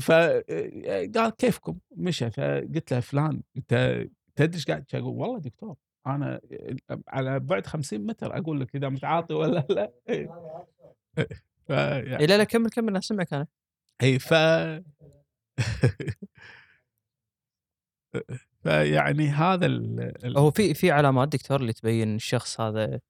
[0.00, 4.04] فقال كيفكم؟ مشى فقلت له فلان انت
[4.36, 5.76] تدري إيش قاعد؟ أقول والله دكتور
[6.06, 6.40] أنا
[7.08, 9.92] على بعد 50 متر أقول لك إذا متعاطي ولا لا.
[11.70, 13.46] إيه لا لا كمل كمل اسمعك أنا.
[14.02, 14.34] اي ف
[18.62, 20.00] فيعني هذا ال...
[20.24, 23.00] ال- هو في في علامات دكتور اللي تبين الشخص هذا؟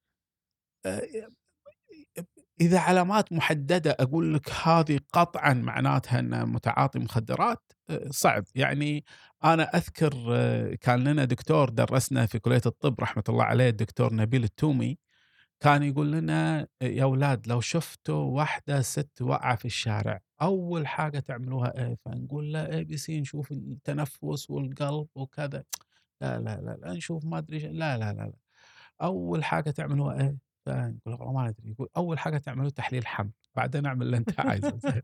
[2.61, 8.45] إذا علامات محددة أقول لك هذه قطعا معناتها انه متعاطي مخدرات أه، صعب.
[8.55, 9.05] يعني
[9.45, 14.45] أنا أذكر أه، كان لنا دكتور درسنا في كلية الطب رحمة الله عليه الدكتور نبيل
[14.45, 14.99] التومي.
[15.63, 21.79] كان يقول لنا يا أولاد لو شفتوا واحدة ست واقعة في الشارع أول حاجة تعملوها
[21.79, 25.65] إيه فنقول له ABC نشوف التنفس والقلب وكذا.
[26.21, 28.33] لا لا لا, لا نشوف ما أدري لا لا لا لا.
[29.03, 30.37] أول حاجة تعملوها إيه
[30.67, 34.79] فنقول ما ندري يقول أول حاجة تعملوا تحليل حمل بعدين أعمل اللي أنت عايزه.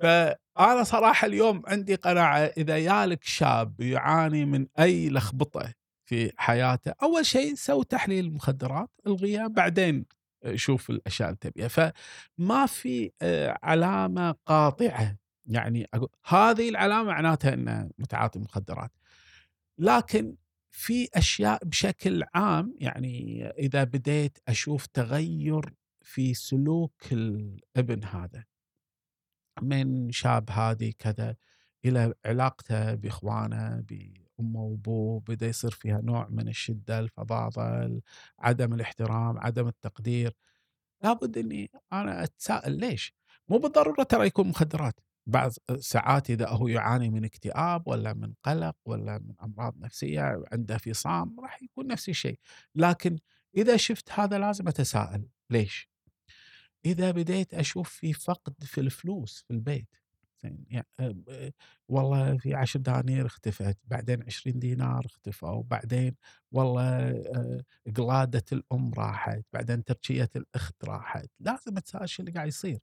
[0.00, 5.74] فانا صراحة اليوم عندي قناعة إذا يالك شاب يعاني من أي لخبطة
[6.08, 6.94] في حياته.
[7.02, 10.06] أول شيء سوي تحليل مخدرات الغيها بعدين
[10.54, 11.68] شوف الأشياء اللي تبيها.
[11.68, 15.16] فما في آه، علامة قاطعة.
[15.46, 18.90] يعني أقول هذه العلامة معناتها إنه متعاطي مخدرات.
[19.78, 20.36] لكن
[20.70, 28.44] في أشياء بشكل عام يعني إذا بديت أشوف تغير في سلوك الابن هذا
[29.62, 31.36] من شاب هادي كذا
[31.84, 33.84] إلى علاقته بإخوانه
[34.38, 38.00] بامه وابوه بدا يصير فيها نوع من الشدة الفظاظة
[38.38, 40.36] عدم الاحترام عدم التقدير.
[41.02, 43.14] لابد إني أنا أتساءل ليش؟
[43.48, 45.00] مو بالضرورة ترى يكون مخدرات.
[45.26, 50.78] بعض ساعات إذا هو يعاني من اكتئاب ولا من قلق ولا من أمراض نفسية عنده
[50.78, 52.38] فصام راح يكون نفس الشيء.
[52.74, 53.18] لكن
[53.56, 55.28] إذا شفت هذا لازم أتساءل.
[55.50, 55.90] ليش؟
[56.84, 59.88] إذا بديت أشوف في فقد في الفلوس في البيت.
[60.42, 60.86] زين يعني
[61.88, 66.14] والله في 10 دنانير اختفت بعدين 20 دينار اختفوا بعدين
[66.52, 67.62] والله أه،
[67.96, 71.26] قلادة الأم راحت بعدين تركيه الأخت راحت.
[71.40, 71.74] لازم
[72.06, 72.78] شو اللي قاعد يصير.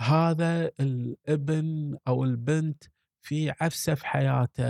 [0.00, 2.84] هذا الابن أو البنت
[3.22, 4.64] في عفسة في حياته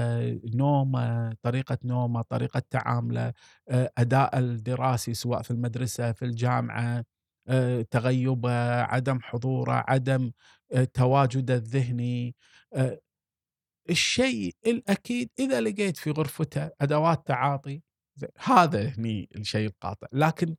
[0.54, 3.32] نومة طريقة نومة طريقة تعامله
[3.70, 7.04] أه، أداء الدراسي سواء في المدرسة في الجامعة
[7.48, 10.30] أه، تغيبه عدم حضوره عدم
[10.94, 12.34] تواجده الذهني
[12.74, 13.00] أه،
[13.90, 17.82] الشيء الأكيد إذا لقيت في غرفته أدوات تعاطي
[18.38, 20.06] هذا هني الشيء القاطع.
[20.12, 20.56] لكن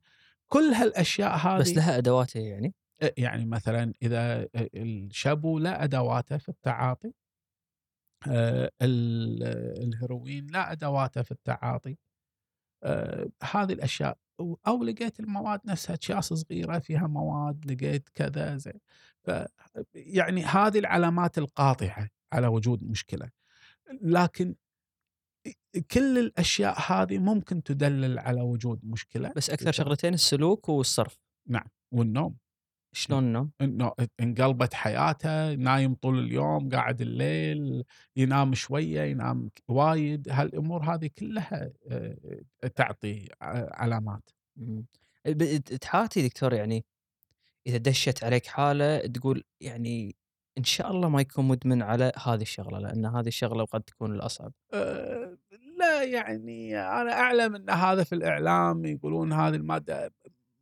[0.48, 6.48] كل هالأشياء هذه بس لها ادواته يعني؟ أه، يعني مثلا إذا الشابو لا أدواته في
[6.48, 7.12] التعاطي
[8.82, 9.42] ال-
[9.82, 11.96] الهيروين لا أدواته في التعاطي
[13.42, 18.80] هذه الأشياء أو- أو لقيت المواد نفسها اكياس صغيرة فيها مواد لقيت كذا زين.
[19.11, 19.11] ف
[19.94, 23.30] يعني هذه العلامات القاطعة على وجود مشكلة.
[24.02, 24.54] لكن
[25.90, 31.18] كل الأشياء هذه ممكن تدلل على وجود مشكلة بس أكثر شغلتين السلوك والصرف.
[31.48, 32.36] نعم والنوم.
[32.94, 37.84] شلون النوم؟ إنه انقلبت حياته نايم طول اليوم قاعد الليل
[38.16, 40.28] ينام شوية ينام وايد.
[40.28, 41.72] هالأمور هذه كلها
[42.76, 43.28] تعطي
[43.72, 44.30] علامات.
[44.56, 44.86] مم.
[45.26, 46.84] ب- تحاتي دكتور يعني
[47.66, 50.16] إذا دشت عليك حالة تقول يعني
[50.58, 54.52] إن شاء الله ما يكون مدمن على هذه الشغلة لأن هذه الشغلة قد تكون الأصعب.
[54.74, 55.38] آه،
[55.78, 60.14] لا يعني أنا أعلم إن هذا في الإعلام يقولون هذه المادة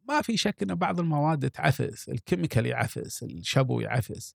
[0.08, 4.34] ما في شك إن بعض المواد تعفس ال chemical يعفس الشبو يعفس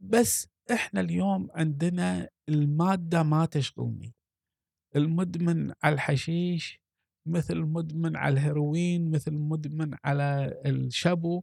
[0.00, 4.14] بس إحنا اليوم عندنا المادة ما تشغلني.
[4.96, 6.80] المدمن على الحشيش
[7.26, 11.42] مثل المدمن على الهيروين مثل المدمن على الشبو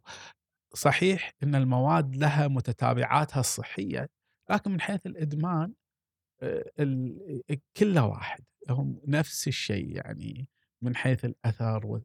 [0.73, 4.09] صحيح إن المواد لها متتابعاتها الصحية
[4.51, 5.73] لكن من حيث الإدمان
[6.41, 7.41] آه، ال-
[7.77, 10.47] كله واحد هم نفس الشيء يعني
[10.81, 12.01] من حيث الأثر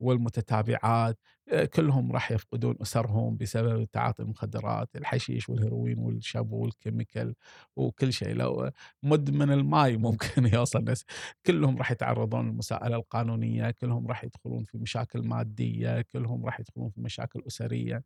[0.00, 1.18] والمتتابعات
[1.52, 7.34] آه، كلهم راح يفقدون أسرهم بسبب تعاطي المخدرات الحشيش والهيروين والشبو وال chemical
[7.76, 8.34] وكل شيء.
[8.34, 8.70] لو
[9.02, 11.04] مدمن الماي ممكن يوصل ناس.
[11.46, 17.00] كلهم راح يتعرضون للمساءلة القانونية كلهم راح يدخلون في مشاكل مادية كلهم راح يدخلون في
[17.00, 18.02] مشاكل أسرية.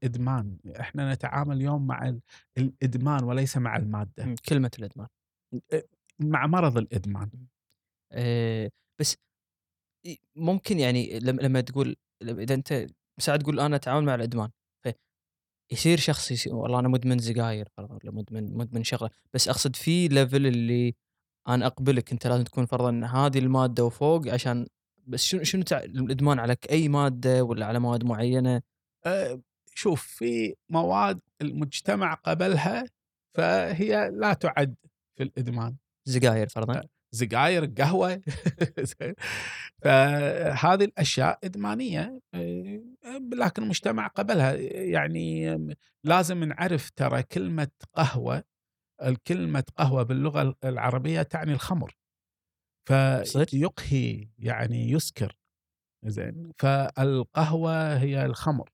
[0.03, 0.57] إدمان.
[0.79, 2.21] إحنا نتعامل اليوم مع ال-
[2.57, 4.35] الإدمان وليس مع المادة.
[4.49, 5.07] كلمة الإدمان.
[6.19, 7.29] مع مرض الإدمان.
[8.99, 9.17] بس
[10.05, 12.87] ي- ممكن يعني لما تقول إذا أنت
[13.19, 14.49] ساعات تقول أنا أتعامل مع الأدمان
[15.71, 20.07] يصير شخص يصير والله أنا مدمن سجاير فرضا ولا مدمن مدمن شغلة بس أقصد في
[20.07, 20.95] ليفل اللي
[21.47, 24.67] أنا أقبلك أنت لازم تكون فرضا هذه المادة وفوق عشان
[25.07, 25.79] بس شنو شنو تع...
[25.79, 28.61] الإدمان على أي مادة ولا على مواد معينة؟
[29.05, 29.41] آه،
[29.73, 32.85] شوف في مواد المجتمع قبلها
[33.35, 34.75] فهي لا تعد
[35.17, 35.75] في الإدمان.
[36.05, 36.81] سجاير فرضا؟
[37.13, 38.21] سجاير قهوه
[39.83, 42.81] فهذه الأشياء إدمانية آه،
[43.33, 45.57] لكن المجتمع قبلها يعني
[46.03, 48.43] لازم نعرف ترى كلمة قهوة
[49.03, 51.95] الكلمة قهوة باللغة العربية تعني الخمر؟
[52.87, 55.37] فيقهي يعني يسكر.
[56.05, 56.51] زين.
[56.57, 58.69] فالقهوة هي الخمر.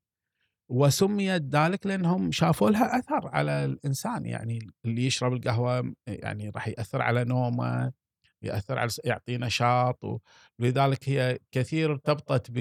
[0.72, 4.26] وسميت ذلك لأنهم شافوا لها أثر على الإنسان.
[4.26, 7.94] يعني اللي يشرب القهوة يعني راح يأثر على نومه.
[8.42, 10.22] يأثر على يعطيه نشاط
[10.60, 12.52] ولذلك هي كثير ارتبطت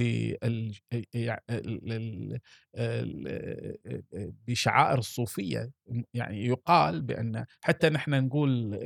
[4.46, 5.70] بشعائر الصوفية.
[6.14, 8.78] يعني يقال بأن حتى نحن نقول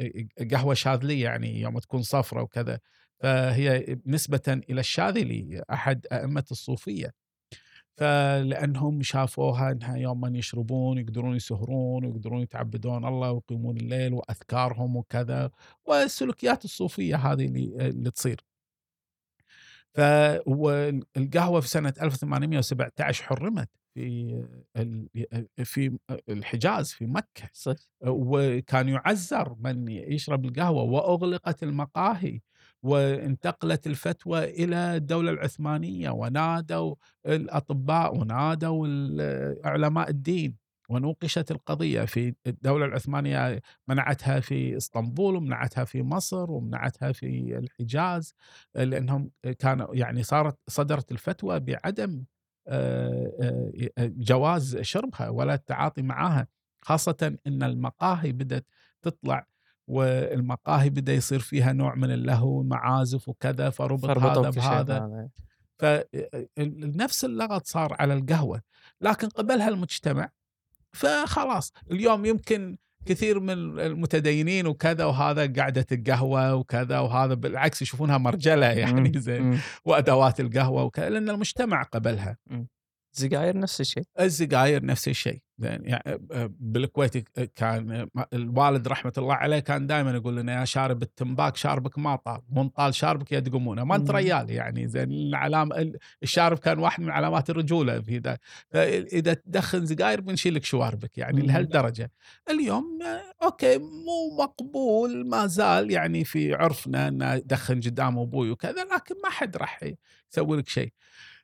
[0.50, 2.80] قهوة شاذلية يعني يوم تكون صفرة وكذا
[3.22, 7.21] فهي نسبة إلى الشاذلي أحد أئمة الصوفية.
[7.96, 15.50] فلأنهم شافوها إنها يوم من يشربون يقدرون يسهرون ويقدرون يتعبدون الله ويقيمون الليل وأذكارهم وكذا
[15.84, 18.40] والسلوكيات الصوفية هذه اللي, اللي تصير.
[19.94, 24.42] فالقهوه في سنة 1817 حرمت في
[25.64, 25.98] في
[26.28, 27.50] الحجاز في مكة.
[27.52, 27.74] صح.
[28.06, 32.40] وكان يعزر من يشرب القهوة وأغلقت المقاهي.
[32.82, 36.94] وانتقلت الفتوى إلى الدولة العثمانية ونادوا
[37.26, 38.86] الأطباء ونادوا
[39.64, 40.56] علماء الدين
[40.88, 48.34] ونوقشت القضية في الدولة العثمانية منعتها في إسطنبول ومنعتها في مصر ومنعتها في الحجاز
[48.74, 52.24] لأنهم كانوا يعني صارت صدرت الفتوى بعدم
[53.98, 56.46] جواز شربها ولا التعاطي معها
[56.84, 58.66] خاصة إن المقاهي بدأت
[59.02, 59.46] تطلع
[59.86, 65.28] والمقاهي بدا يصير فيها نوع من اللهو معازف وكذا فربط هذا بهذا.
[65.78, 68.62] فنفس اللغط صار على القهوة
[69.00, 70.28] لكن قبلها المجتمع
[70.92, 72.76] فخلاص اليوم يمكن
[73.06, 80.40] كثير من المتدينين وكذا وهذا قعده القهوة وكذا وهذا بالعكس يشوفونها مرجلة يعني زين وأدوات
[80.40, 82.36] القهوة وكذا لأن المجتمع قبلها.
[83.14, 84.04] السجاير نفس الشيء.
[84.20, 85.42] السجاير نفس الشيء.
[85.62, 86.18] يعني
[86.60, 92.16] بالكويت كان الوالد رحمة الله عليه كان دائما يقول لنا يا شارب التمباك شاربك ما
[92.16, 97.02] طال مو طال شاربك يد قمونه ما أنت ريال يعني زين العلامه الشارب كان واحد
[97.02, 98.38] من علامات الرجولة في ذا
[99.12, 102.10] إذا تدخن سجاير بنشيلك شواربك يعني لهالدرجة.
[102.50, 102.98] اليوم
[103.42, 109.30] أوكي مو مقبول ما زال يعني في عرفنا أن ادخن قدام أبوي وكذا لكن ما
[109.30, 109.84] حد راح
[110.32, 110.92] يسوي لك شيء.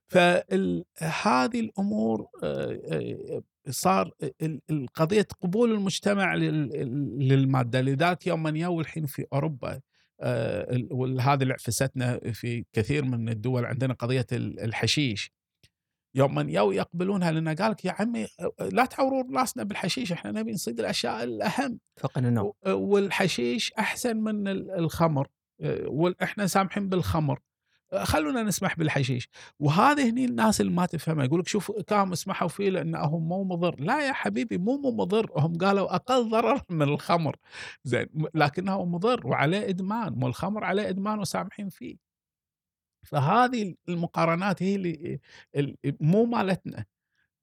[0.08, 2.26] فهذه الأمور
[3.70, 4.10] صار
[4.94, 7.80] قضية قبول المجتمع للمادة.
[7.80, 9.80] لذلك يوم من يو الحين في أوروبا
[10.90, 15.32] وهذه اللي عفستنا في كثير من الدول عندنا قضية الحشيش.
[16.14, 18.26] يوم من يو يقبلونها لنا قال لك يا عمي
[18.72, 21.78] لا تعورون راسنا بالحشيش إحنا نبي نصيد الأشياء الأهم.
[21.96, 25.28] فقن النوم والحشيش أحسن من الخمر.
[25.86, 27.38] وإحنا سامحين بالخمر.
[27.94, 29.28] خلونا نسمح بالحشيش.
[29.60, 33.77] وهذه هني الناس اللي ما تفهمها يقول لك شوف كانوا سمحوا فيه لأنه مو مضر.
[33.81, 35.31] لا يا حبيبي مو مو مضر.
[35.36, 37.36] هم قالوا أقل ضرر من الخمر.
[37.85, 41.97] زين لكنه مضر وعليه إدمان مو الخمر عليه إدمان وسامحين فيه.
[43.06, 45.20] فهذه المقارنات هي اللي
[46.01, 46.85] مو مالتنا.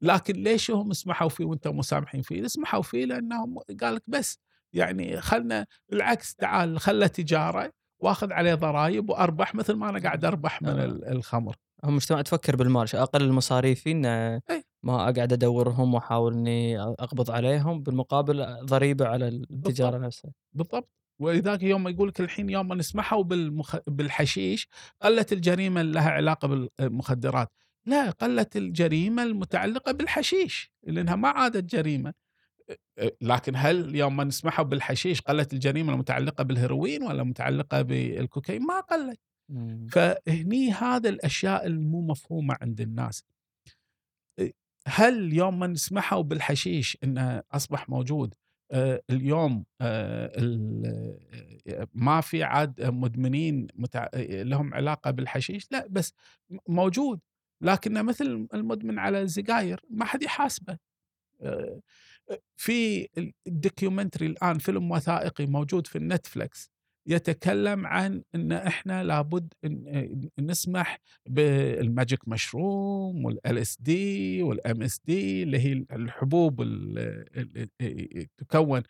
[0.02, 4.40] لكن ليش هم سمحوا فيه وأنتم مسامحين فيه؟ سمحوا فيه لأنهم قال لك بس
[4.74, 7.72] يعني خلنا بالعكس تعال خله تجارة.
[8.00, 10.86] واخذ عليه ضرائب وأربح مثل ما أنا قاعد أربح من آه.
[10.86, 14.64] الخمر هم المجتمع تفكر بالمال أقل المصاريف انه إيه.
[14.84, 20.06] ما أقعد أدورهم وأحاول إني أقبض عليهم بالمقابل ضريبة على التجارة بالضبط.
[20.06, 20.90] نفسها بالضبط
[21.20, 23.76] ولذلك يوم يقول لك الحين يوم ما نسمحوا بالمخ...
[23.88, 24.68] بالحشيش
[25.02, 27.52] قلت الجريمة اللي لها علاقة بالمخدرات
[27.86, 32.14] لا قلت الجريمة المتعلقة بالحشيش لأنها ما عادت جريمة
[33.22, 39.20] لكن هل يوم ما نسمحوا بالحشيش قلت الجريمة المتعلقة بالهيروين ولا متعلقة بالكوكايين؟ ما قلت.
[39.92, 43.24] فهني هذا الأشياء المو مفهومة عند الناس.
[44.88, 48.34] هل يوم ما نسمحوا بالحشيش إنه أصبح موجود
[49.10, 49.66] اليوم
[51.94, 53.68] ما في عاد مدمنين
[54.24, 56.14] لهم علاقة بالحشيش؟ لا بس
[56.68, 57.20] موجود
[57.62, 60.78] لكنه مثل المدمن على السجاير ما حد يحاسبه.
[62.56, 63.08] في
[63.48, 66.76] ال documentary الآن فيلم وثائقي موجود في النتفلكس
[67.08, 71.00] يتكلم عن إن إحنا لابد إن نسمح
[71.30, 77.26] بال magic mushroom وال LSD وال LSD اللي هي الحبوب اللي
[78.38, 78.82] تكون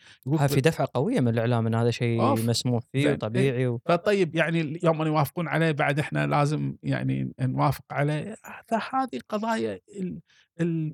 [0.48, 3.82] في دفعة قوية من الإعلام إن هذا شيء مسموح فيه وطبيعي و...
[3.86, 8.36] فطيب يعني يوم أن يوافقون عليه بعد إحنا لازم يعني نوافق عليه.
[8.68, 9.80] فهذه قضايا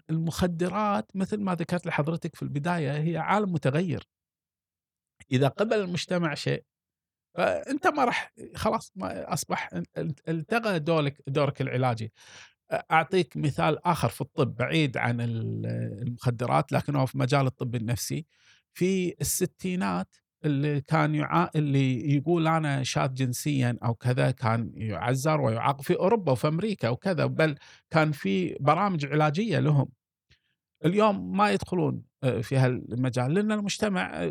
[0.09, 4.07] المخدرات مثل ما ذكرت لحضرتك في البداية هي عالم متغير.
[5.31, 6.63] إذا قبل المجتمع شيء
[7.37, 9.69] فانت ما راح خلاص ما أصبح
[10.27, 12.13] التغى دورك دورك العلاجي.
[12.71, 18.25] أعطيك مثال آخر في الطب بعيد عن المخدرات لكنه في مجال الطب النفسي.
[18.73, 21.49] في الستينات اللي كان يعا...
[21.55, 27.25] اللي يقول أنا شاذ جنسيا أو كذا كان يعزر ويعاقب في أوروبا وفي أمريكا وكذا
[27.25, 27.55] بل
[27.89, 29.89] كان في برامج علاجية لهم.
[30.85, 32.03] اليوم ما يدخلون
[32.41, 34.29] في هالمجال لأن المجتمع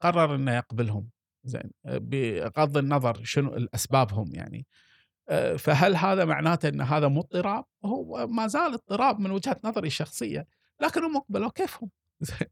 [0.00, 1.08] قرر إنه يقبلهم.
[1.44, 4.66] زين بغض النظر شنو اسبابهم يعني.
[5.58, 10.46] فهل هذا معناته إن هذا مو اضطراب؟ هو ما زال اضطراب من وجهة نظري الشخصيه
[10.80, 11.90] لكنهم اقبلوا كيفهم.
[12.20, 12.48] زين.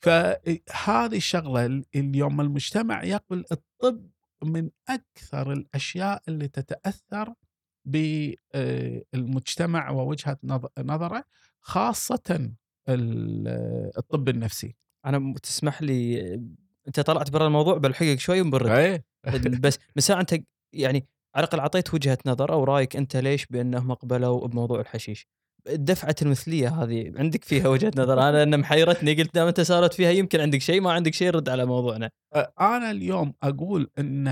[0.00, 4.10] فهذه الشغلة اليوم المجتمع يقبل الطب
[4.44, 7.34] من أكثر الأشياء اللي تتأثر
[7.84, 10.38] بالمجتمع ووجهة
[10.78, 11.24] نظره
[11.60, 12.50] خاصة
[13.98, 14.76] الطب النفسي.
[15.06, 16.34] أنا تسمح لي
[16.88, 19.04] أنت طلعت برا الموضوع بلحقك شوي ونبرد إيه.
[19.64, 20.34] بس من ساعة أنت
[20.72, 25.28] يعني على الأقل أعطيت وجهة نظر أو رأيك أنت ليش بأنهم أقبلوا بموضوع الحشيش؟
[25.68, 30.10] الدفعة المثلية هذه عندك فيها وجهة نظر؟ أنا ان محيرتني قلت دام انت صارت فيها؟
[30.10, 32.10] يمكن عندك شيء ما عندك شيء رد على موضوعنا.
[32.60, 34.28] أنا اليوم أقول إن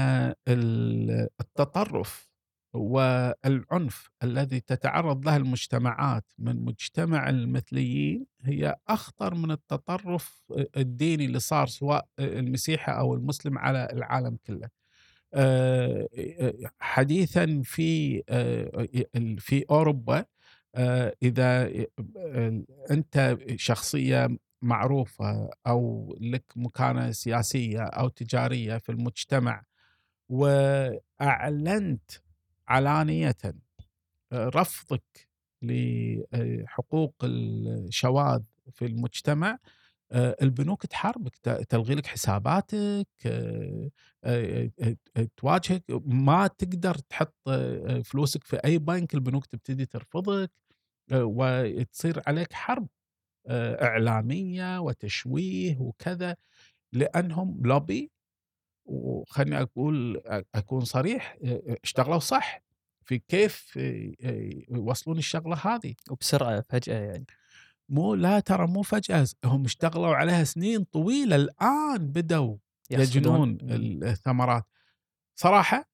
[1.40, 2.28] التطرف
[2.74, 10.42] والعنف الذي تتعرض له المجتمعات من مجتمع المثليين هي أخطر من التطرف
[10.76, 14.68] الديني اللي صار سواء المسيحي أو المسلم على العالم كله.
[16.80, 18.22] حديثا في
[19.38, 20.24] في أوروبا
[21.22, 21.70] إذا
[22.90, 24.28] أنت شخصية
[24.62, 29.62] معروفة أو لك مكانة سياسية أو تجارية في المجتمع
[30.28, 32.10] وأعلنت
[32.68, 33.36] علانية
[34.32, 35.28] رفضك
[35.62, 38.42] لحقوق الشواذ
[38.72, 39.58] في المجتمع
[40.14, 41.36] البنوك تحاربك
[41.68, 43.08] تلغي لك حساباتك
[45.36, 47.34] تواجهك ما تقدر تحط
[48.04, 50.50] فلوسك في أي بنك البنوك تبتدي ترفضك.
[51.12, 52.88] وتصير عليك حرب
[53.82, 56.36] إعلامية وتشويه وكذا
[56.92, 58.10] لأنهم لوبي
[58.84, 60.22] وخلني أقول
[60.54, 61.38] أكون صريح
[61.84, 62.62] اشتغلوا صح
[63.04, 63.76] في كيف
[64.70, 65.94] يوصلون الشغلة هذه.
[66.10, 67.26] وبسرعة فجأة يعني.
[67.88, 72.56] مو لا ترى مو فجأة هم اشتغلوا عليها سنين طويلة الآن بدوا
[72.90, 74.64] يجنون الثمرات.
[75.38, 75.88] صراحة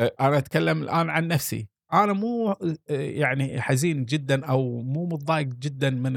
[0.00, 1.68] أنا أتكلم الآن عن نفسي.
[1.92, 2.56] أنا مو
[2.88, 6.16] يعني حزين جدا أو مو متضايق جدا من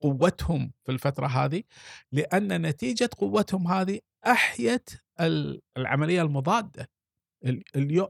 [0.00, 1.62] قوتهم في الفترة هذه
[2.12, 4.90] لأن نتيجة قوتهم هذه أحيت
[5.76, 6.90] العملية المضادة.
[7.76, 8.08] اليوم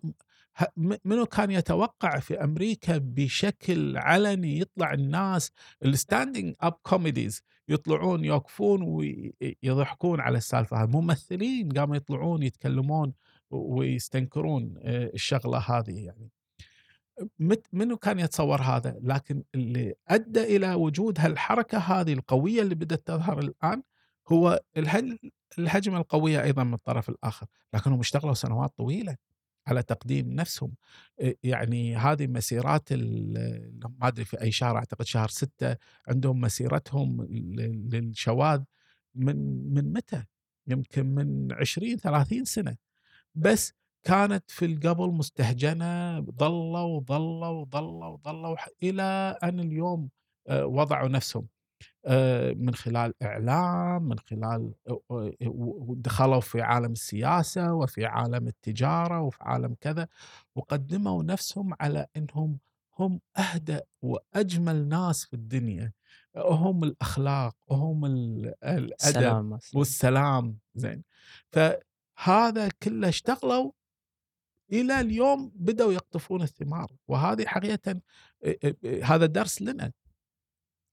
[1.05, 5.51] منو كان يتوقع في أمريكا بشكل علني يطلع الناس
[5.85, 10.89] ال standing up comedies يطلعون يوقفون ويضحكون على السالفة هذه.
[10.89, 13.13] ممثلين قاموا يطلعون يتكلمون
[13.51, 16.31] ويستنكرون الشغلة هذه يعني.
[17.73, 23.39] منو كان يتصور هذا؟ لكن اللي أدى إلى وجود هالحركة هذه القوية اللي بدأت تظهر
[23.39, 23.83] الآن
[24.29, 24.61] هو
[25.59, 27.47] الهجمة القوية أيضا من الطرف الآخر.
[27.75, 29.17] لكنهم اشتغلوا سنوات طويلة
[29.67, 30.75] على تقديم نفسهم.
[31.43, 35.77] يعني هذه مسيرات ما أدري في أي شهر أعتقد شهر ستة
[36.09, 37.23] عندهم مسيرتهم
[37.93, 38.63] للشواذ
[39.15, 39.37] من
[39.75, 40.25] من متى؟
[40.67, 42.77] يمكن من 20 30 سنة.
[43.37, 43.73] بس
[44.05, 50.09] كانت في القبل مستهجنة ضلوا وضلوا وضلوا وضلوا إلى أن اليوم
[50.51, 51.47] وضعوا نفسهم
[52.57, 54.73] من خلال إعلام من خلال
[56.03, 60.09] دخلوا في عالم السياسة وفي عالم التجارة وفي عالم كذا
[60.55, 62.59] وقدموا نفسهم على إنهم
[62.99, 65.93] هم اهدى وأجمل ناس في الدنيا
[66.37, 69.59] هم الأخلاق هم الأدب السلام.
[69.75, 71.03] والسلام زين
[72.17, 73.73] فهذا كله اشتغلوا
[74.73, 76.93] إلى اليوم بدأوا يقطفون الثمار.
[77.09, 78.01] وهذه حقيقة
[79.03, 79.93] هذا درس لنا.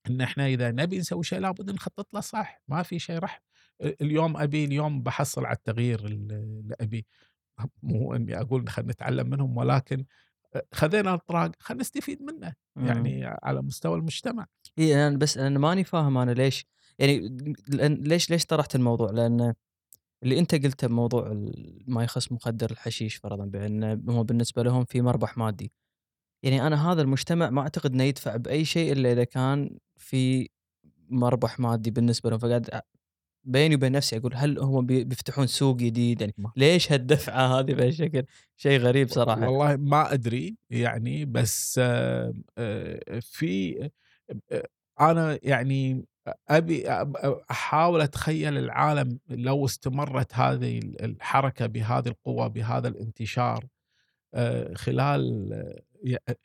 [0.09, 2.61] إن إحنا إذا نبي نسوي شيء لابد نخطط له صح.
[2.67, 3.41] ما في شيء راح
[3.81, 7.05] اليوم أبي اليوم بحصل على التغيير اللي أبي.
[7.83, 10.05] مو إني أقول خلينا نتعلم منهم ولكن
[10.73, 12.53] خذينا الطراق خلينا نستفيد منه.
[12.75, 14.45] يعني على مستوى المجتمع.
[14.79, 16.65] إي أنا بس أنا ماني فاهم أنا ليش
[16.99, 17.37] يعني
[17.89, 19.53] ليش ليش طرحت الموضوع؟ لأن
[20.23, 21.49] اللي أنت قلته بموضوع
[21.87, 25.71] ما يخص مخدر الحشيش فرضا بأن هو بالنسبة لهم في مربح مادي.
[26.43, 30.49] يعني أنا هذا المجتمع ما أعتقد إنه يدفع بأي شيء إلا إذا كان في
[31.09, 32.39] مربح مادي بالنسبة لهم.
[32.39, 32.81] فقاعد
[33.45, 38.23] بيني وبين نفسي أقول هل هم بي- بيفتحون سوق جديد؟ يعني ليش هالدفعة هذه بهالشكل؟
[38.57, 39.49] شيء غريب صراحة.
[39.49, 43.89] والله ما أدري يعني بس آه، آه، في
[44.51, 44.67] آه،
[45.01, 46.05] أنا يعني
[46.49, 46.89] أبي
[47.51, 53.65] أحاول أتخيل العالم لو استمرت هذه الحركة بهذه القوة بهذا الانتشار
[54.33, 56.37] آه، خلال آه،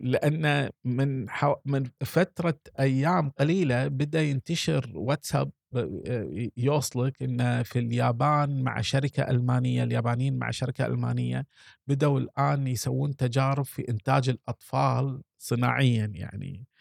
[0.00, 1.26] لأن من
[1.64, 9.84] من فترة أيام قليلة بدأ ينتشر واتساب آه، يوصلك إن في اليابان مع شركة ألمانية
[9.84, 11.46] اليابانيين مع شركة ألمانية
[11.86, 16.66] بدأوا الآن يسوون تجارب في إنتاج الأطفال صناعيا يعني.
[16.66, 16.73] آه،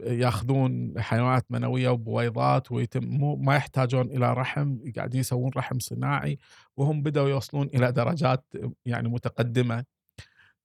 [0.00, 6.38] ياخذون حيوانات منوية وبويضات ويتم مو ما يحتاجون إلى رحم قاعدين يسوون رحم صناعي
[6.76, 8.44] وهم بدأوا يوصلون إلى درجات
[8.86, 9.84] يعني متقدمة.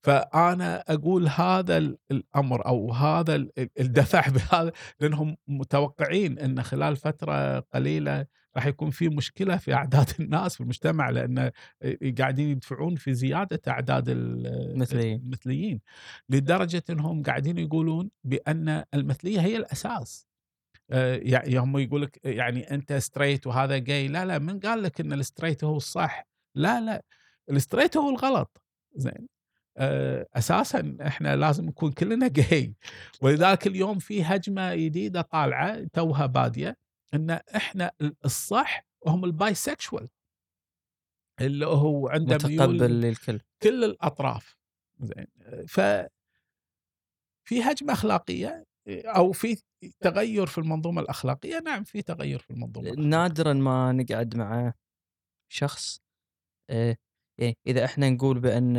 [0.03, 6.95] فأنا أقول هذا ال- الأمر أو هذا ال- ال- الدفع بهذا لأنهم متوقعين إن خلال
[6.97, 8.25] فترة قليلة
[8.57, 11.51] راح يكون في مشكلة في أعداد الناس في المجتمع لأن
[12.17, 15.21] قاعدين يدفعون في زيادة أعداد ال- مثليين.
[15.21, 15.81] المثليين.
[16.29, 20.27] لدرجة إنهم قاعدين يقولون بأن المثلية هي الأساس.
[20.91, 25.01] آه، يعني هم يقول لك يعني أنت straight وهذا gay لا لا من قال لك
[25.01, 27.03] إن ال straight هو الصح؟ لا لا
[27.51, 28.61] ال straight هو الغلط.
[28.95, 29.27] زين.
[29.77, 32.75] آه، أساسا إحنا لازم نكون كلنا جاي
[33.21, 36.77] ولذلك اليوم في هجمة جديدة طالعة توها بادية.
[37.15, 37.91] إن إحنا
[38.25, 40.09] الصح هم ال bisexual.
[41.41, 43.39] اللي هو عنده متقبل للكل.
[43.63, 44.57] كل الأطراف.
[44.99, 45.27] زين.
[45.67, 45.79] ف
[47.47, 49.61] في هجمة أخلاقية أو في
[49.99, 51.59] تغير في المنظومة الأخلاقية.
[51.59, 53.09] نعم في تغير في المنظومة الأخلاقية.
[53.09, 54.73] نادرا ما نقعد مع
[55.51, 55.99] شخص
[56.69, 56.95] آه،
[57.39, 58.77] يعني إذا إحنا نقول بأن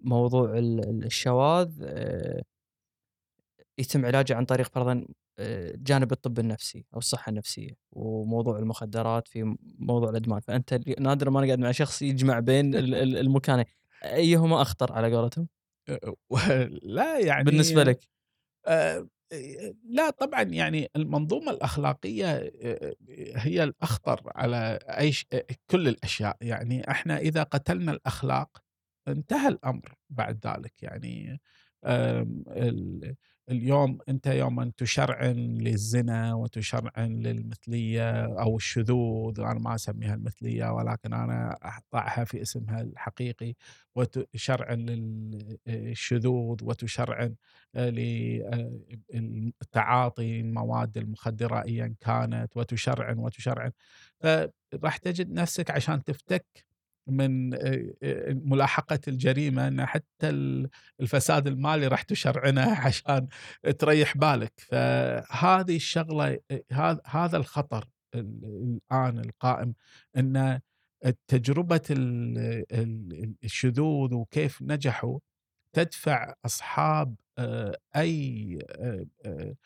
[0.00, 2.42] موضوع ال- ال- الشواذ آه،
[3.78, 5.06] يتم علاجه عن طريق فرضا
[5.74, 10.40] جانب الطب النفسي أو الصحة النفسية وموضوع المخدرات في موضوع الأدمان.
[10.40, 13.64] فأنت نادرا ما نقعد مع شخص يجمع بين ال- ال- المكانين.
[14.04, 15.48] أيهما أخطر على قولتهم؟
[16.82, 18.08] لا يعني بالنسبة لك.
[18.66, 19.08] آه،
[19.84, 22.26] لا طبعا يعني المنظومة الأخلاقية
[22.62, 22.94] آه،
[23.36, 25.26] هي الأخطر على اي ش-
[25.70, 26.36] كل الأشياء.
[26.40, 28.62] يعني إحنا إذا قتلنا الأخلاق
[29.08, 30.82] انتهى الأمر بعد ذلك.
[30.82, 31.40] يعني
[31.86, 33.16] ال-
[33.50, 38.10] اليوم أنت يوم تشرعن للزنا وتشرعن للمثلية
[38.42, 43.54] أو الشذوذ أنا ما أسميها المثلية ولكن أنا اضعها في اسمها الحقيقي
[43.94, 44.86] وتشرعن
[45.66, 47.34] للشذوذ وتشرعن
[49.14, 53.72] للتعاطي المواد المخدرة أيا كانت وتشرعن وتشرعن.
[54.20, 56.66] فراح تجد نفسك عشان تفتك
[57.06, 57.50] من
[58.48, 60.68] ملاحقة الجريمة أن حتى ال-
[61.00, 63.28] الفساد المالي راح تشرعنه عشان
[63.78, 64.52] تريح بالك.
[64.56, 66.38] فهذه الشغلة
[67.06, 67.84] هذا الخطر
[68.14, 69.74] ال- الآن القائم
[70.16, 70.60] أن
[71.28, 75.18] تجربة ال- ال- الشذوذ وكيف نجحوا
[75.72, 76.34] تدفع
[79.24, 79.56] آه،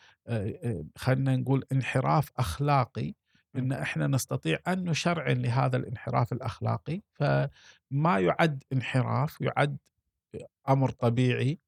[0.64, 3.14] آه، خلينا نقول انحراف أخلاقي
[3.56, 9.78] إن إحنا نستطيع أن نشرعن لهذا الانحراف الأخلاقي فما يعد انحراف يعد
[10.68, 11.59] أمر طبيعي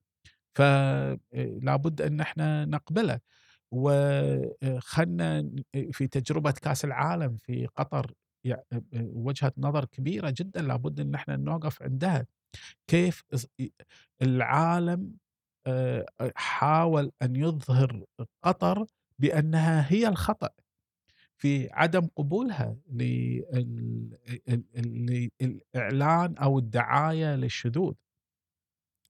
[0.54, 3.20] فلا بد أن إحنا نقبله.
[3.74, 5.50] وخلنا
[5.92, 8.12] في تجربة كأس العالم في قطر
[8.94, 12.26] وجهة نظر كبيرة جدا لابد أن إحنا نوقف عندها.
[12.86, 13.24] كيف
[14.22, 15.12] العالم
[16.36, 18.04] حاول أن يظهر
[18.42, 18.86] قطر
[19.18, 20.48] بأنها هي الخطأ.
[21.42, 22.76] في عدم قبولها
[25.74, 27.94] للإعلان أو الدعاية للشذوذ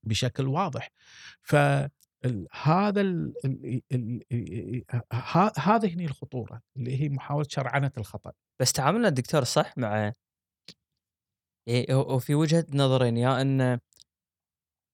[0.06, 0.90] بشكل واضح.
[1.42, 8.32] فهذا ال- ال- ال- ال- ه- هذه هي الخطورة اللي هي محاولة شرعنة الخطأ.
[8.60, 10.12] بس تعاملنا الدكتور صح مع
[11.66, 13.78] يعني هو هو في وجهة نظرين يا إن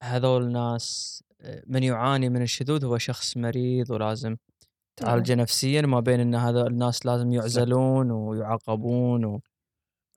[0.03, 4.37] هذول الناس آه، من يعاني من الشذوذ هو شخص مريض ولازم
[5.01, 9.41] تعالجه نفسيا ما بين إن هذول الناس لازم يعزلون ويعاقبون و...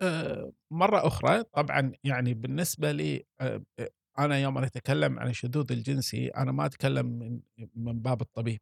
[0.02, 3.90] آه، مرة أخرى طبعا يعني بالنسبة لي آه، آه،
[4.20, 7.40] أنا يوم أنا أتكلم عن الشذوذ الجنسي أنا ما أتكلم من
[7.76, 8.60] من باب الطبيب.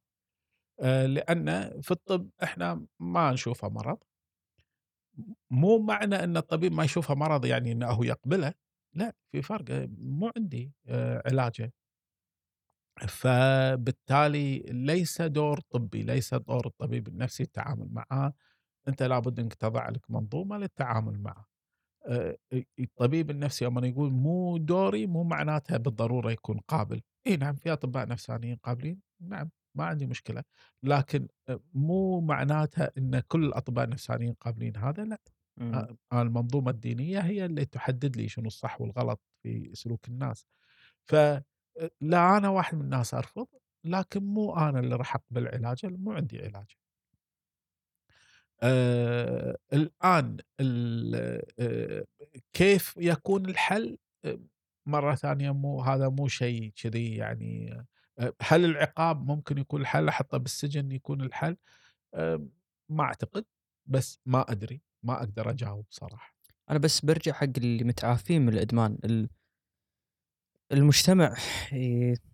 [1.05, 3.97] لأن في الطب إحنا ما نشوفه مرض.
[5.51, 8.53] مو معنى أن الطبيب ما يشوفه مرض يعني أنه يقبله.
[8.95, 10.73] لا في فرق مو عندي
[11.25, 11.73] علاجه.
[13.07, 18.33] فبالتالي ليس دور طبي ليس دور الطبيب النفسي التعامل معه.
[18.87, 21.45] أنت لابد أنك تضع لك منظومة للتعامل معه.
[22.07, 22.37] آآ
[22.79, 28.07] الطبيب النفسي أمّا يقول مو دوري مو معناتها بالضرورة يكون قابل، إي نعم في أطباء
[28.07, 30.43] نفسانيين قابلين، نعم ما عندي مشكلة،
[30.83, 35.19] لكن أ مو معناتها إن كل الأطباء النفسانيين قابلين هذا لأ،
[35.61, 35.75] إمم.
[35.75, 40.47] أ أنا المنظومة الدينية هي اللي تحدد لي شنو الصح والغلط في سلوك الناس،
[41.05, 41.15] ف
[42.01, 43.47] لا أنا واحد من الناس أرفض،
[43.85, 46.75] لكن مو أنا اللي راح أقبل علاجه، مو عندي علاج.
[48.63, 51.15] آآ الآن ال
[51.59, 52.05] آآ
[52.53, 54.39] كيف يكون الحل؟ آآ
[54.87, 57.73] مرة ثانية مو هذا مو شيء كذي يعني
[58.19, 61.57] أ هل العقاب ممكن يكون الحل؟ أحطه بالسجن يكون الحل؟
[62.15, 62.47] آآ
[62.89, 63.45] ما أعتقد،
[63.87, 66.35] بس ما أدري، ما أقدر أجاوب صراحة.
[66.71, 69.29] أنا بس بارجع حق اللي متعافين من الإدمان، ال
[70.71, 71.35] المجتمع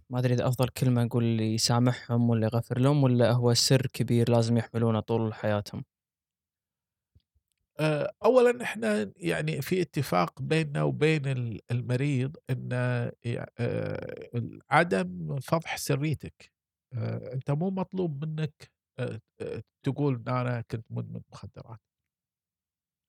[0.10, 4.57] ما أدري إذا أفضل كلمة نقول يسامحهم والّا يغفر لهم والّا هو سِر كبير لازم
[4.57, 5.84] يحملونه طول حياتهم؟
[7.80, 12.70] آآ أولًا إحنا يعني في اتفاق بيننا وبين ال المريض إن
[14.36, 16.52] ال عدم فضح سريتك،
[16.94, 18.72] آآ أنت مو مطلوب منك
[19.84, 21.80] تقول إن أنا كنت مدمن مخدرات،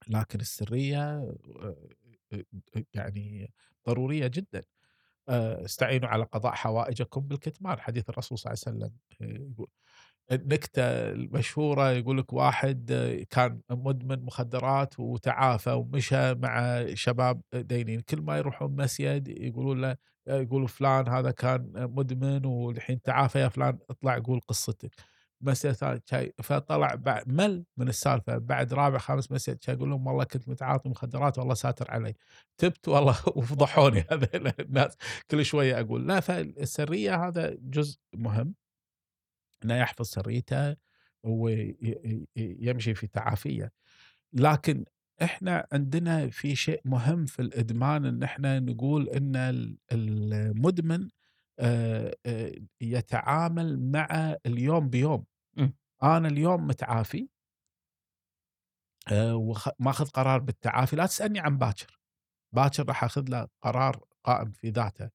[0.08, 1.28] لكن السرية
[2.94, 3.52] يعني
[3.88, 4.62] ضرورية جدًا.
[5.28, 9.68] آآ استعينوا على قضاء حوائجكم بالكتمان، حديث الرسول صلى الله عليه وسلم آآ يقول
[10.32, 10.82] النكتة
[11.12, 18.38] المشهورة يقول لك واحد آه، كان مدمن مخدرات وتعافى ومشى مع شباب دينين، كل ما
[18.38, 19.96] يروحون مسيد يقولون له
[20.28, 24.90] آه، يقولوا فلان هذا كان مدمن والحين تعافى يا فلان اطلع قول قصتك.
[25.72, 30.24] ثالث شاي فطلع بع مل من السالفة بعد رابع خامس مسيد شا يقول لهم والله
[30.24, 32.14] كنت متعاطي مخدرات والله ساتر علي،
[32.58, 34.96] تبت والله وفضحوني هذيل الناس.
[35.30, 38.54] كل شوية أقول لا فالسرية هذا جزء مهم.
[39.64, 40.76] إنه يحفظ سريته
[41.24, 41.52] وي
[41.82, 43.72] ي ي يمشي في تعافيه،
[44.32, 44.84] لكن
[45.22, 51.08] إحنا عندنا في شيء مهم في الإدمان إن إحنا نقول ال المدمن
[52.80, 55.26] يتعامل مع اليوم بيوم،
[55.58, 55.76] إمم.
[56.02, 57.28] أنا اليوم متعافي
[59.12, 62.00] آآ وخ ماخذ قرار بالتعافي، لا تسألني عن باكر،
[62.52, 65.10] باكر راح آخذ له قرار قائم في ذاته.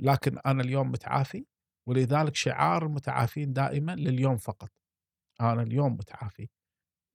[0.00, 1.46] لكن أنا اليوم متعافي،
[1.88, 4.70] ولذلك شعار المتعافين دائمًا لليوم فقط،
[5.40, 6.48] أنا اليوم متعافي،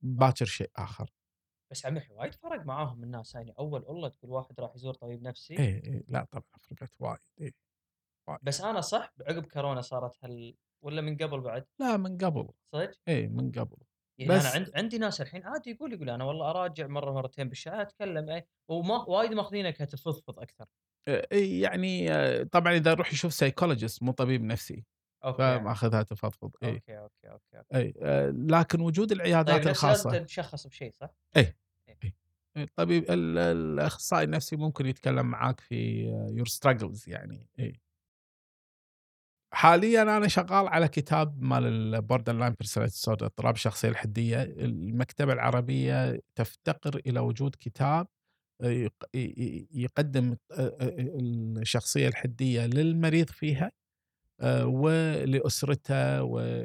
[0.03, 1.11] باكر شيء آخر.
[1.71, 5.53] بس عمي وايد فرق معاهم الناس يعني أول والله تقول واحد راح يزور طبيب نفسي
[5.59, 7.53] إيه، إيه، لأ طبعًا فرقت وايد، إيه، وايد.
[8.41, 12.91] بس أنا صح عقب كورونا صارت هال والّا من قبل بعد؟ لا من قبل، صدق؟
[13.07, 13.77] إيه من قبل،
[14.19, 17.81] يعني بس عند عندي ناس الحين عادي يقول يقول أنا والله أراجع مرة مرتين بالشهر
[17.81, 20.65] أتكلم إيه وما وايد ماخذينه كتفضفض أكثر.
[21.07, 25.37] آآ يعني آه، طبعًا إذا يروح يشوف psychologist مو طبيب نفسي، يعني.
[25.37, 27.75] فماخذها تفضفض، إيه، أوكي، أوكي، أوكي، أوكي.
[27.75, 31.99] إي، آآ لكن وجود العيادات طيب لازم الخاصة تتشخص بشيء صح؟ إيه، إيه.
[32.57, 36.05] إيه، الطبيب ال الأخصائي النفسي ممكن يتكلم معاك في
[36.37, 37.90] your struggles يعني، إيه.
[39.53, 46.19] حاليًا أنا شغال على كتاب مال ال borderline personality disorder اضطراب الشخصية الحدية، المكتبة العربية
[46.35, 48.07] تفتقر إلى وجود كتاب
[48.65, 48.89] ي
[49.73, 50.95] يقدم آآ آآ
[51.61, 53.71] الشخصية الحدية للمريض فيها
[54.41, 56.63] آآ ولأسرته و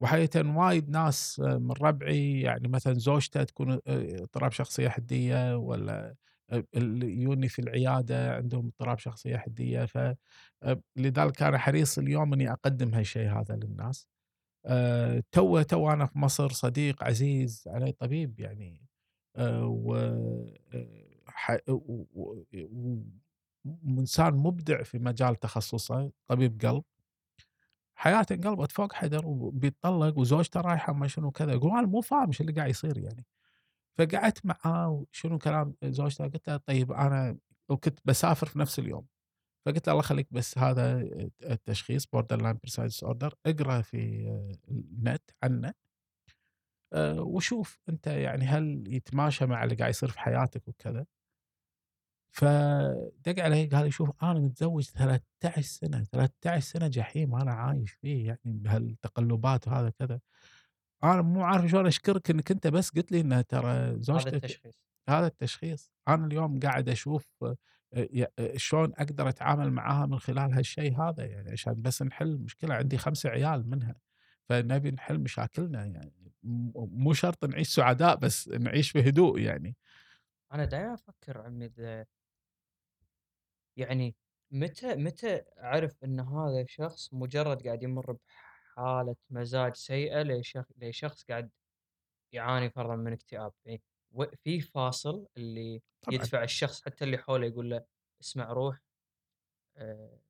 [0.00, 6.14] وحقيقةً وايد ناس آه، من ربعي يعني مثلًا زوجته تكون اضطراب شخصية حدية والّا
[6.74, 10.16] يجوني في العيادة عندهم اضطراب شخصية حدية ف آآ
[10.96, 14.08] لذلك أنا حريص اليوم إني أقدم هالشيء هذا للناس.
[14.66, 18.82] آآ توه توه أنا في مصر صديق عزيز علي طبيب يعني
[19.36, 20.54] آآ و آآ
[21.28, 21.72] ح و
[22.14, 23.02] و و
[23.66, 26.84] وإنسان مبدع في مجال تخصصه، طبيب قلب.
[27.96, 32.40] حياته انقلبت فوق حدر وبيتطلق وزوجته رايحة ما شنو كذا، يقول أنا مو فاهم إيش
[32.40, 33.24] اللي قاعد يصير يعني.
[33.98, 37.38] فقعدت معاه وشنو كلام زوجته قلت له طيب أنا
[37.70, 39.06] وكنت باسافر في نفس اليوم،
[39.66, 41.00] فقلت له الله يخليك بس هذا
[41.42, 43.98] التشخيص borderline personality disorder اقرأ في
[44.70, 45.74] النت عنه
[46.92, 51.06] آآ وشوف أنت يعني هل يتماشى مع اللي قاعد يصير في حياتك وكذا.
[52.34, 58.26] فدق علي قال لي: "شوف أنا متزوج 13 سنة، 13 سنة جحيم أنا عايش فيه
[58.26, 60.20] يعني بهالتقلبات وهذا كذا،
[61.04, 64.74] أنا مو عارف شلون أشكرك إنك أنت بس قلت لي إنه ترى هذا زوجتك" التشخيص.
[65.08, 67.56] هذا التشخيص، أنا اليوم قاعد أشوف آآ
[67.96, 68.26] ي
[68.58, 73.30] شلون أقدر أتعامل معاها من خلال هالشيء هذا يعني عشان بس نحل المشكلة، عندي 5
[73.30, 73.94] عيال منها،
[74.48, 76.32] فنبي نحل مشاكلنا يعني
[76.74, 79.76] مو شرط نعيش سعداء بس نعيش في هدوء يعني.
[80.52, 81.68] أنا دايمًا أفكر عمي
[83.76, 84.16] يعني
[84.50, 88.16] متى متى أعرف إن هذا الشخص مجرد قاعد يمر
[88.76, 91.50] بحالة مزاج سيئة لشخ لشخص قاعد
[92.34, 93.52] يعاني فرضًا من اكتئاب،
[94.12, 97.84] و في فاصل اللي طبعًا، يدفع الشخص حتى اللي حوله يقول له
[98.22, 98.80] اسمع روح
[99.76, 100.20] آآ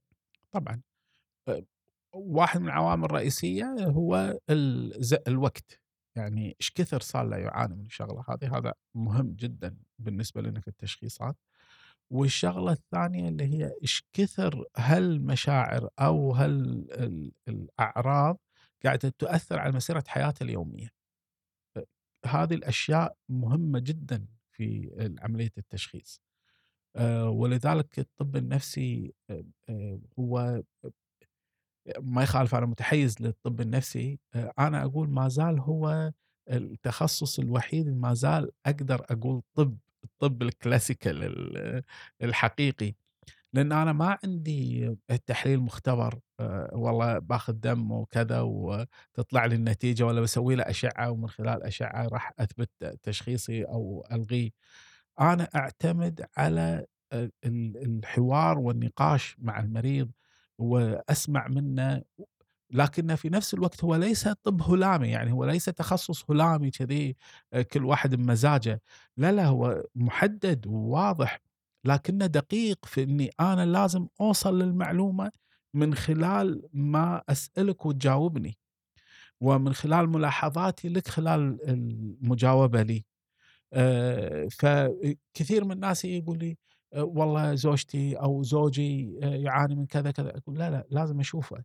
[0.53, 0.83] طبعًا.
[2.15, 4.39] واحد من العوامل الرئيسية هو
[5.29, 5.81] الوقت،
[6.17, 10.69] يعني إيش كثر صار له يعاني من الشغلة هذه، هذا مهم جدًا بالنسبة لنا في
[10.69, 11.37] التشخيصات.
[12.13, 18.39] والشغلة الثانية اللي هي إيش كثر هالمشاعر أو هال ال الأعراض
[18.85, 20.89] قاعدة تؤثر على مسيرة حياته اليومية.
[22.27, 24.91] هذه الأشياء مهمة جدًا في
[25.23, 26.23] عملية التشخيص.
[26.97, 30.63] آآ ولذلك الطب النفسي آآ آآ هو
[32.01, 34.19] ما يخالف أنا متحيز للطب النفسي،
[34.59, 36.13] أنا أقول ما زال هو
[36.51, 41.83] التخصص الوحيد ما زال أقدر أقول طب، الطب الكلاسيكال ال
[42.23, 42.95] الحقيقي،
[43.55, 50.21] لأن أنا ما عندي التحليل مختبر آآ والله باخذ دم وكذا وتطلع لي النتيجة والّا
[50.21, 52.71] باسوي له أشعة ومن خلال الأشعة راح أثبت
[53.03, 54.51] تشخيصي أو ألغيه.
[55.21, 57.33] أنا أعتمد على ال
[57.87, 60.11] الحوار والنقاش مع المريض
[60.59, 62.03] وأسمع منه،
[62.73, 67.17] لكنه في نفس الوقت هو ليس طب هلامي، يعني هو ليس تخصص هلامي كذي
[67.53, 68.83] آآ كل واحد بمزاجه،
[69.17, 71.41] لا، لا هو محدد وواضح،
[71.85, 75.33] لكنه دقيق في إني أنا لازم أوصل للمعلومة
[75.75, 78.59] من خلال ما أسألك وتجاوبني،
[79.41, 83.05] ومن خلال ملاحظاتي لك خلال المجاوبة لي.
[83.75, 86.59] آآ فكثير من الناس يقول لي
[86.97, 91.65] والله زوجتي أو زوجي آآ يعاني من كذا، كذا، أقول لا، لأ لازم أشوفه.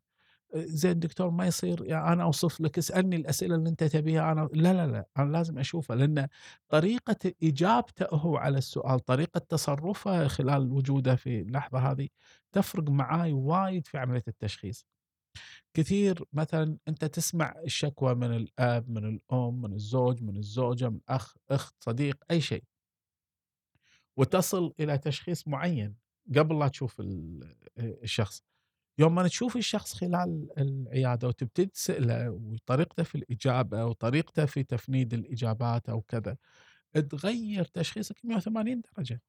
[0.56, 4.74] زين دكتور ما يصير يا أنا أوصف لك، اسألني الأسئلة اللي أنت تبيها أنا لا،
[4.74, 6.28] لا، لأ، أنا لازم أشوفه، لأن
[6.70, 12.08] طريقة إجابته هو على السؤال، طريقة تصرفه خلال وجوده في اللحظة هذه
[12.54, 14.88] تفرق معاي وايد في عملية التشخيص.
[15.76, 21.36] كثير مثلًا أنت تسمع الشكوى من الأب، من الأم، من الزوج، من الزوجة، من أخ،
[21.52, 22.64] أخت، صديق، أي شيء.
[24.18, 25.96] وتصل إلى تشخيص معين
[26.38, 27.06] قبل لا تشوف آآ
[28.04, 28.42] الشخص.
[29.00, 35.90] يوم ما تشوف الشخص خلال العيادة وتبتدي تسأله وطريقته في الإجابة وطريقته في تفنيد الإجابات
[35.90, 36.38] أو كذا،
[37.12, 39.22] تغيّر تشخيصك 180 درجة.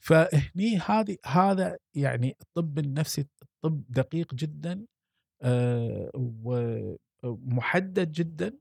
[0.00, 3.26] فهني هذه هذا يعني الطب النفسي
[3.62, 4.86] طب دقيق جدًا
[5.42, 6.10] آآ
[7.24, 8.58] ومحدد جدًا،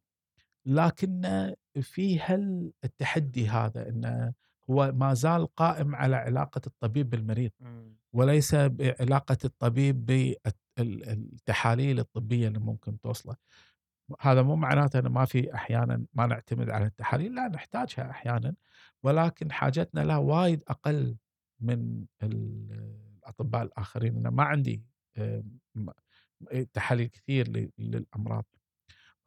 [0.65, 4.34] لكنه في هالتحدي هذا إنه
[4.72, 7.95] هو ما زال قائم على علاقة الطبيب بالمريض، إمم.
[8.14, 13.35] وليس بعلاقة الطبيب بالت ال التحاليل الطبية اللي ممكن توصله.
[14.19, 18.56] هذا مو معناته إنه ما في أحيانًا ما نعتمد على التحاليل، لا نحتاجها أحيانًا،
[19.03, 21.18] ولكن حاجتنا لها وايد أقل
[21.60, 22.68] من ال
[23.18, 24.84] الأطباء الآخرين، أنا ما عندي
[26.73, 28.45] تحاليل كثير للأمراض،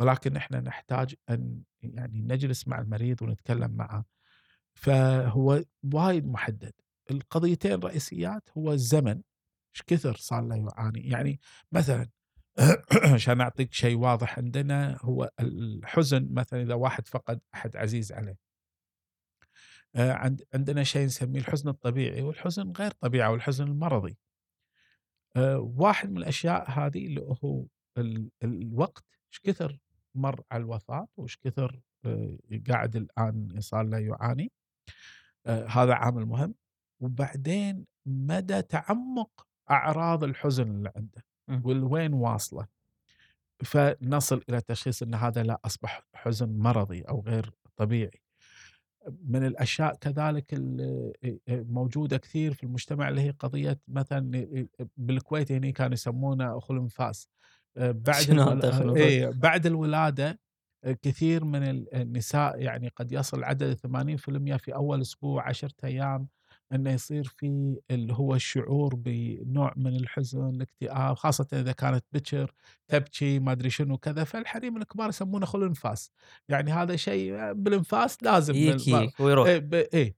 [0.01, 4.05] ولكن إحنا نحتاج أن يعني نجلس مع المريض ونتكلم معه.
[4.75, 5.65] فهو
[5.95, 6.73] وايد محدد.
[7.11, 9.23] القضيتين الرئيسيات هو الزمن،
[9.75, 11.41] إيش كثر صار له يعاني، يعني
[11.73, 12.09] مثلًا
[13.15, 18.37] عشان أعطيك شيء واضح عندنا هو الحزن مثلًا إذا واحد فقد أحد عزيز عليه.
[19.97, 24.19] عند عندنا شيء نسميه الحزن الطبيعي والحزن غير طبيعي أو الحزن المرضي.
[25.37, 27.65] آآ واحد من الأشياء هذه اللي هو
[27.99, 29.79] ال الوقت إيش كثر
[30.15, 32.39] مر على الوفاة وإيش كثر آآ
[32.69, 34.53] قاعد الآن صار له يعاني.
[35.47, 36.55] آآ هذا عامل مهم،
[37.01, 41.63] وبعدين مدى تعمق أعراض الحزن اللي عنده، إمم.
[41.65, 42.67] ولوين واصلة،
[43.65, 48.21] فنصل إلى تشخيص أن هذا لا أصبح حزن مرضي أو غير طبيعي.
[49.25, 50.81] من الأشياء كذلك ال
[51.25, 54.47] آآ موجودة كثير في المجتمع اللي هي قضية مثلًا
[54.97, 57.29] بالكويت هني كانوا يسمونه خلو الانفاس.
[57.77, 60.41] آآ بعد شنو الول هذا خلو الانفاس؟ إي بعد الولادة
[60.93, 66.29] كثير من ال النساء يعني قد يصل عدد 80% في أول أسبوع 10 أيام
[66.73, 72.53] إنه يصير في اللي هو الشعور بنوع من الحزن، الاكتئاب، خاصةً إذا كانت بكر
[72.89, 76.11] تبكي ما أدري شنو كذا، فالحريم الكبار يسمونه خلو انفاس،
[76.49, 79.49] يعني هذا شيء بالانفاس لازم يجيك يجيك ويروح.
[79.49, 80.17] إيه إيه.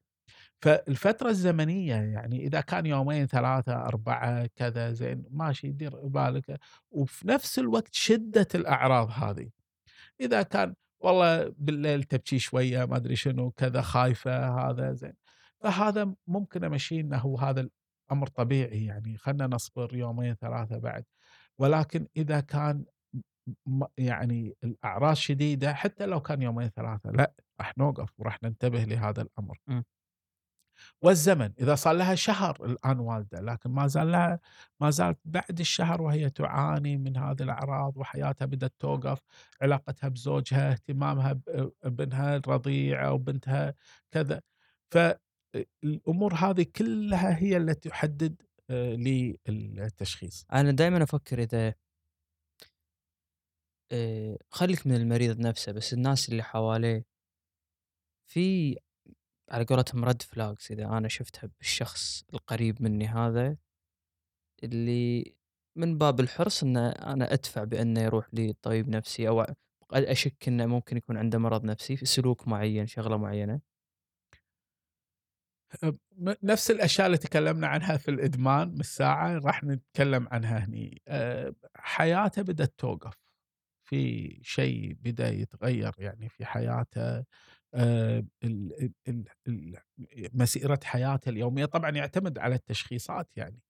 [0.63, 6.61] فالفترة الزمنية يعني إذا كان يومين 3 4 كذا زين ماشي دير بالك،
[6.91, 9.51] وفي نفس الوقت شدة الأعراض هذه.
[10.21, 15.13] إذا كان والله بالليل تبكي شوية ما أدري شنو كذا خايفة هذا زين،
[15.63, 17.69] فهذا ممكن أمشيه إنه هو هذا
[18.11, 21.05] الأمر طبيعي يعني خلنا نصبر يومين 3 بعد،
[21.59, 22.85] ولكن إذا كان
[23.67, 29.23] م يعني الأعراض شديدة حتى لو كان يومين 3 لأ راح نوقف وراح ننتبه لهذا
[29.23, 29.59] الأمر.
[29.69, 29.85] إمم.
[31.03, 34.41] والزمن إذا صار لها شهر الآن والدة لكن ما زال لها
[34.81, 39.23] ما زالت بعد الشهر وهي تعاني من هذه الأعراض وحياتها بدأت توقف
[39.63, 41.33] علاقتها بزوجها اهتمامها
[41.83, 43.75] بابنها الرضيع أو بنتها
[44.11, 44.43] كذا.
[44.91, 48.95] فالأمور هذه كلها هي التي تحدد آه،
[49.49, 50.47] للتشخيص.
[50.53, 51.75] أنا دائما أفكر إذا
[53.93, 57.05] آه، خليك من المريض نفسه بس الناس اللي حواليه.
[58.27, 58.77] في
[59.51, 63.57] على قولتهم رد فلاجز إذا أنا شفتها بالشخص القريب مني هذا
[64.65, 65.35] اللي
[65.77, 69.47] من باب الحرص ان أنا أدفع بأنه يروح لطبيب نفسي أو
[69.93, 73.61] أشك إنه ممكن يكون عنده مرض نفسي في سلوك معين شغلة معينة.
[76.43, 81.03] نفس الأشياء اللي تكلمنا عنها في الإدمان من ساعه راح نتكلم عنها هني.
[81.77, 83.17] حياته بدأت توقف.
[83.85, 87.25] في شيء بدأ يتغير يعني في حياته.
[87.77, 88.93] ال-
[90.35, 91.65] مسيرة حياته اليومية.
[91.65, 93.61] طبعا يعتمد على التشخيصات يعني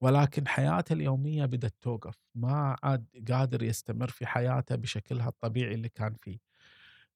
[0.00, 2.14] ولكن حياته اليومية بدأت توقف.
[2.34, 6.38] ما عاد قادر يستمر في حياته بشكلها الطبيعي اللي كان فيه.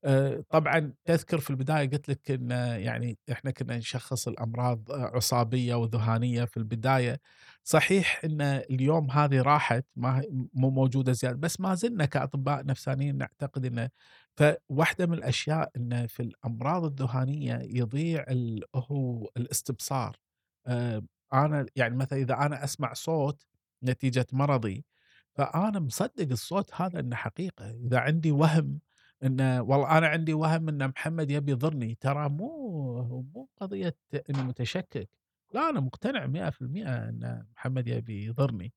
[0.04, 2.50] آه، طبعا تذكر في البداية قلت لك إن
[2.80, 7.20] يعني إحنا كنا نشخص الأمراض عصابية وذهانية في البداية.
[7.64, 10.22] صحيح إن اليوم هذه راحت ما
[10.54, 13.88] مو موجودة زيادة بس ما زلنا كأطباء نفسانيين نعتقد انه
[14.36, 18.24] فواحدة من الأشياء إن في الأمراض الذهانيه يضيع
[18.74, 20.16] هو الاستبصار.
[20.66, 21.02] آه،
[21.32, 23.46] أنا يعني مثلا إذا أنا أسمع صوت
[23.84, 24.84] نتيجة مرضي
[25.34, 27.70] فأنا مصدق الصوت هذا إنه حقيقة.
[27.70, 28.80] إذا عندي وهم
[29.24, 33.02] انه والله أنا عندي وهم إن محمد يبي يضرني ترى مو
[33.34, 33.96] مو قضية
[34.30, 35.08] إني متشكك.
[35.54, 38.72] لا أنا مقتنع 100% إن محمد يبي يضرني.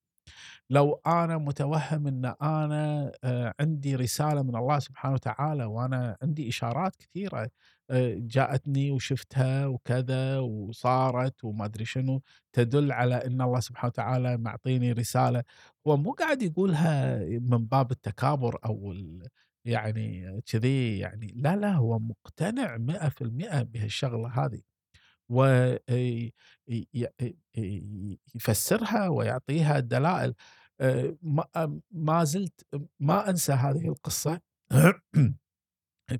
[0.69, 6.95] لو أنا متوهم إن أنا آه، عندي رسالة من الله سبحانه وتعالى وأنا عندي إشارات
[6.95, 7.49] كثيرة
[7.89, 12.21] آه، جاءتني وشفتها وكذا وصارت وما أدري شنو
[12.53, 15.43] تدل على إن الله سبحانه وتعالى معطيني رسالة.
[15.87, 18.93] هو مو قاعد يقولها من باب التكابر أو
[19.65, 24.61] يعني كذي يعني لا لا هو مقتنع 100% بهالشغلة هذه.
[25.29, 25.87] ويفسرها
[29.07, 30.33] ويعطيها دلائل.
[31.91, 32.67] ما زلت
[32.99, 34.41] ما أنسى هذه القصة.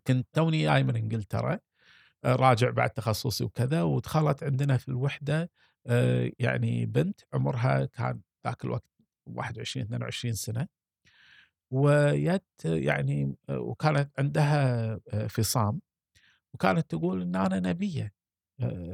[0.08, 1.60] كنت توني جاي من إنجلترا
[2.26, 5.52] راجع بعد تخصصي وكذا ودخلت عندنا في الوحدة
[6.40, 8.84] يعني بنت عمرها كان ذاك الوقت
[9.26, 10.68] 21 22 سنة.
[11.72, 14.96] ويت يعني وكانت عندها
[15.28, 15.82] فصام
[16.54, 18.14] وكانت تقول إن أنا نبيه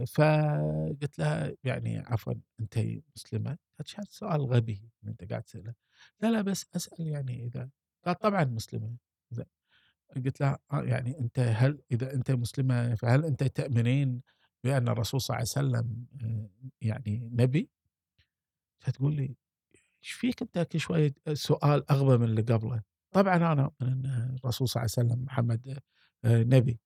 [0.08, 2.80] فقلت لها يعني عفوا انت
[3.16, 5.74] مسلمة؟ قالت هذا سؤال غبي أنت قاعد تسأله
[6.22, 7.70] لا لا بس أسأل يعني إذا
[8.06, 8.96] قالت طبعا مسلمة
[9.32, 9.46] زين
[10.16, 14.22] قلت لها آه يعني أنت هل إذا أنت مسلمة فهل أنت تؤمنين
[14.64, 16.50] بأن الرسول صلى الله عليه وسلم آه،
[16.82, 17.70] يعني نبي؟
[18.80, 19.36] فتقول لي
[20.04, 24.84] إيش فيك أنت شوية سؤال أغبى من اللي قبله؟ طبعا أنا أؤمن أن الرسول صلى
[24.84, 25.80] الله عليه وسلم محمد
[26.26, 26.80] آه، نبي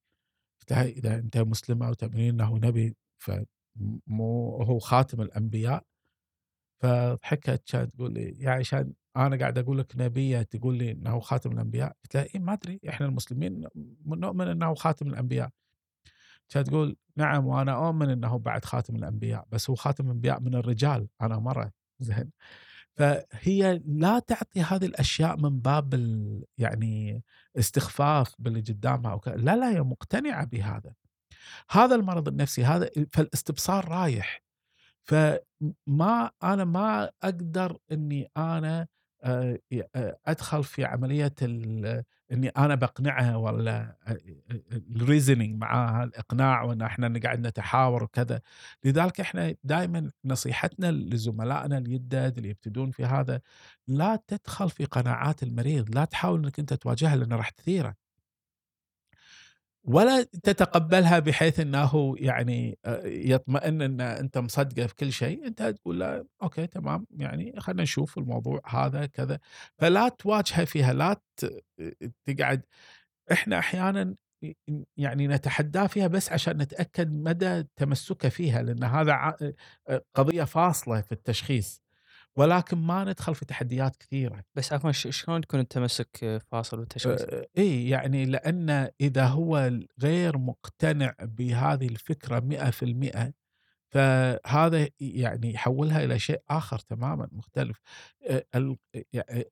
[0.72, 5.84] لها اذا أنت مسلمه وتؤمنين إنه نبي فمو هو خاتم الأنبياء.
[6.81, 11.52] فضحكت كانت تقول لي يا عشان أنا قاعد أقول لك نبية تقول لي إنه خاتم
[11.52, 11.95] الأنبياء.
[12.03, 13.68] قلت لها إيه ما أدري إحنا المسلمين
[14.06, 15.49] نؤمن إنه خاتم الأنبياء.
[16.49, 21.07] كانت تقول نعم وأنا أؤمن إنه بعد خاتم الأنبياء بس هو خاتم الأنبياء من الرجال
[21.22, 21.72] أنا مرة.
[21.99, 22.31] زين.
[22.98, 25.94] فهي لا تعطي هذه الأشياء من باب
[26.57, 27.23] يعني
[27.60, 30.94] استخفاف باللي قدامها أو لا لا هي مقتنعة بهذا.
[31.72, 34.44] هذا المرض النفسي هذا فالاستبصار رايح.
[35.03, 38.88] فما أنا ما أقدر إني أنا
[39.23, 39.60] آه،
[39.95, 41.34] آه، أدخل في عملية
[42.31, 43.97] إني أنا بقنعها ولا
[44.95, 48.41] ال reasoning معاها الإقناع وإن إحنا قاعد نتحاور وكذا.
[48.85, 53.41] لذلك إحنا دائما نصيحتنا لزملائنا الجدد اللي يبتدون في هذا
[53.88, 57.95] لا تدخل في قناعات المريض لا تحاول إنك أنت تواجهها لأنه راح تثيره.
[59.84, 65.99] ولا تتقبلها بحيث إنه يعني آه، يطمئن إن أنت مصدقه في كل شيء أنت تقول
[65.99, 69.39] له okay تمام يعني خلينا نشوف الموضوع هذا كذا.
[69.77, 71.22] فلا تواجهه فيها لا
[72.26, 72.65] تقعد.
[73.31, 74.15] إحنا أحيانا
[74.97, 79.35] يعني نتحداه فيها بس عشان نتأكد مدى تمسكه فيها لأن هذا
[79.89, 81.81] آه، قضية فاصلة في التشخيص.
[82.38, 87.89] ولكن ما ندخل في تحديات كثيرة بس عفوا شلون تكون التمسك فاصل بالتشخيص؟ آه، إي
[87.89, 93.34] يعني لأن إذا هو غير مقتنع بهذه الفكرة 100%
[93.93, 97.80] فهذا يعني يحولها إلى شيء آخر تماما مختلف
[98.30, 98.77] آه، ال-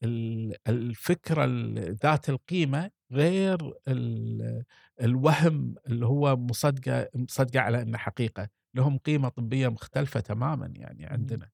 [0.03, 1.45] ال- الفكرة
[2.03, 4.63] ذات القيمة غير ال-
[5.01, 11.49] الوهم اللي هو مصدقة مصدقة على انه حقيقة لهم قيمة طبية مختلفة تمامًا يعني عندنا.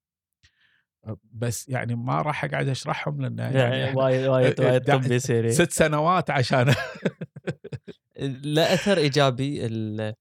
[1.34, 5.72] بس يعني ما راح أقعد أشرحهم لأن يعني يعني وايد وايد وايد طب يصير 6
[5.72, 6.74] سنوات عشان
[8.44, 10.14] له أثر إيجابي ال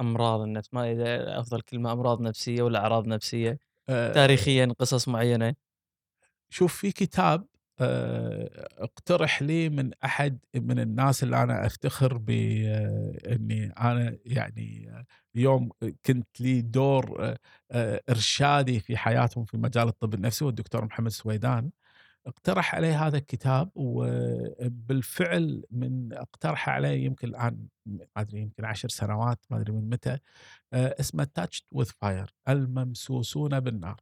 [0.00, 3.58] أمراض النفس ما إذا أفضل كلمة أمراض نفسية ولا أعراض نفسية
[3.88, 5.54] آآ تاريخيا قصص معينة.
[6.50, 7.46] شوف في كتاب
[7.80, 14.92] اقترح لي من أحد من الناس اللي أنا أفتخر بإني أنا يعني
[15.34, 15.70] يوم
[16.06, 17.36] كنت لي دور
[17.70, 21.70] آآ إرشادي في حياتهم في مجال الطب النفسي والدكتور محمد سويدان،
[22.26, 29.38] اقترح علي هذا الكتاب وبالفعل من اقترحه علي يمكن الآن ما أدري يمكن 10 سنوات
[29.50, 30.18] ما أدري من متى
[30.74, 34.00] اسمه Touched with Fire الممسوسون بالنار.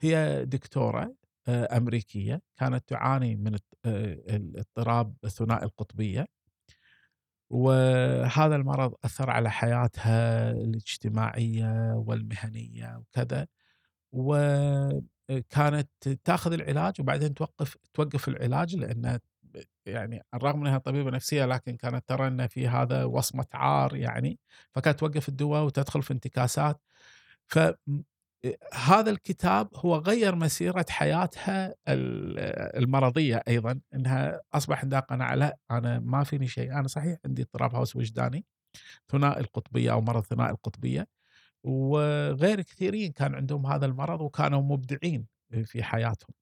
[0.00, 1.14] هي دكتورة
[1.48, 6.26] آآ أمريكية كانت تعاني من اض آآ الاضطراب الثنائي القطبية.
[7.50, 13.46] وهذا المرض أثّر على حياتها الاجتماعية والمهنية وكذا،
[14.12, 15.90] وكانت
[16.24, 21.76] تأخذ العلاج وبعدين توقف توقف العلاج لأن ب يعني الرغم من أنها طبيبة نفسية لكن
[21.76, 24.40] كانت ترى أن في هذا وصمة عار يعني،
[24.72, 26.80] فكانت توقف الدوا وتدخل في انتكاسات.
[27.48, 27.58] ف
[28.74, 32.38] هذا الكتاب هو غيّر مسيرة حياتها ال
[32.82, 37.74] المرضية أيضًا، إنها أصبح عندها قناعة لأ أنا ما فيني شيء، أنا صحيح عندي اضطراب
[37.74, 38.44] هوس وجداني
[39.12, 41.06] ثنائي القطبية أو مرض ثنائي القطبية،
[41.64, 45.26] وغير كثيرين كان عندهم هذا المرض وكانوا مبدعين
[45.64, 46.34] في حياتهم.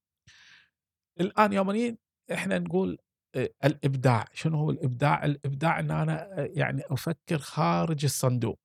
[1.21, 1.99] الآن يوم نيجي
[2.33, 2.99] إحنا نقول
[3.35, 8.61] آآ الإبداع، شنو هو الإبداع؟ الإبداع إن أنا يعني أفكر خارج الصندوق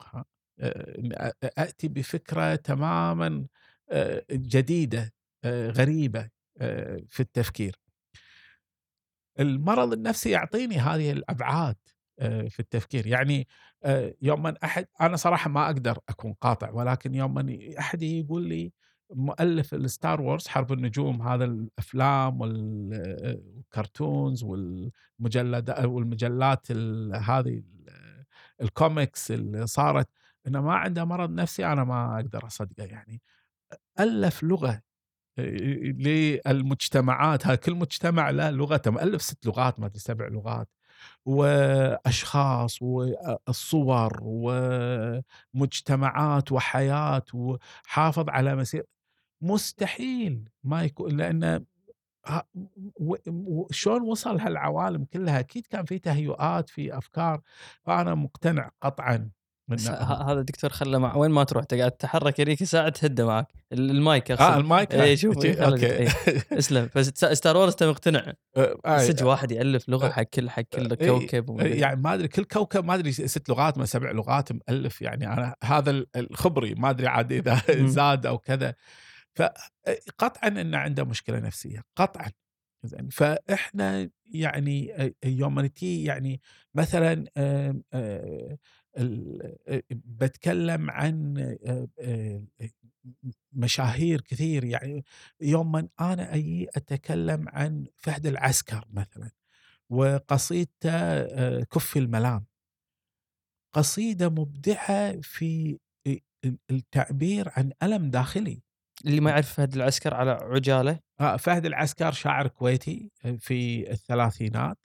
[0.62, 3.46] آآ إن أ أأتي بفكرة تمامًا
[5.46, 6.30] غريبة
[6.62, 7.76] آآ في التفكير.
[9.40, 11.76] المرض النفسي يعطيني هذه الأبعاد
[12.20, 13.48] آآ في التفكير، يعني
[13.84, 18.74] آآ يومًا أحد أنا صراحة ما أقدر أكون قاطع، ولكن يومًا أحد ييجي يقول لي
[19.14, 22.94] مؤلف الStar Wars حرب النجوم هذا الأفلام وال
[23.58, 27.66] الكرتونز والمجلدا والمجلات ال هذه ال
[28.62, 30.10] الكوميكس اللي صارت
[30.50, 33.22] إنه ما عنده مرض نفسي أنا ما أقدر أصدقه يعني.
[34.44, 34.82] لغة
[35.40, 35.44] آآ
[36.48, 40.70] للمجتمعات، ها كل مجتمع له لغته، مؤلف 6 لغات ما أدري 7 لغات،
[41.26, 44.20] وأشخاص والصور
[45.56, 48.86] ومجتمعات وحياة وحافظ على مسير
[49.42, 51.22] مستحيل ما يكون
[53.02, 57.42] و وشلون وصل هالعوالم كلها؟ أكيد كان في تهيؤات، في أفكار،
[57.84, 59.32] فأنا مقتنع قطعًا
[59.72, 63.48] هذا الدكتور خله مع وين ما تروح تقعد تتحرك هذيك ساعة تهده معك.
[63.74, 66.08] ال المايك آه اقصد المايك اي شوف أوكي إيه.
[66.60, 66.90] اسلم.
[66.96, 70.96] بس ستار وورز أنت مقتنع؟ آآ أي صدق واحد يألف لغة حق كل حق كل
[70.96, 71.60] كوكب.
[71.60, 75.56] يعني ما أدري كل كوكب ما أدري 6 لغات والّا 7 لغات مؤلف يعني أنا
[75.64, 77.88] هذا ال الخبري ما أدري عاد إمم.
[77.88, 78.76] زاد أو كذا.
[79.34, 79.54] ف أ
[80.18, 82.30] قطعًا إنه عنده مشكلة نفسية، قطعًا.
[82.84, 84.94] زين، فإحنا يعني
[85.26, 86.42] يوم يعني
[86.76, 87.26] مثلًا
[89.00, 91.88] أ باتكلم عن آآ
[93.04, 95.06] م مشاهير كثير يعني
[95.42, 99.32] يومًا أنا أجي أتكلم عن فهد العسكر مثلًا
[99.90, 102.46] وقصيدته كُفّي الملام.
[103.74, 105.78] قصيدة مبدعة في
[106.72, 108.62] التعبير عن ألم داخلي.
[109.06, 114.78] اللي ما يعرف فهد العسكر على عجالة آه، فهد العسكر شاعر كويتي في الثلاثينات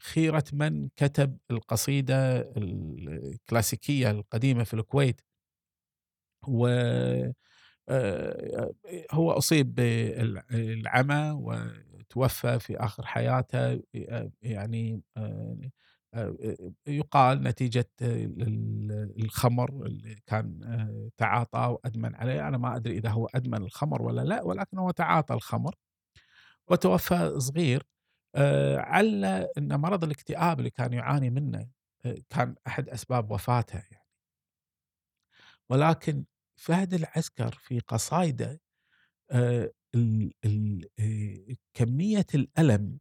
[0.00, 5.20] خيرة من كتب القصيدة الكلاسيكية القديمة في الكويت.
[6.48, 6.66] و
[7.88, 8.72] آآ
[9.12, 13.82] هو أصيب بال العمى وتوفى في آخر حياته
[14.42, 15.02] يعني
[16.86, 23.26] يقال نتيجة ال الخمر اللي كان آآ تعاطاه وأدمن عليه، أنا ما أدري إذا هو
[23.34, 25.74] أدمن الخمر والّا لأ، ولكن هو تعاطى الخمر
[26.70, 27.84] وتوفى صغير.
[28.36, 29.24] آآ عَلّ
[29.58, 31.68] أن مرض الاكتئاب اللي كان يعاني منه
[32.06, 34.02] آآ كان أحد أسباب وفاته يعني.
[35.70, 36.24] ولكن
[36.56, 38.60] فهد العسكر في قصايده
[39.32, 40.88] آآ ال ال
[41.74, 42.98] كمية الألم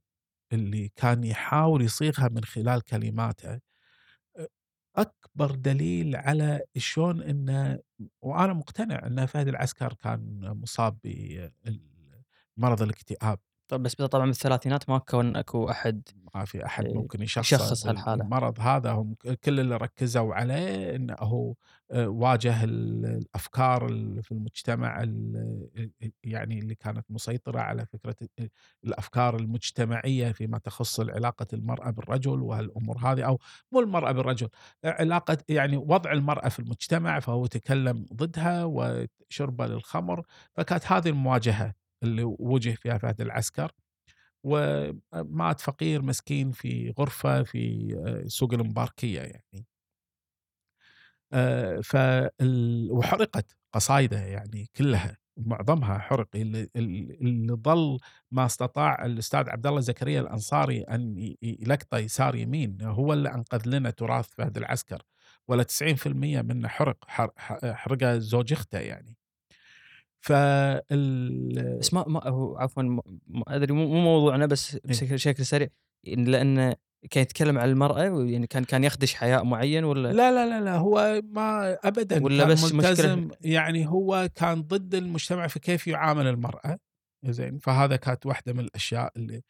[0.53, 3.61] اللي كان يحاول يصيغها من خلال كلماته
[4.97, 7.79] أكبر دليل على شلون إنه
[8.21, 11.81] وأنا مقتنع إن فهد العسكر كان مصاب بال
[12.57, 13.39] مرض الاكتئاب.
[13.71, 16.01] طب بس طبعا بالثلاثينات ما كون أكو أحد
[16.35, 18.23] ما في أحد إيه، ممكن يشخص يشخص هالحالة.
[18.23, 21.53] المرض هذا هم كل اللي ركزوا عليه إنه هو
[21.91, 23.87] آه، واجه ال- الأفكار
[24.21, 25.89] في المجتمع ال-
[26.23, 28.49] يعني اللي كانت مسيطرة على فكرة ال-
[28.83, 33.39] الأفكار المجتمعية فيما تخص علاقة المرأة بالرجل وهالأمور هذه أو
[33.71, 34.49] مو المرأة بالرجل
[34.85, 40.23] علاقة يعني وضع المرأة في المجتمع فهو تكلم ضدها وشربه للخمر
[40.53, 43.71] فكانت هذه المواجهة اللي وجه فيها فهد العسكر
[44.43, 49.65] ومات فقير مسكين في غرفة في آه، سوق المباركية يعني.
[51.33, 52.87] آه، فال...
[52.91, 56.27] وحرقت قصايده يعني كلها معظمها حرق.
[56.35, 57.99] اللي, اللي ظل
[58.31, 63.89] ما استطاع الأستاذ عبد الله زكريا الأنصاري أن يلقطه يسار يمين هو اللي أنقذ لنا
[63.89, 65.01] تراث فهد العسكر.
[65.47, 66.07] ولا 90%
[66.41, 66.97] منه حرق
[67.73, 69.17] حرقة زوج إخته يعني.
[70.21, 73.01] فال بس ما, ما هو عفوا ما
[73.47, 75.13] أدري مو مو موضوعنا بس إيه.
[75.13, 75.67] بشكل سريع
[76.07, 76.75] لأن
[77.09, 80.75] كان يتكلم عن المرأة يعني كان كان يخدش حياء معين ولا لا لا لا لا
[80.75, 85.87] هو ما ابدا ولا كان بس مشكلة- ملتزم يعني هو كان ضد المجتمع في كيف
[85.87, 86.77] يعامل المرأة
[87.25, 89.41] زين فهذا كانت واحدة من الأشياء اللي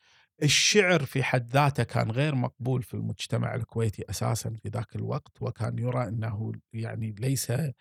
[0.43, 5.79] الشعر في حد ذاته كان غير مقبول في المجتمع الكويتي أساسا في ذاك الوقت وكان
[5.79, 7.73] يرى أنه يعني ليس آه،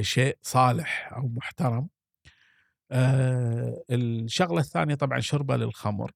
[0.00, 1.88] شيء صالح أو محترم.
[2.92, 6.12] آه، الشغلة الثانية طبعا شربة للخمر.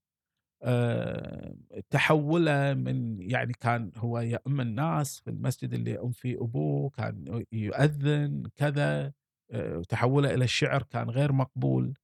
[0.62, 1.56] آه،
[1.90, 8.42] تحوله من يعني كان هو يؤم الناس في المسجد اللي يؤم فيه أبوه كان يؤذن
[8.56, 9.12] كذا
[9.50, 11.94] آه، تحوله إلى الشعر كان غير مقبول.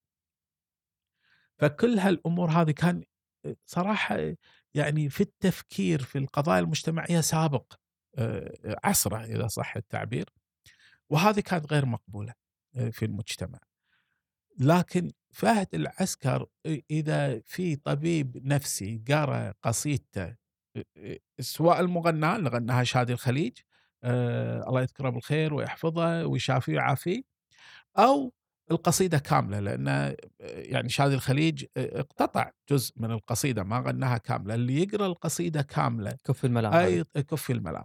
[1.58, 3.04] فكل هالأمور هذه كان
[3.66, 4.18] صراحة
[4.74, 7.74] يعني في التفكير في القضايا المجتمعية سابق
[8.18, 10.30] آه، عصره إذا صح التعبير.
[11.10, 12.34] وهذه كانت غير مقبولة
[12.76, 13.58] آه، في المجتمع.
[14.58, 16.46] لكن فهد العسكر
[16.90, 20.36] إذا في طبيب نفسي قرأ قصيدته
[21.40, 23.58] سواء المغناه اللي غناها شادي الخليج
[24.04, 27.22] آه الله يذكره بالخير ويحفظه ويشافيه ويعافيه
[27.98, 28.32] أو
[28.70, 34.54] القصيدة كاملة لأن يعني شادي الخليج اقتطع جزء من القصيدة ما غناها كاملة.
[34.54, 37.84] اللي يقرأ القصيدة كاملة كف الملام أي كف الملام.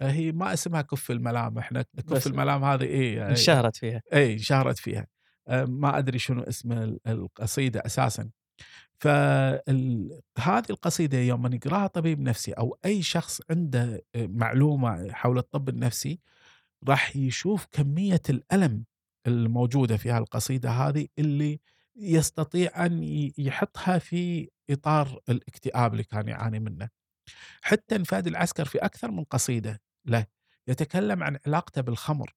[0.00, 4.02] هي ما اسمها كف الملام إحنا كف الملام هذه إيه انشهرت فيها.
[4.12, 5.00] اي انشهرت فيها.
[5.00, 5.06] آه،
[5.48, 8.30] ما أدري شنو اسم ال- القصيدة أساسا
[9.00, 16.20] فهذه القصيدة يوم يقراها طبيب نفسي أو أي شخص عنده آه، معلومة حول الطب النفسي
[16.88, 18.84] راح يشوف كمية الألم
[19.26, 21.60] الموجودة في هالقصيدة هذه اللي
[21.96, 23.02] يستطيع أن
[23.38, 26.88] يحطها في إطار الاكتئاب اللي كان يعاني منه.
[27.62, 30.26] حتى فهد العسكر في أكثر من قصيدة له
[30.68, 32.34] يتكلم عن علاقته بالخمر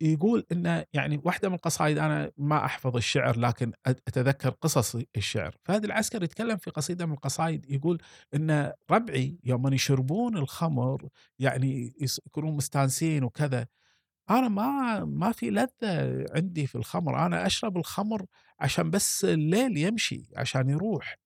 [0.00, 5.86] يقول انه يعني واحدة من القصائد أنا ما أحفظ الشعر لكن أتذكر قصص الشعر، فهذا
[5.86, 8.02] العسكر يتكلم في قصيدة من القصائد يقول
[8.34, 11.94] إن ربعي يوم يشربون الخمر يعني
[12.26, 13.66] يكونون مستانسين وكذا
[14.30, 18.26] أنا ما ما في لذة عندي في الخمر، أنا أشرب الخمر
[18.60, 21.16] عشان بس الليل يمشي عشان يروح.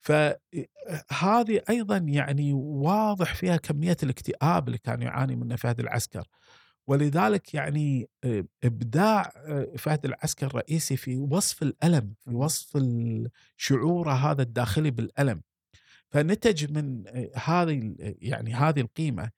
[0.00, 6.26] فهذه أيضا يعني واضح فيها كمية الاكتئاب اللي كان يعاني منه فهد العسكر.
[6.90, 12.84] ولذلك يعني آه، إبداع آه، فهد العسكر رئيسي في وصف الألم في وصف
[13.56, 15.42] شعوره هذا الداخلي بالألم.
[16.08, 19.30] فنتج من آه، هذه يعني هذه القيمة.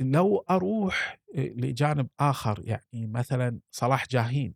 [0.00, 4.54] لو أروح لجانب آخر يعني مثلا صلاح جاهين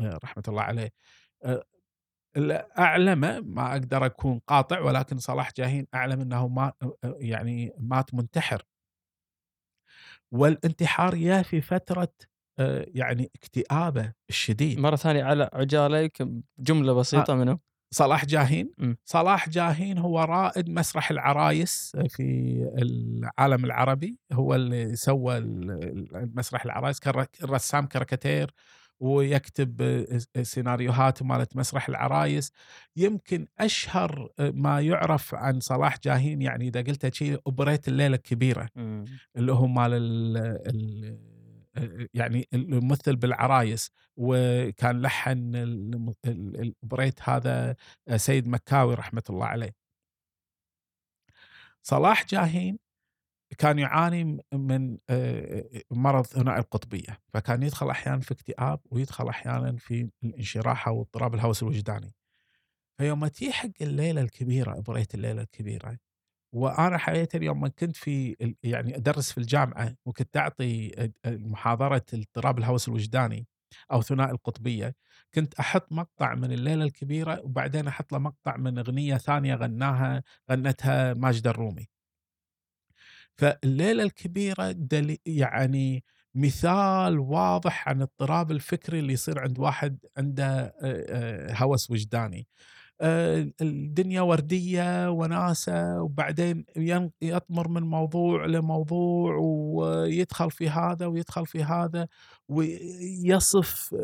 [0.00, 0.90] رحمة الله عليه
[2.78, 3.20] أعلم
[3.54, 6.72] ما أقدر أكون قاطع ولكن صلاح جاهين أعلم إنه ما
[7.04, 8.62] يعني مات منتحر.
[10.32, 12.12] والانتحار يا في فترة
[12.58, 14.78] آه، يعني اكتئابه الشديد.
[14.78, 16.10] مرة ثانية على عجاله
[16.58, 17.58] جملة بسيطة منه
[17.94, 18.72] صلاح جاهين.
[18.78, 18.96] مم.
[19.04, 22.22] صلاح جاهين هو رائد مسرح العرايس في
[22.78, 24.18] العالم العربي.
[24.32, 28.50] هو اللي سوى المسرح العرايس كان رسام كاريكاتير.
[29.00, 30.06] ويكتب
[30.42, 32.52] سيناريوهات مالت مسرح العرايس.
[32.96, 38.68] يمكن أشهر ما يعرف عن صلاح جاهين يعني إذا قلت شيء أوبريت الليلة الكبيرة
[39.36, 40.36] اللي هو مال ال
[41.76, 43.90] ال يعني الممثل بالعرايس.
[44.16, 45.52] وكان لحن
[46.24, 47.76] الأوبريت هذا
[48.16, 49.76] سيد مكاوي رحمة الله عليه.
[51.82, 52.78] صلاح جاهين
[53.58, 54.98] كان يعاني من
[55.90, 61.62] مرض ثنائي القطبية، فكان يدخل أحيانا في اكتئاب ويدخل أحيانا في الانشراح أو اضطراب الهوس
[61.62, 62.14] الوجداني.
[62.98, 65.98] فيوم تجي حق الليلة الكبيرة اوبريت الليلة الكبيرة
[66.54, 70.92] وأنا حقيقه يوم كنت في يعني أدرس في الجامعة وكنت أعطي
[71.26, 73.46] محاضرة اضطراب الهوس الوجداني
[73.92, 74.94] أو ثنائي القطبية
[75.34, 81.14] كنت أحط مقطع من الليلة الكبيرة وبعدين أحط له مقطع من أغنية ثانية غناها غنتها
[81.14, 81.88] ماجدة الرومي
[83.38, 86.04] فالليلة الكبيرة دلي يعني
[86.34, 90.74] مثال واضح عن اضطراب الفكري اللي يصير عند واحد عنده
[91.52, 92.46] هوس وجداني.
[93.60, 102.08] الدنيا وردية وناسة وبعدين ين- يطمر من موضوع لموضوع ويدخل في هذا ويدخل في هذا
[102.48, 103.94] ويصف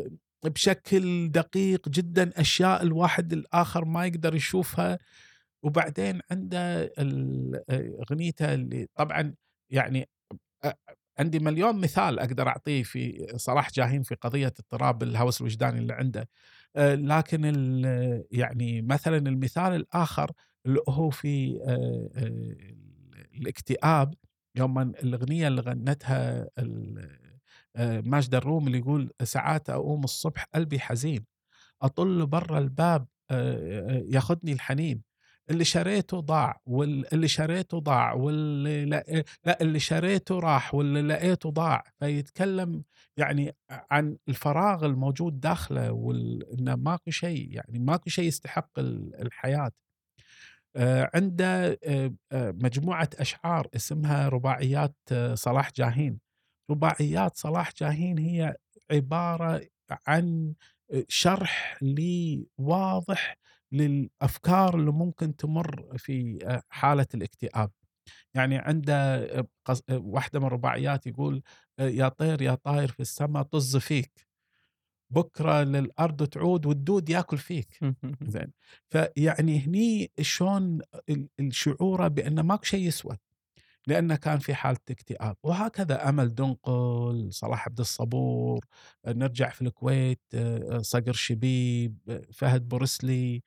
[0.45, 4.99] بشكل دقيق جدا أشياء الواحد الآخر ما يقدر يشوفها.
[5.63, 6.93] وبعدين عنده
[8.09, 9.33] أغنيته اللي طبعا
[9.69, 10.09] يعني
[11.19, 16.29] عندي مليون مثال أقدر أعطيه في صلاح جاهين في قضية اضطراب الهوس الوجداني اللي عنده.
[16.75, 17.43] آه، لكن
[18.31, 20.31] يعني مثلا المثال الآخر
[20.65, 24.13] اللي هو في آه، آه، الاكتئاب
[24.55, 26.49] يوم الأغنية اللي غنتها
[28.01, 31.25] ماجدة الروم اللي يقول ساعات أقوم الصبح قلبي حزين
[31.81, 33.07] أطل برا الباب
[34.09, 35.12] ياخذني الحنين.
[35.49, 41.83] اللي شريته ضاع واللي شريته ضاع واللي لا, لا اللي شريته راح واللي لقيته ضاع.
[41.99, 42.83] فيتكلم
[43.17, 43.55] يعني
[43.91, 49.71] عن الفراغ الموجود داخله وانه ماكو شيء يعني ماكو شيء يستحق ال- الحياة.
[50.75, 54.95] آه، عنده آه، آه، مجموعة أشعار اسمها رباعيات
[55.33, 56.19] صلاح جاهين.
[56.71, 58.55] رباعيات صلاح جاهين هي
[58.91, 59.61] عبارة
[60.07, 60.53] عن
[61.07, 63.37] شرح لي واضح
[63.73, 67.71] للأفكار اللي ممكن تمر في آه، حالة الاكتئاب.
[68.33, 68.95] يعني عنده
[69.39, 71.43] آه، قص- آه، واحدة من الرباعيات يقول
[71.79, 74.27] يا طير يا طاير في السماء طز فيك
[75.13, 77.79] بكرة للأرض تعود والدود ياكل فيك.
[78.35, 78.51] زين.
[78.89, 80.79] فيعني هني شلون
[81.09, 83.17] ال- الشعوره بان ماكو شيء يسوى.
[83.87, 88.65] لأنه كان في حالة اكتئاب وهكذا أمل دنقل صلاح عبد الصبور
[89.07, 93.43] نرجع في الكويت آه، صقر شبيب آه، فهد بورسلي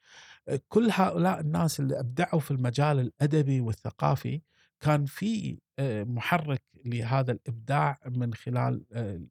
[0.48, 4.40] آه، كل هؤلاء الناس اللي أبدعوا في المجال الأدبي والثقافي
[4.80, 8.84] كان في محرك لهذا الإبداع من خلال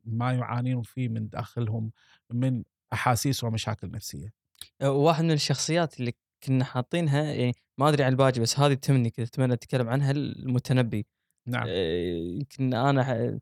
[0.03, 1.91] ما يعانون فيه من داخلهم
[2.33, 2.63] من
[2.93, 4.33] أحاسيس ومشاكل نفسية.
[4.83, 6.13] واحد من الشخصيات اللي
[6.43, 11.05] كنا حاطينها يعني ما أدري عن الباقي بس هذه تهمني كذا اتمنى أتكلم عنها المتنبي.
[11.47, 11.65] نعم.
[11.67, 13.37] آه، يمكن أنا ح-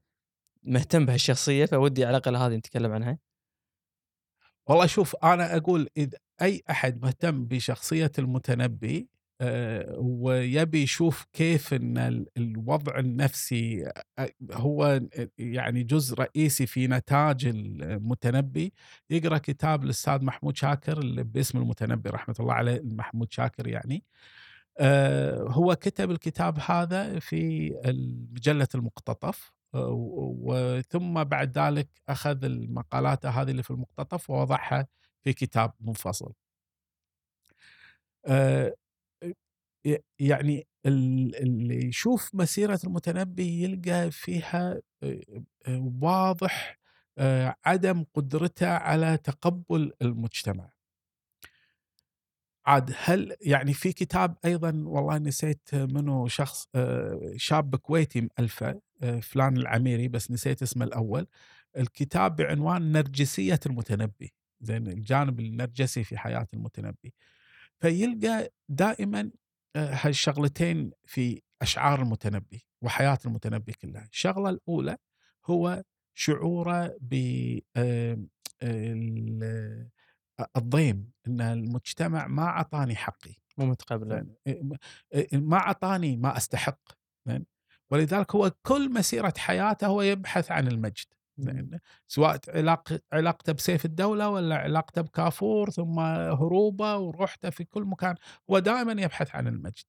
[0.64, 3.19] مهتم بهالشخصية فودي على الأقل هذه نتكلم عنها.
[4.68, 9.22] والله شوف أنا أقول إذا أي أحد مهتم بشخصية المتنبي آه،
[9.97, 13.85] ويبي يشوف كيف إن ال- الوضع النفسي
[14.19, 15.01] آه، هو
[15.37, 18.73] يعني جزء رئيسي في نتاج المتنبي
[19.09, 24.03] يقرأ كتاب الاستاذ محمود شاكر اللي باسم المتنبي رحمة الله عليه محمود شاكر يعني
[24.79, 27.69] آه، هو كتب الكتاب هذا في
[28.33, 29.89] مجله المقتطف آه،
[30.41, 34.87] وثم بعد ذلك أخذ المقالات هذه اللي في المقتطف ووضعها
[35.23, 36.33] في كتاب منفصل.
[40.19, 44.81] يعني ال- اللي يشوف مسيرة المتنبي يلقى فيها
[46.01, 46.80] واضح
[47.65, 50.69] عدم قدرته على تقبل المجتمع.
[52.65, 56.68] عاد هل يعني في كتاب أيضا والله نسيت منه شخص
[57.35, 58.81] شاب كويتي مؤلفه
[59.22, 61.27] فلان العميري بس نسيت اسمه الأول
[61.77, 67.14] الكتاب بعنوان نرجسية المتنبي زين الجانب النرجسي في حياة المتنبي
[67.80, 69.31] فيلقى دائما
[69.75, 74.07] هالشغلتين في أشعار المتنبي وحياة المتنبي كلها.
[74.11, 74.97] الشغلة الأولى
[75.45, 75.83] هو
[76.13, 77.13] شعوره ب
[77.75, 78.17] آه،
[78.63, 79.89] ال-
[80.57, 83.35] الضيم إن المجتمع ما أعطاني حقي.
[83.57, 84.77] مو متقبله زين إيه، م-
[85.13, 86.79] إيه، ما أعطاني ما أستحق.
[87.91, 91.05] ولذلك هو كل مسيرة حياته هو يبحث عن المجد.
[91.38, 98.15] زين سواء علاق علاقته بسيف الدولة ولا علاقته بكافور ثم هروبه وروحته في كل مكان
[98.49, 99.84] هو دائما يبحث عن المجد.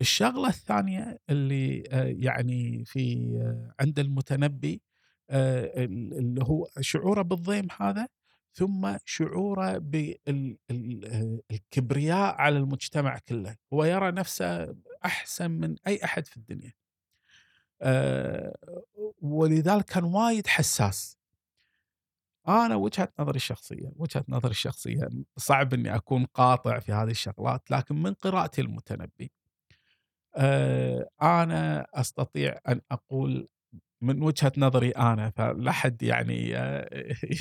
[0.00, 4.82] الشغلة الثانية اللي آه، يعني في آه، عند المتنبي
[5.30, 8.08] آه، ال- اللي هو شعوره بالضيم هذا
[8.54, 9.78] ثم شعوره
[10.70, 13.56] بالكبرياء على المجتمع كله.
[13.72, 16.72] هو يرى نفسه أحسن من أي أحد في الدنيا.
[17.82, 18.54] آه،
[19.22, 21.18] ولذلك كان وايد حساس.
[22.48, 28.02] أنا وجهة نظري الشخصيه وجهة نظري الشخصيه صعب إني أكون قاطع في هذه الشغلات لكن
[28.02, 29.32] من قراءتي المتنبي
[30.36, 33.48] آه، أنا أستطيع أن أقول
[34.04, 36.88] من وجهة نظري أنا فلا حد يعني آه،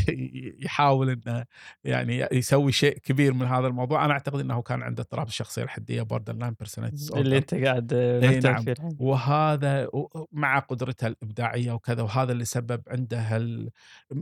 [0.65, 1.45] يحاول إنه
[1.83, 6.03] يعني يسوي شيء كبير من هذا الموضوع، أنا أعتقد أنه كان عنده اضطراب الشخصية الحدية
[6.03, 7.17] borderline personality disorder.
[7.17, 8.95] اللي أنت قاعد مرتاح نعم.
[8.99, 9.89] وهذا
[10.31, 13.69] مع قدرته الإبداعية وكذا وهذا اللي سبب عنده هال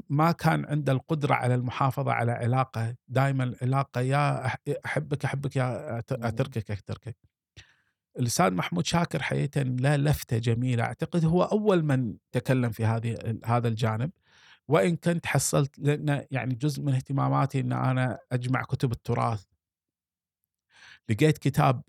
[0.09, 4.45] ما كان عنده القدرة على المحافظة على علاقة دائما العلاقه يا
[4.85, 6.23] أحبك أحبك يا مم.
[6.26, 7.31] أتركك أتركك
[8.19, 10.83] الاستاذ محمود شاكر حقيقه له لفتة جميلة.
[10.83, 14.11] أعتقد هو أول من تكلم في هذه هذا الجانب.
[14.67, 19.43] وإن كنت حصلت لأن يعني جزء من اهتماماتي إن أنا أجمع كتب التراث.
[21.09, 21.81] لقيت كتاب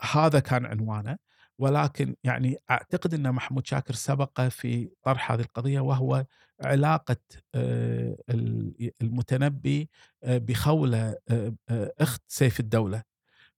[0.00, 1.16] هذا كان عنوانه.
[1.58, 6.24] ولكن يعني أعتقد إن محمود شاكر سبق في طرح هذه القضية وهو
[6.64, 7.16] علاقة
[7.54, 9.90] آه، ال- المتنبي
[10.24, 11.52] آه، بخولة آه،
[12.00, 13.02] أخت سيف الدولة.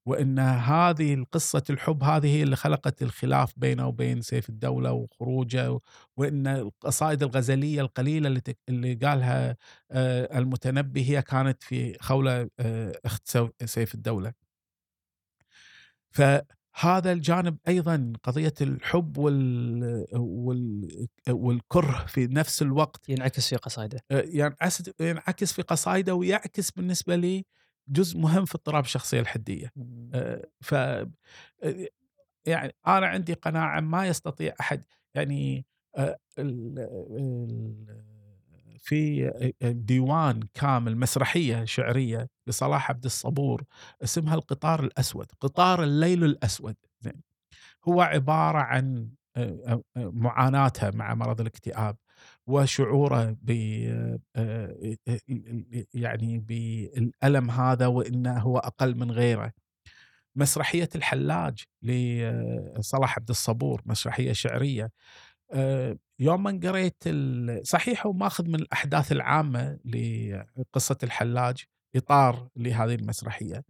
[0.07, 5.81] وإن هذه القصة الحب هذه هي اللي خلقت الخلاف بينه وبين سيف الدولة وخروجه
[6.17, 9.57] وإن القصائد الغزلية القليلة اللي قالها
[9.91, 14.33] آه، المتنبي هي كانت في خولة آه، أخت سيف الدولة.
[16.11, 24.25] فهذا الجانب أيضا قضية الحب وال وال والكره في نفس الوقت ينعكس في قصائده آه،
[24.27, 27.45] ينعكس ينعكس في قصائده ويعكس بالنسبة لي
[27.89, 29.73] جزء مهم في اضطراب الشخصية الحدية.
[30.15, 31.07] آه، ف آه،
[32.47, 34.85] يعني أنا عندي قناعة ما يستطيع أحد
[35.15, 36.19] يعني آه،
[38.79, 39.31] في
[39.63, 43.65] ديوان كامل مسرحية شعرية لصلاح عبد الصبور
[44.05, 46.77] اسمها القطار الأسود، قطار الليل الأسود.
[47.01, 47.23] زين
[47.89, 49.11] هو عبارة عن
[49.97, 51.97] معاناتها مع مرض الاكتئاب.
[52.49, 53.51] وشعوره ب
[53.89, 55.19] آه، آه،
[55.95, 59.53] يعني بالألم هذا وإنه هو أقل من غيره.
[60.37, 64.91] مسرحية الحلاج لصلاح عبد الصبور مسرحية شعرية
[65.53, 67.05] آه، يوم ما قريت
[67.67, 71.65] صحيح هو ماخذ من الأحداث العامة لقصة الحلاج
[71.97, 73.65] إطار لهذه المسرحية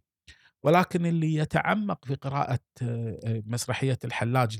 [0.62, 4.58] ولكن اللي يتعمق في قراءة آه، آه، مسرحية الحلاج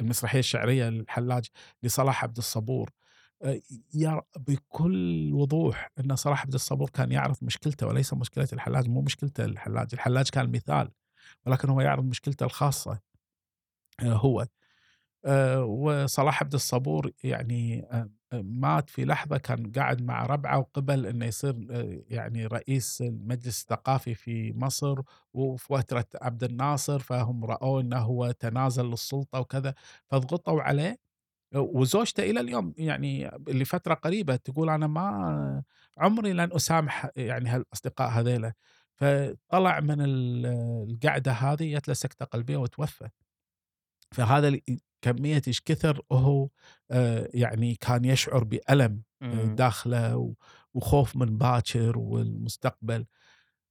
[0.00, 1.46] المسرحية الشعرية للحلاج
[1.82, 3.05] لصلاح عبد الصبور آه،
[3.94, 9.44] يرى بكل وضوح ان صلاح عبد الصبور كان يعرف مشكلته وليس مشكلة الحلاج مو مشكلته
[9.44, 10.90] الحلاج الحلاج كان مثال
[11.46, 13.00] ولكن هو يعرض مشكلته الخاصة
[14.02, 14.46] آه، هو.
[15.24, 21.06] آه، وصلاح عبد الصبور يعني آه، آه، مات في لحظة كان قاعد مع ربعه وقبل
[21.06, 24.96] أنه يصير آه، يعني رئيس المجلس الثقافي في مصر
[25.34, 29.74] وفي فترة عبد الناصر فهم رأوا أنه هو تنازل للسلطة وكذا
[30.08, 30.98] فضغطوا عليه
[31.54, 35.62] وزوجته إلى اليوم يعني لفترة قريبة تقول أنا ما
[35.98, 38.52] عمري لن أسامح يعني هالأصدقاء هذيلا
[38.96, 40.46] فطلع من ال-
[40.90, 43.08] القعدة هذه جت له سكتة قلبية وتوفى.
[44.14, 44.58] فهذا
[45.02, 46.48] كمية إيش كثر هو
[46.90, 49.54] آه، يعني كان يشعر بألم آه، مم.
[49.54, 50.34] داخله
[50.74, 53.06] وخوف من باكر والمستقبل.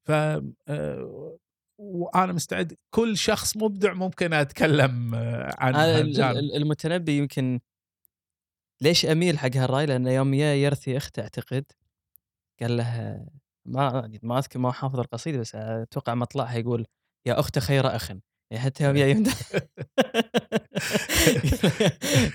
[0.08, 1.38] ف آه،
[1.78, 2.74] وأنا مستعد.
[2.90, 5.76] كل شخص مبدع ممكن أتكلم آه، عن
[6.56, 7.60] المتنبي يمكن
[8.82, 11.66] ليش أميل حق هالرأي؟ لأنه يوم يا يرثي أخته أعتقد
[12.62, 13.20] قال له
[13.66, 16.86] ما ما أذكر ما حافظ القصيدة بس أتوقع مطلعها يقول
[17.26, 18.12] يا أخت خير أخ.
[18.52, 19.42] يعني حتى يوم يا يمدح.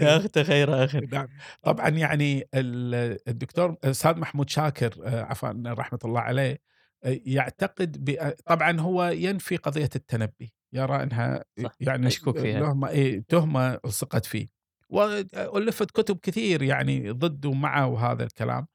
[0.01, 0.95] يا أخت خير أخ.
[1.13, 1.29] نعم.
[1.63, 6.59] طبعا يعني ال- الدكتور الاستاذ محمود شاكر آه، عفوا رحمة الله عليه
[7.05, 12.61] يعتقد طبعا هو ينفي قضية التنبي يرى أنها صح، يعني مشكوك فيها.
[12.61, 14.49] لهما إيه تهمة الصقت فيه.
[14.91, 18.67] والفت كتب كثير يعني ضده ومعه وهذا الكلام.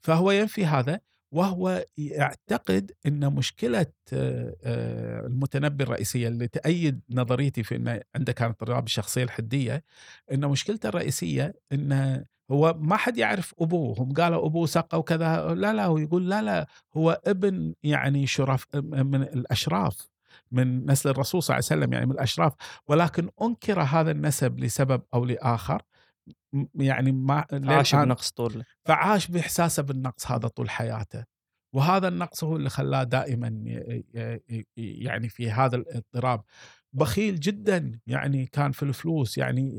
[0.00, 1.00] فهو ينفي هذا
[1.34, 8.86] وهو يعتقد إن مشكلة آه، المتنبي الرئيسية اللي تأيد نظريتي في انه عنده كان اضطراب
[8.86, 9.84] الشخصيه الحدية
[10.32, 15.72] إن مشكلته الرئيسية انه هو ما حد يعرف أبوه هم قالوا أبوه سقى وكذا لا
[15.72, 16.66] لا هو يقول لا لا
[16.96, 20.08] هو ابن يعني شرف من الأشراف
[20.52, 22.52] من نسل الرسول صلى الله عليه وسلم يعني من الأشراف
[22.88, 25.82] ولكن أنكر هذا النسب لسبب أو لآخر
[26.74, 31.24] يعني ما عاش بنقص طول فعاش بإحساسه بالنقص هذا طول حياته
[31.72, 33.48] وهذا النقص هو اللي خلاه دائما
[34.76, 36.42] يعني في هذا الاضطراب.
[36.92, 39.78] بخيل جدا يعني كان في الفلوس يعني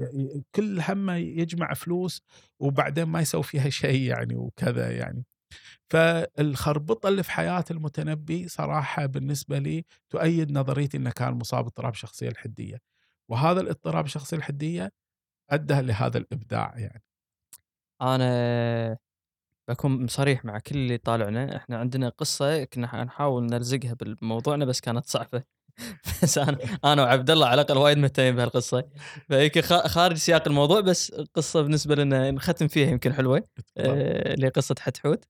[0.56, 2.22] كل همه يجمع فلوس
[2.60, 5.26] وبعدين ما يسوي فيها شيء يعني وكذا يعني.
[5.92, 12.30] فالخربطة اللي في حياة المتنبي صراحة بالنسبة لي تؤيد نظريتي إنه كان مصاب باضطراب الشخصيه
[12.30, 12.80] الحدية.
[13.30, 14.92] وهذا الاضطراب الشخصيه الحدية
[15.52, 17.04] أدى لهذا الإبداع يعني.
[18.02, 18.98] أنا
[19.70, 25.06] بكون صريح مع كل اللي طالعنا إحنا عندنا قصة كنا نحاول نلزقها بموضوعنا بس كانت
[25.06, 25.44] صعبة.
[26.24, 28.90] بس أنا أنا وعبد الله على الأقل وايد مهتمين بهالقصة.
[29.62, 33.48] خا- خارج سياق الموضوع بس قصة بالنسبة لنا نختم فيها يمكن حلوة.
[33.78, 35.26] آه، اللي هي قصه حتحوت.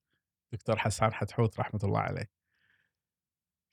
[0.54, 2.30] دكتور حسان حتحوت رحمة الله عليه.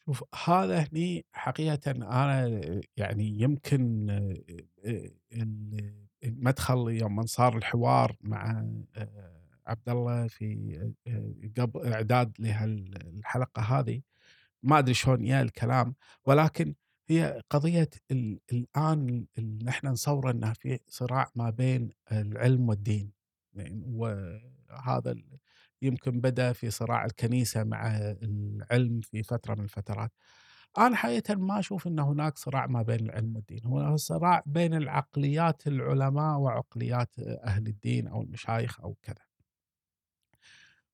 [0.04, 2.48] شوف هذا هني حقيقة أنا
[2.96, 8.64] يعني يمكن آه، ال- المدخل يوم من صار الحوار مع
[8.96, 10.76] آه، عبد الله في
[11.06, 14.00] آه، قبل إعداد لهالحلقة هذه
[14.62, 15.94] ما أدري شلون يا الكلام
[16.26, 16.74] ولكن
[17.08, 23.12] هي قضية ال- الآن اللي نحن نصوره أنها في صراع ما بين العلم والدين.
[23.54, 25.14] يعني وهذا
[25.82, 30.12] يمكن بدأ في صراع الكنيسة مع العلم في فترة من الفترات.
[30.78, 33.60] أنا حقيقة ما أشوف أن هناك صراع ما بين العلم والدين.
[33.66, 39.25] هو صراع بين العقليات العلماء وعقليات أهل الدين أو المشايخ أو كذا.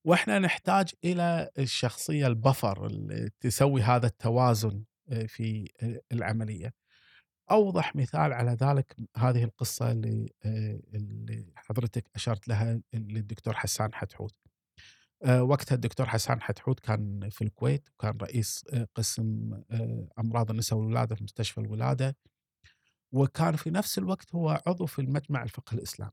[0.05, 6.73] وإحنا نحتاج إلى الشخصية البفر اللي تسوي هذا التوازن آه، في آه، العملية.
[7.51, 14.35] أوضح مثال على ذلك هذه القصة اللي آه، اللي حضرتك أشرت لها للدكتور حسان حتحوت.
[15.27, 18.65] وقتها الدكتور حسان حتحوت كان في الكويت وكان رئيس
[18.95, 19.61] قسم
[20.19, 22.17] أمراض النساء والولادة في مستشفى الولادة
[23.13, 26.11] وكان في نفس الوقت هو عضو في المجمع الفقه الإسلامي.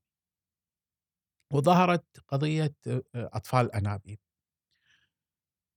[1.52, 4.18] وظهرت قضية آه، أطفال الأنابيب.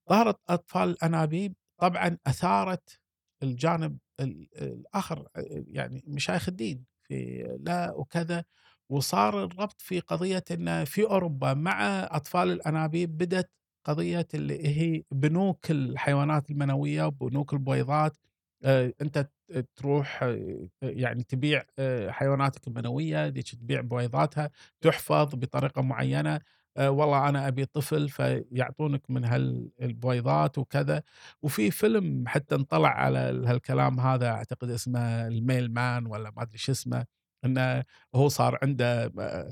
[0.10, 3.00] ظهرت أطفال الأنابيب طبعا أثارت
[3.44, 5.28] الجانب ال- الآخر
[5.68, 8.44] يعني مشايخ الدين في لا وكذا
[8.90, 13.52] وصار الربط في قضية إن في أوروبا مع أطفال الأنابيب بدأت
[13.86, 18.18] قضية اللي هي بنوك الحيوانات المنوية وبنوك البويضات
[18.66, 19.30] أنت
[19.76, 24.50] تروح آه، يعني تبيع آه، حيواناتك المنوية ذيك تبيع بويضاتها
[24.82, 26.40] تحفظ بطريقة معينة
[26.78, 31.04] آه، والله أنا أبي طفل فيعطونك من هالبويضات وكذا
[31.44, 36.72] وفي فيلم حتى انطلع على هالكلام هذا أعتقد اسمه الميل مان ولا ما أدري شو
[36.72, 37.06] اسمه
[37.46, 37.84] إنه
[38.16, 39.52] هو صار عنده آه،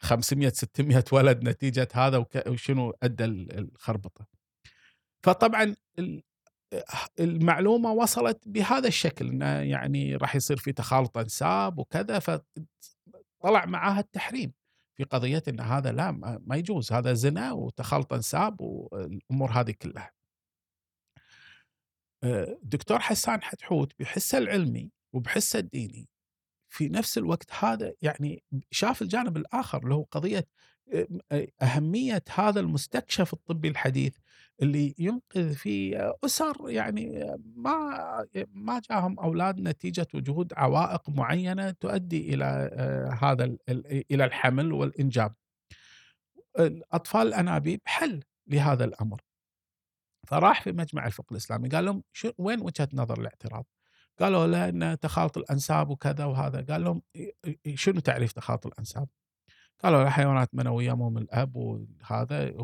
[0.00, 4.26] 500 600 ولد نتيجة هذا وشنو أدى ال- الخربطة.
[5.24, 5.76] فطبعا
[7.20, 14.52] المعلومة وصلت بهذا الشكل إنه يعني راح يصير في تخالط أنساب وكذا فطلع معاها التحريم.
[14.96, 16.10] في قضية إن هذا لا
[16.46, 20.12] ما يجوز هذا زنا وتخلط أنساب والأمور هذه كلها.
[22.24, 26.08] آه، دكتور حسان حتحوت بحسه العلمي وبحسه الديني
[26.72, 30.46] في نفس الوقت هذا يعني شاف الجانب الآخر اللي هو قضية
[30.94, 34.16] آه، آه، أهمية هذا المستكشف الطبي الحديث
[34.62, 42.70] اللي ينقذ في أسر يعني ما ما جاهم أولاد نتيجة وجود عوائق معينة تؤدي إلى
[42.72, 43.56] آه، هذا
[44.10, 45.34] إلى الحمل والإنجاب.
[46.58, 49.20] الأطفال الانابيب حل لهذا الأمر.
[50.28, 52.02] فراح في مجمع الفقه الإسلامي قال لهم
[52.38, 53.66] وين وجهة نظر الاعتراض؟
[54.20, 57.02] قالوا له ان تخالط الأنساب وكذا وهذا قال لهم
[57.74, 59.08] شنو تعريف تخالط الأنساب؟
[59.84, 62.54] قالوا له حيوانات منوية مو من الأب وهذا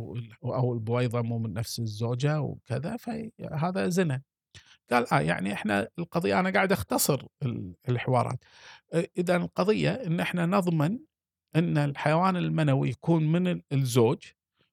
[0.45, 4.23] أو البويضة مو من نفس الزوجة وكذا فهذا زنا.
[4.91, 8.39] قال آه يعني إحنا القضية أنا قاعد أختصر ال- الحوارات.
[9.19, 10.99] إذا القضية إن إحنا نضمن
[11.57, 14.19] إن الحيوان المنوي يكون من ال- الزوج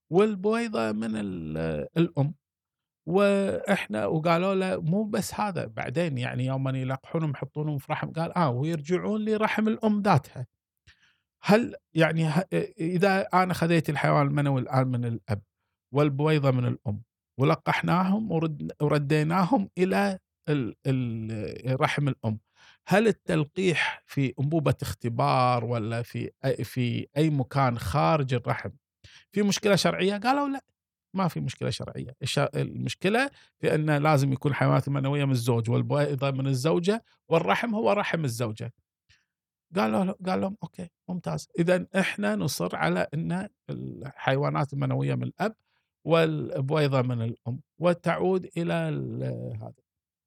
[0.09, 2.33] والبويضة من ال- الأم.
[3.05, 8.49] وإحنا وقالوا له مو بس هذا بعدين يعني يوم يلقحونهم يحطونهم في رحم قال آه
[8.49, 10.45] ويرجعون لرحم الأم ذاتها
[11.43, 12.29] هل يعني
[12.79, 15.41] إذا أنا خذيت الحيوان المنوي الان من الأب
[15.93, 17.01] والبويضة من الأم
[17.39, 22.39] ولقحناهم ورد ورديناهم إلى ال- ال- رحم الأم
[22.87, 26.31] هل التلقيح في أنبوبة اختبار ولا في
[26.63, 28.69] في أي مكان خارج الرحم
[29.31, 30.63] في مشكلة شرعية؟ قالوا لا
[31.15, 32.15] ما في مشكلة شرعية.
[32.55, 33.29] المشكلة
[33.59, 38.73] في أن لازم يكون الحيوانات المنويه من الزوج والبويضة من الزوجة والرحم هو رحم الزوجة.
[39.75, 41.47] قالوا له- قال لهم أوكي ممتاز.
[41.59, 45.55] اذا إحنا نصر على إن الحيوانات المنوية من الأب
[46.05, 49.73] والبويضة من الأم وتعود إلى ال- هذا.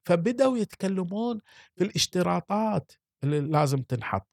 [0.05, 1.41] فبدأوا يتكلمون
[1.75, 2.91] في الاشتراطات
[3.23, 4.27] اللي لازم تنحط.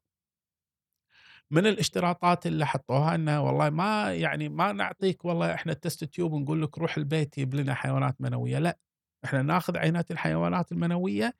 [1.51, 6.61] من الاشتراطات اللي حطوها إنه والله ما يعني ما نعطيك والله إحنا التست تيوب ونقول
[6.61, 8.77] لك روح البيت جيب لنا حيوانات منوية لا.
[9.25, 11.33] إحنا ناخذ عينات الحيوانات المنوية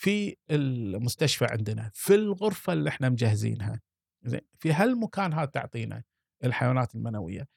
[0.00, 3.80] في المستشفى عندنا في الغرفة اللي إحنا مجهزينها
[4.22, 6.02] زين في هالمكان هذا تعطينا
[6.44, 7.48] الحيوانات المنوية.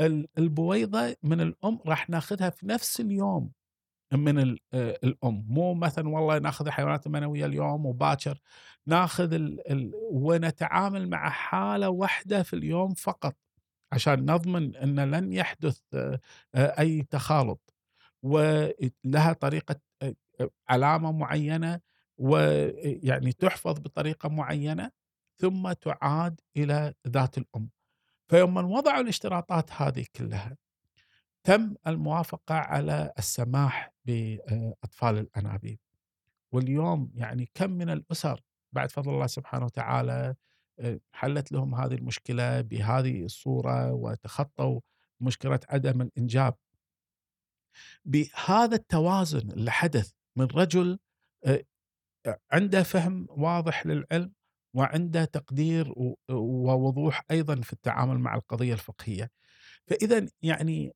[0.00, 3.52] ال- البويضة من الأم راح ناخذها في نفس اليوم
[4.12, 4.38] من
[4.72, 5.44] آه، الأم.
[5.48, 8.40] مو مثلا والله ناخذ الحيوانات المنوية اليوم وباكر
[8.86, 13.36] ناخذ ال ال ونتعامل مع حالة واحدة في اليوم فقط
[13.92, 16.20] عشان نضمن إن لن يحدث آه،
[16.54, 17.74] آه، أي تخالط.
[18.22, 19.32] ولها آه،
[20.68, 21.80] علامة معينة
[22.18, 24.90] ويعني تحفظ بطريقة معينة
[25.38, 27.70] ثم تعاد إلى ذات الأم.
[28.28, 30.56] فيوم وضعوا الاشتراطات هذه كلها
[31.44, 35.78] تم الموافقة على السماح بأطفال الأنابيب.
[36.52, 38.40] واليوم يعني كم من الأسر
[38.72, 40.34] بعد فضل الله سبحانه وتعالى
[40.78, 44.80] آه، حلت لهم هذه المشكلة بهذه الصورة وتخطوا
[45.20, 46.54] مشكلة عدم الإنجاب.
[48.04, 50.98] بهذا التوازن اللي حدث من رجل
[52.52, 54.32] عنده فهم واضح للعلم
[54.76, 55.92] وعنده تقدير
[56.30, 59.30] ووضوح أيضا في التعامل مع القضية الفقهية.
[59.86, 60.92] فاذا يعني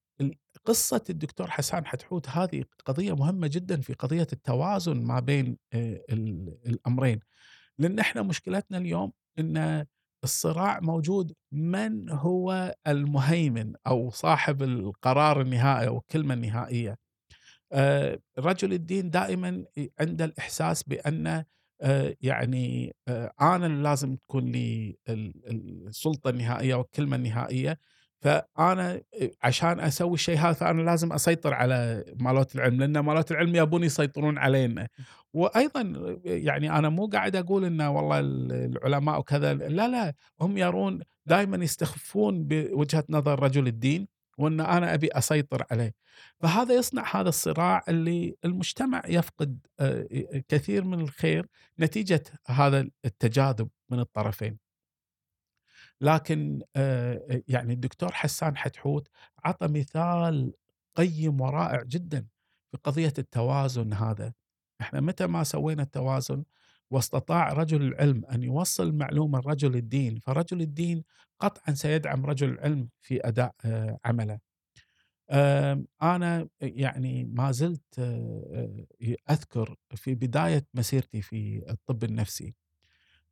[0.64, 5.58] قصة الدكتور حسان حتحوت هذه قضية مهمة جدا في قضية التوازن ما بين
[6.66, 7.20] الأمرين.
[7.78, 9.86] لأن إحنا مشكلتنا اليوم إن
[10.24, 16.96] الصراع موجود من هو المهيمن أو صاحب القرار النهائي أو الكلمة النهائية.
[17.72, 19.64] آه، رجل الدين دائما
[20.00, 21.44] عنده الإحساس بان
[21.80, 27.78] آه، يعني آه، أنا اللي لازم تكون لي السلطة النهائية والكلمة النهائية.
[28.20, 29.00] فأنا
[29.42, 34.38] عشان أسوي الشيء هذا فأنا لازم أسيطر على مالوت العلم لأن مالوت العلم يبون يسيطرون
[34.38, 34.88] علينا.
[35.32, 35.80] وأيضا
[36.24, 42.44] يعني أنا مو قاعد أقول إنه والله العلماء وكذا لا لا هم يرون دائما يستخفون
[42.44, 44.08] بوجهة نظر رجل الدين.
[44.38, 45.94] وإن أنا أبي أسيطر عليه.
[46.40, 50.06] فهذا يصنع هذا الصراع اللي المجتمع يفقد آه،
[50.48, 51.46] كثير من الخير
[51.80, 54.58] نتيجة هذا التجاذب من الطرفين.
[56.00, 59.08] لكن آه، يعني الدكتور حسان حتحوت
[59.44, 60.52] عطى مثال
[60.96, 62.26] قيم ورائع جدا
[62.70, 64.32] في قضية التوازن هذا.
[64.80, 66.44] إحنا متى ما سوينا التوازن
[66.90, 71.04] واستطاع رجل العلم أن يوصل معلومة لرجل الدين فرجل الدين
[71.40, 74.38] قطعا سيدعم رجل العلم في أداء آه، عمله.
[76.02, 78.86] أنا يعني ما زلت آه،
[79.30, 82.54] أذكر في بداية مسيرتي في الطب النفسي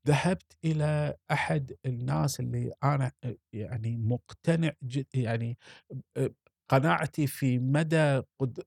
[0.07, 5.59] ذهبت إلى أحد الناس اللي أنا آه، يعني مقتنع جد يعني
[6.69, 8.63] قناعتي في مدى قد...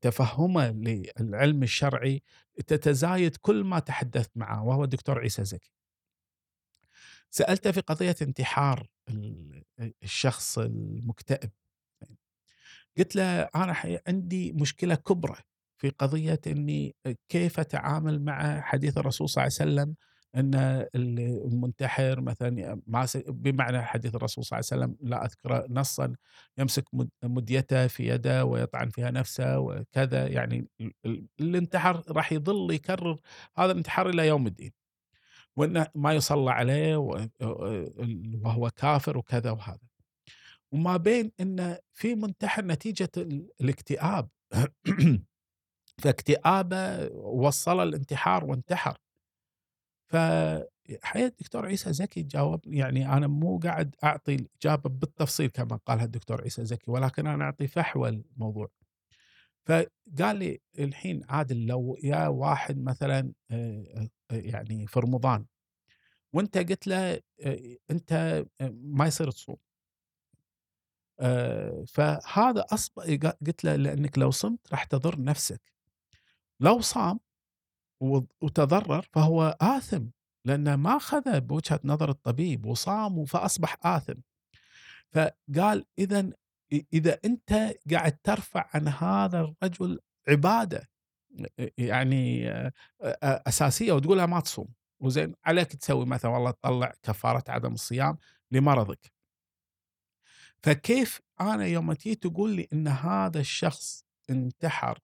[0.00, 2.22] تفهمه للعلم الشرعي
[2.66, 5.72] تتزايد كل ما تحدثت معه وهو الدكتور عيسى زكي
[7.34, 8.88] سألته في قضية انتحار
[10.02, 11.50] الشخص المكتئب.
[12.98, 15.36] قلت له أنا عندي مشكلة كبرى
[15.78, 16.94] في قضية أني
[17.28, 19.94] كيف أتعامل مع حديث الرسول صلى الله عليه وسلم
[20.36, 20.54] إن
[20.94, 22.80] المنتحر مثلا
[23.28, 26.14] بمعنى حديث الرسول صلى الله عليه وسلم لا أذكر نصا
[26.58, 26.84] يمسك
[27.22, 30.68] مديته في يده ويطعن فيها نفسه وكذا يعني
[31.40, 33.20] الانتحار راح يظل يكرر
[33.56, 34.81] هذا الانتحار إلى يوم الدين.
[35.56, 36.96] وإنه ما يصلى عليه
[38.44, 39.78] وهو كافر وكذا وهذا.
[40.72, 43.10] وما بين إن في منتحر نتيجة
[43.60, 44.28] الاكتئاب.
[46.02, 48.98] فاكتئابه وصل الانتحار وانتحر.
[50.10, 56.42] فحقيقة الدكتور عيسى زكي جاوب يعني أنا مو قاعد أعطي الإجابة بالتفصيل كما قالها الدكتور
[56.42, 58.68] عيسى زكي ولكن أنا أعطي فحوى الموضوع.
[59.66, 63.32] فقال لي الحين عادل لو يا واحد مثلا
[64.32, 65.46] يعني في رمضان
[66.32, 67.20] وأنت قلت له
[67.90, 69.56] أنت ما يصير تصوم.
[71.86, 73.04] فهذا اصبح
[73.46, 75.72] قلت له لأنك لو صمت راح تضر نفسك.
[76.60, 77.20] لو صام
[78.40, 80.06] وتضرر فهو آثم
[80.44, 84.20] لأنه ما أخذ بوجهة نظر الطبيب وصام فأصبح آثم.
[85.10, 86.30] فقال إذا
[86.92, 90.91] إذا أنت قاعد ترفع عن هذا الرجل عبادة
[91.78, 92.52] يعني
[93.22, 94.68] أساسية وتقولها ما تصوم.
[95.00, 98.18] وزين عليك تسوي مثلا والله تطلع كفارة عدم الصيام
[98.50, 99.12] لمرضك.
[100.62, 104.98] فكيف أنا يوم تجي تقول لي أن هذا الشخص انتحر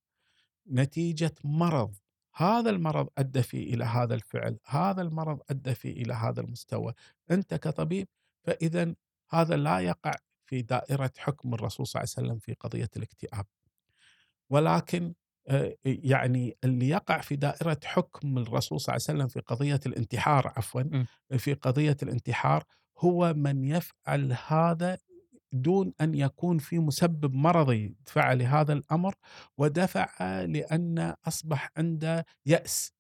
[0.71, 1.95] نتيجة مرض
[2.35, 6.95] هذا المرض أدى فيه إلى هذا الفعل، هذا المرض أدى فيه إلى هذا المستوى،
[7.31, 8.09] أنت كطبيب
[8.43, 8.95] فاذا
[9.31, 10.15] هذا لا يقع
[10.47, 13.47] في دائرة حكم الرسول صلى الله عليه وسلم في قضية الاكتئاب.
[14.51, 15.15] ولكن
[15.85, 20.83] يعني اللي يقع في دائرة حكم الرسول صلى الله عليه وسلم في قضية الانتحار عفوا
[21.39, 22.65] في قضية الانتحار
[22.99, 24.99] هو من يفعل هذا
[25.53, 29.15] دون أن يكون في مسبب مرضي دفع لهذا الأمر
[29.59, 32.93] ودفع لأن أصبح عنده يأس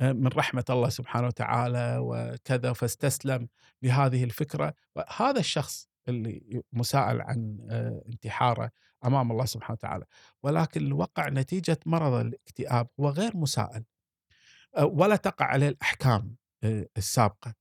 [0.00, 3.48] آه، من رحمة الله سبحانه وتعالى وكذا فاستسلم
[3.82, 4.74] لهذه الفكرة.
[5.16, 8.70] هذا الشخص اللي مساءل عن آه، انتحاره
[9.04, 10.04] أمام الله سبحانه وتعالى.
[10.42, 13.84] ولكن الوقع نتيجة مرض الاكتئاب هو غير مساءل
[14.76, 16.36] آه، ولا تقع عليه الأحكام
[16.96, 17.54] السابقة.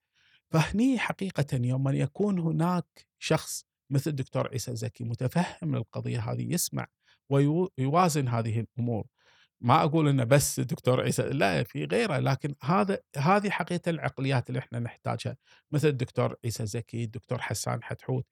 [0.51, 6.87] فهني حقيقة يوم أن يكون هناك شخص مثل الدكتور عيسى زكي متفهم القضية هذه يسمع
[7.29, 9.05] ويوازن هذه الأمور.
[9.63, 14.59] ما أقول إنه بس دكتور عيسى لا في غيره لكن هذا هذه حقيقة العقليات اللي
[14.59, 15.37] إحنا نحتاجها
[15.71, 18.25] مثل الدكتور عيسى زكي الدكتور حسان حتحوت.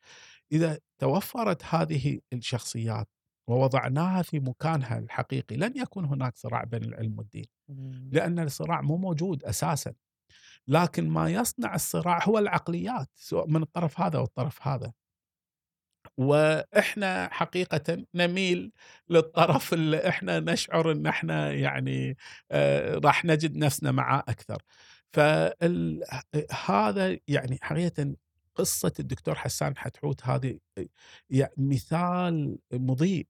[0.52, 3.08] إذا توفرت هذه الشخصيات
[3.50, 7.46] ووضعناها في مكانها الحقيقي لن يكون هناك صراع بين العلم والدين
[8.12, 9.94] لأن الصراع مو موجود أساسا.
[10.68, 14.94] لكن ما يصنع الصراع هو العقليات سواء من الطرف هذا أو الطرف هذا.
[16.18, 18.72] وإحنا حقيقه نميل
[19.10, 22.18] للطرف اللي إحنا نشعر إن إحنا يعني
[22.52, 24.62] آه، راح نجد نفسنا معاه أكثر.
[25.14, 28.16] فهذا يعني حقيقه
[28.56, 30.60] قصة الدكتور حسان حتحوت هذه
[31.30, 33.28] يعني مثال مضيء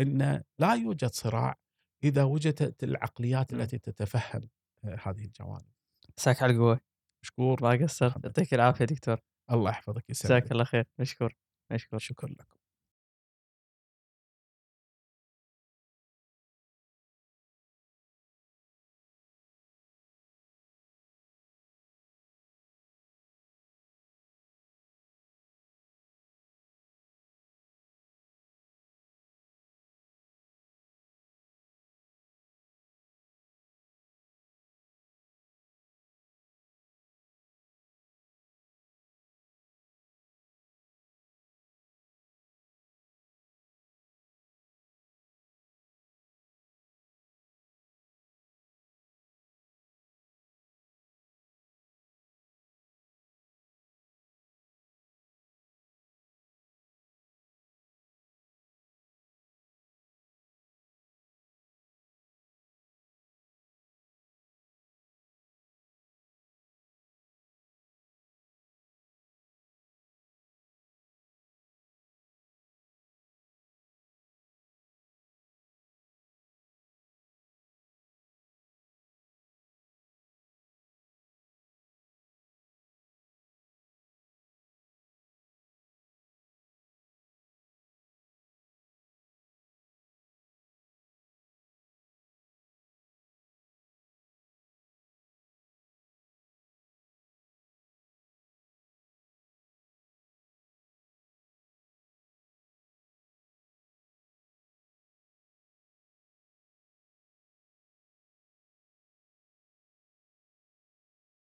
[0.00, 1.58] إن لا يوجد صراع
[2.04, 4.48] إذا وجدت العقليات التي تتفهم
[4.84, 5.64] آه، هذه الجوانب.
[6.18, 6.80] مساك على القوة.
[7.22, 7.62] مشكور.
[7.62, 9.20] ما قصرت يعطيك العافية دكتور.
[9.50, 10.42] الله يحفظك يسلمك.
[10.42, 10.84] جزاك الله خير.
[10.98, 11.34] مشكور.
[11.70, 12.59] مشكور شكرا لكم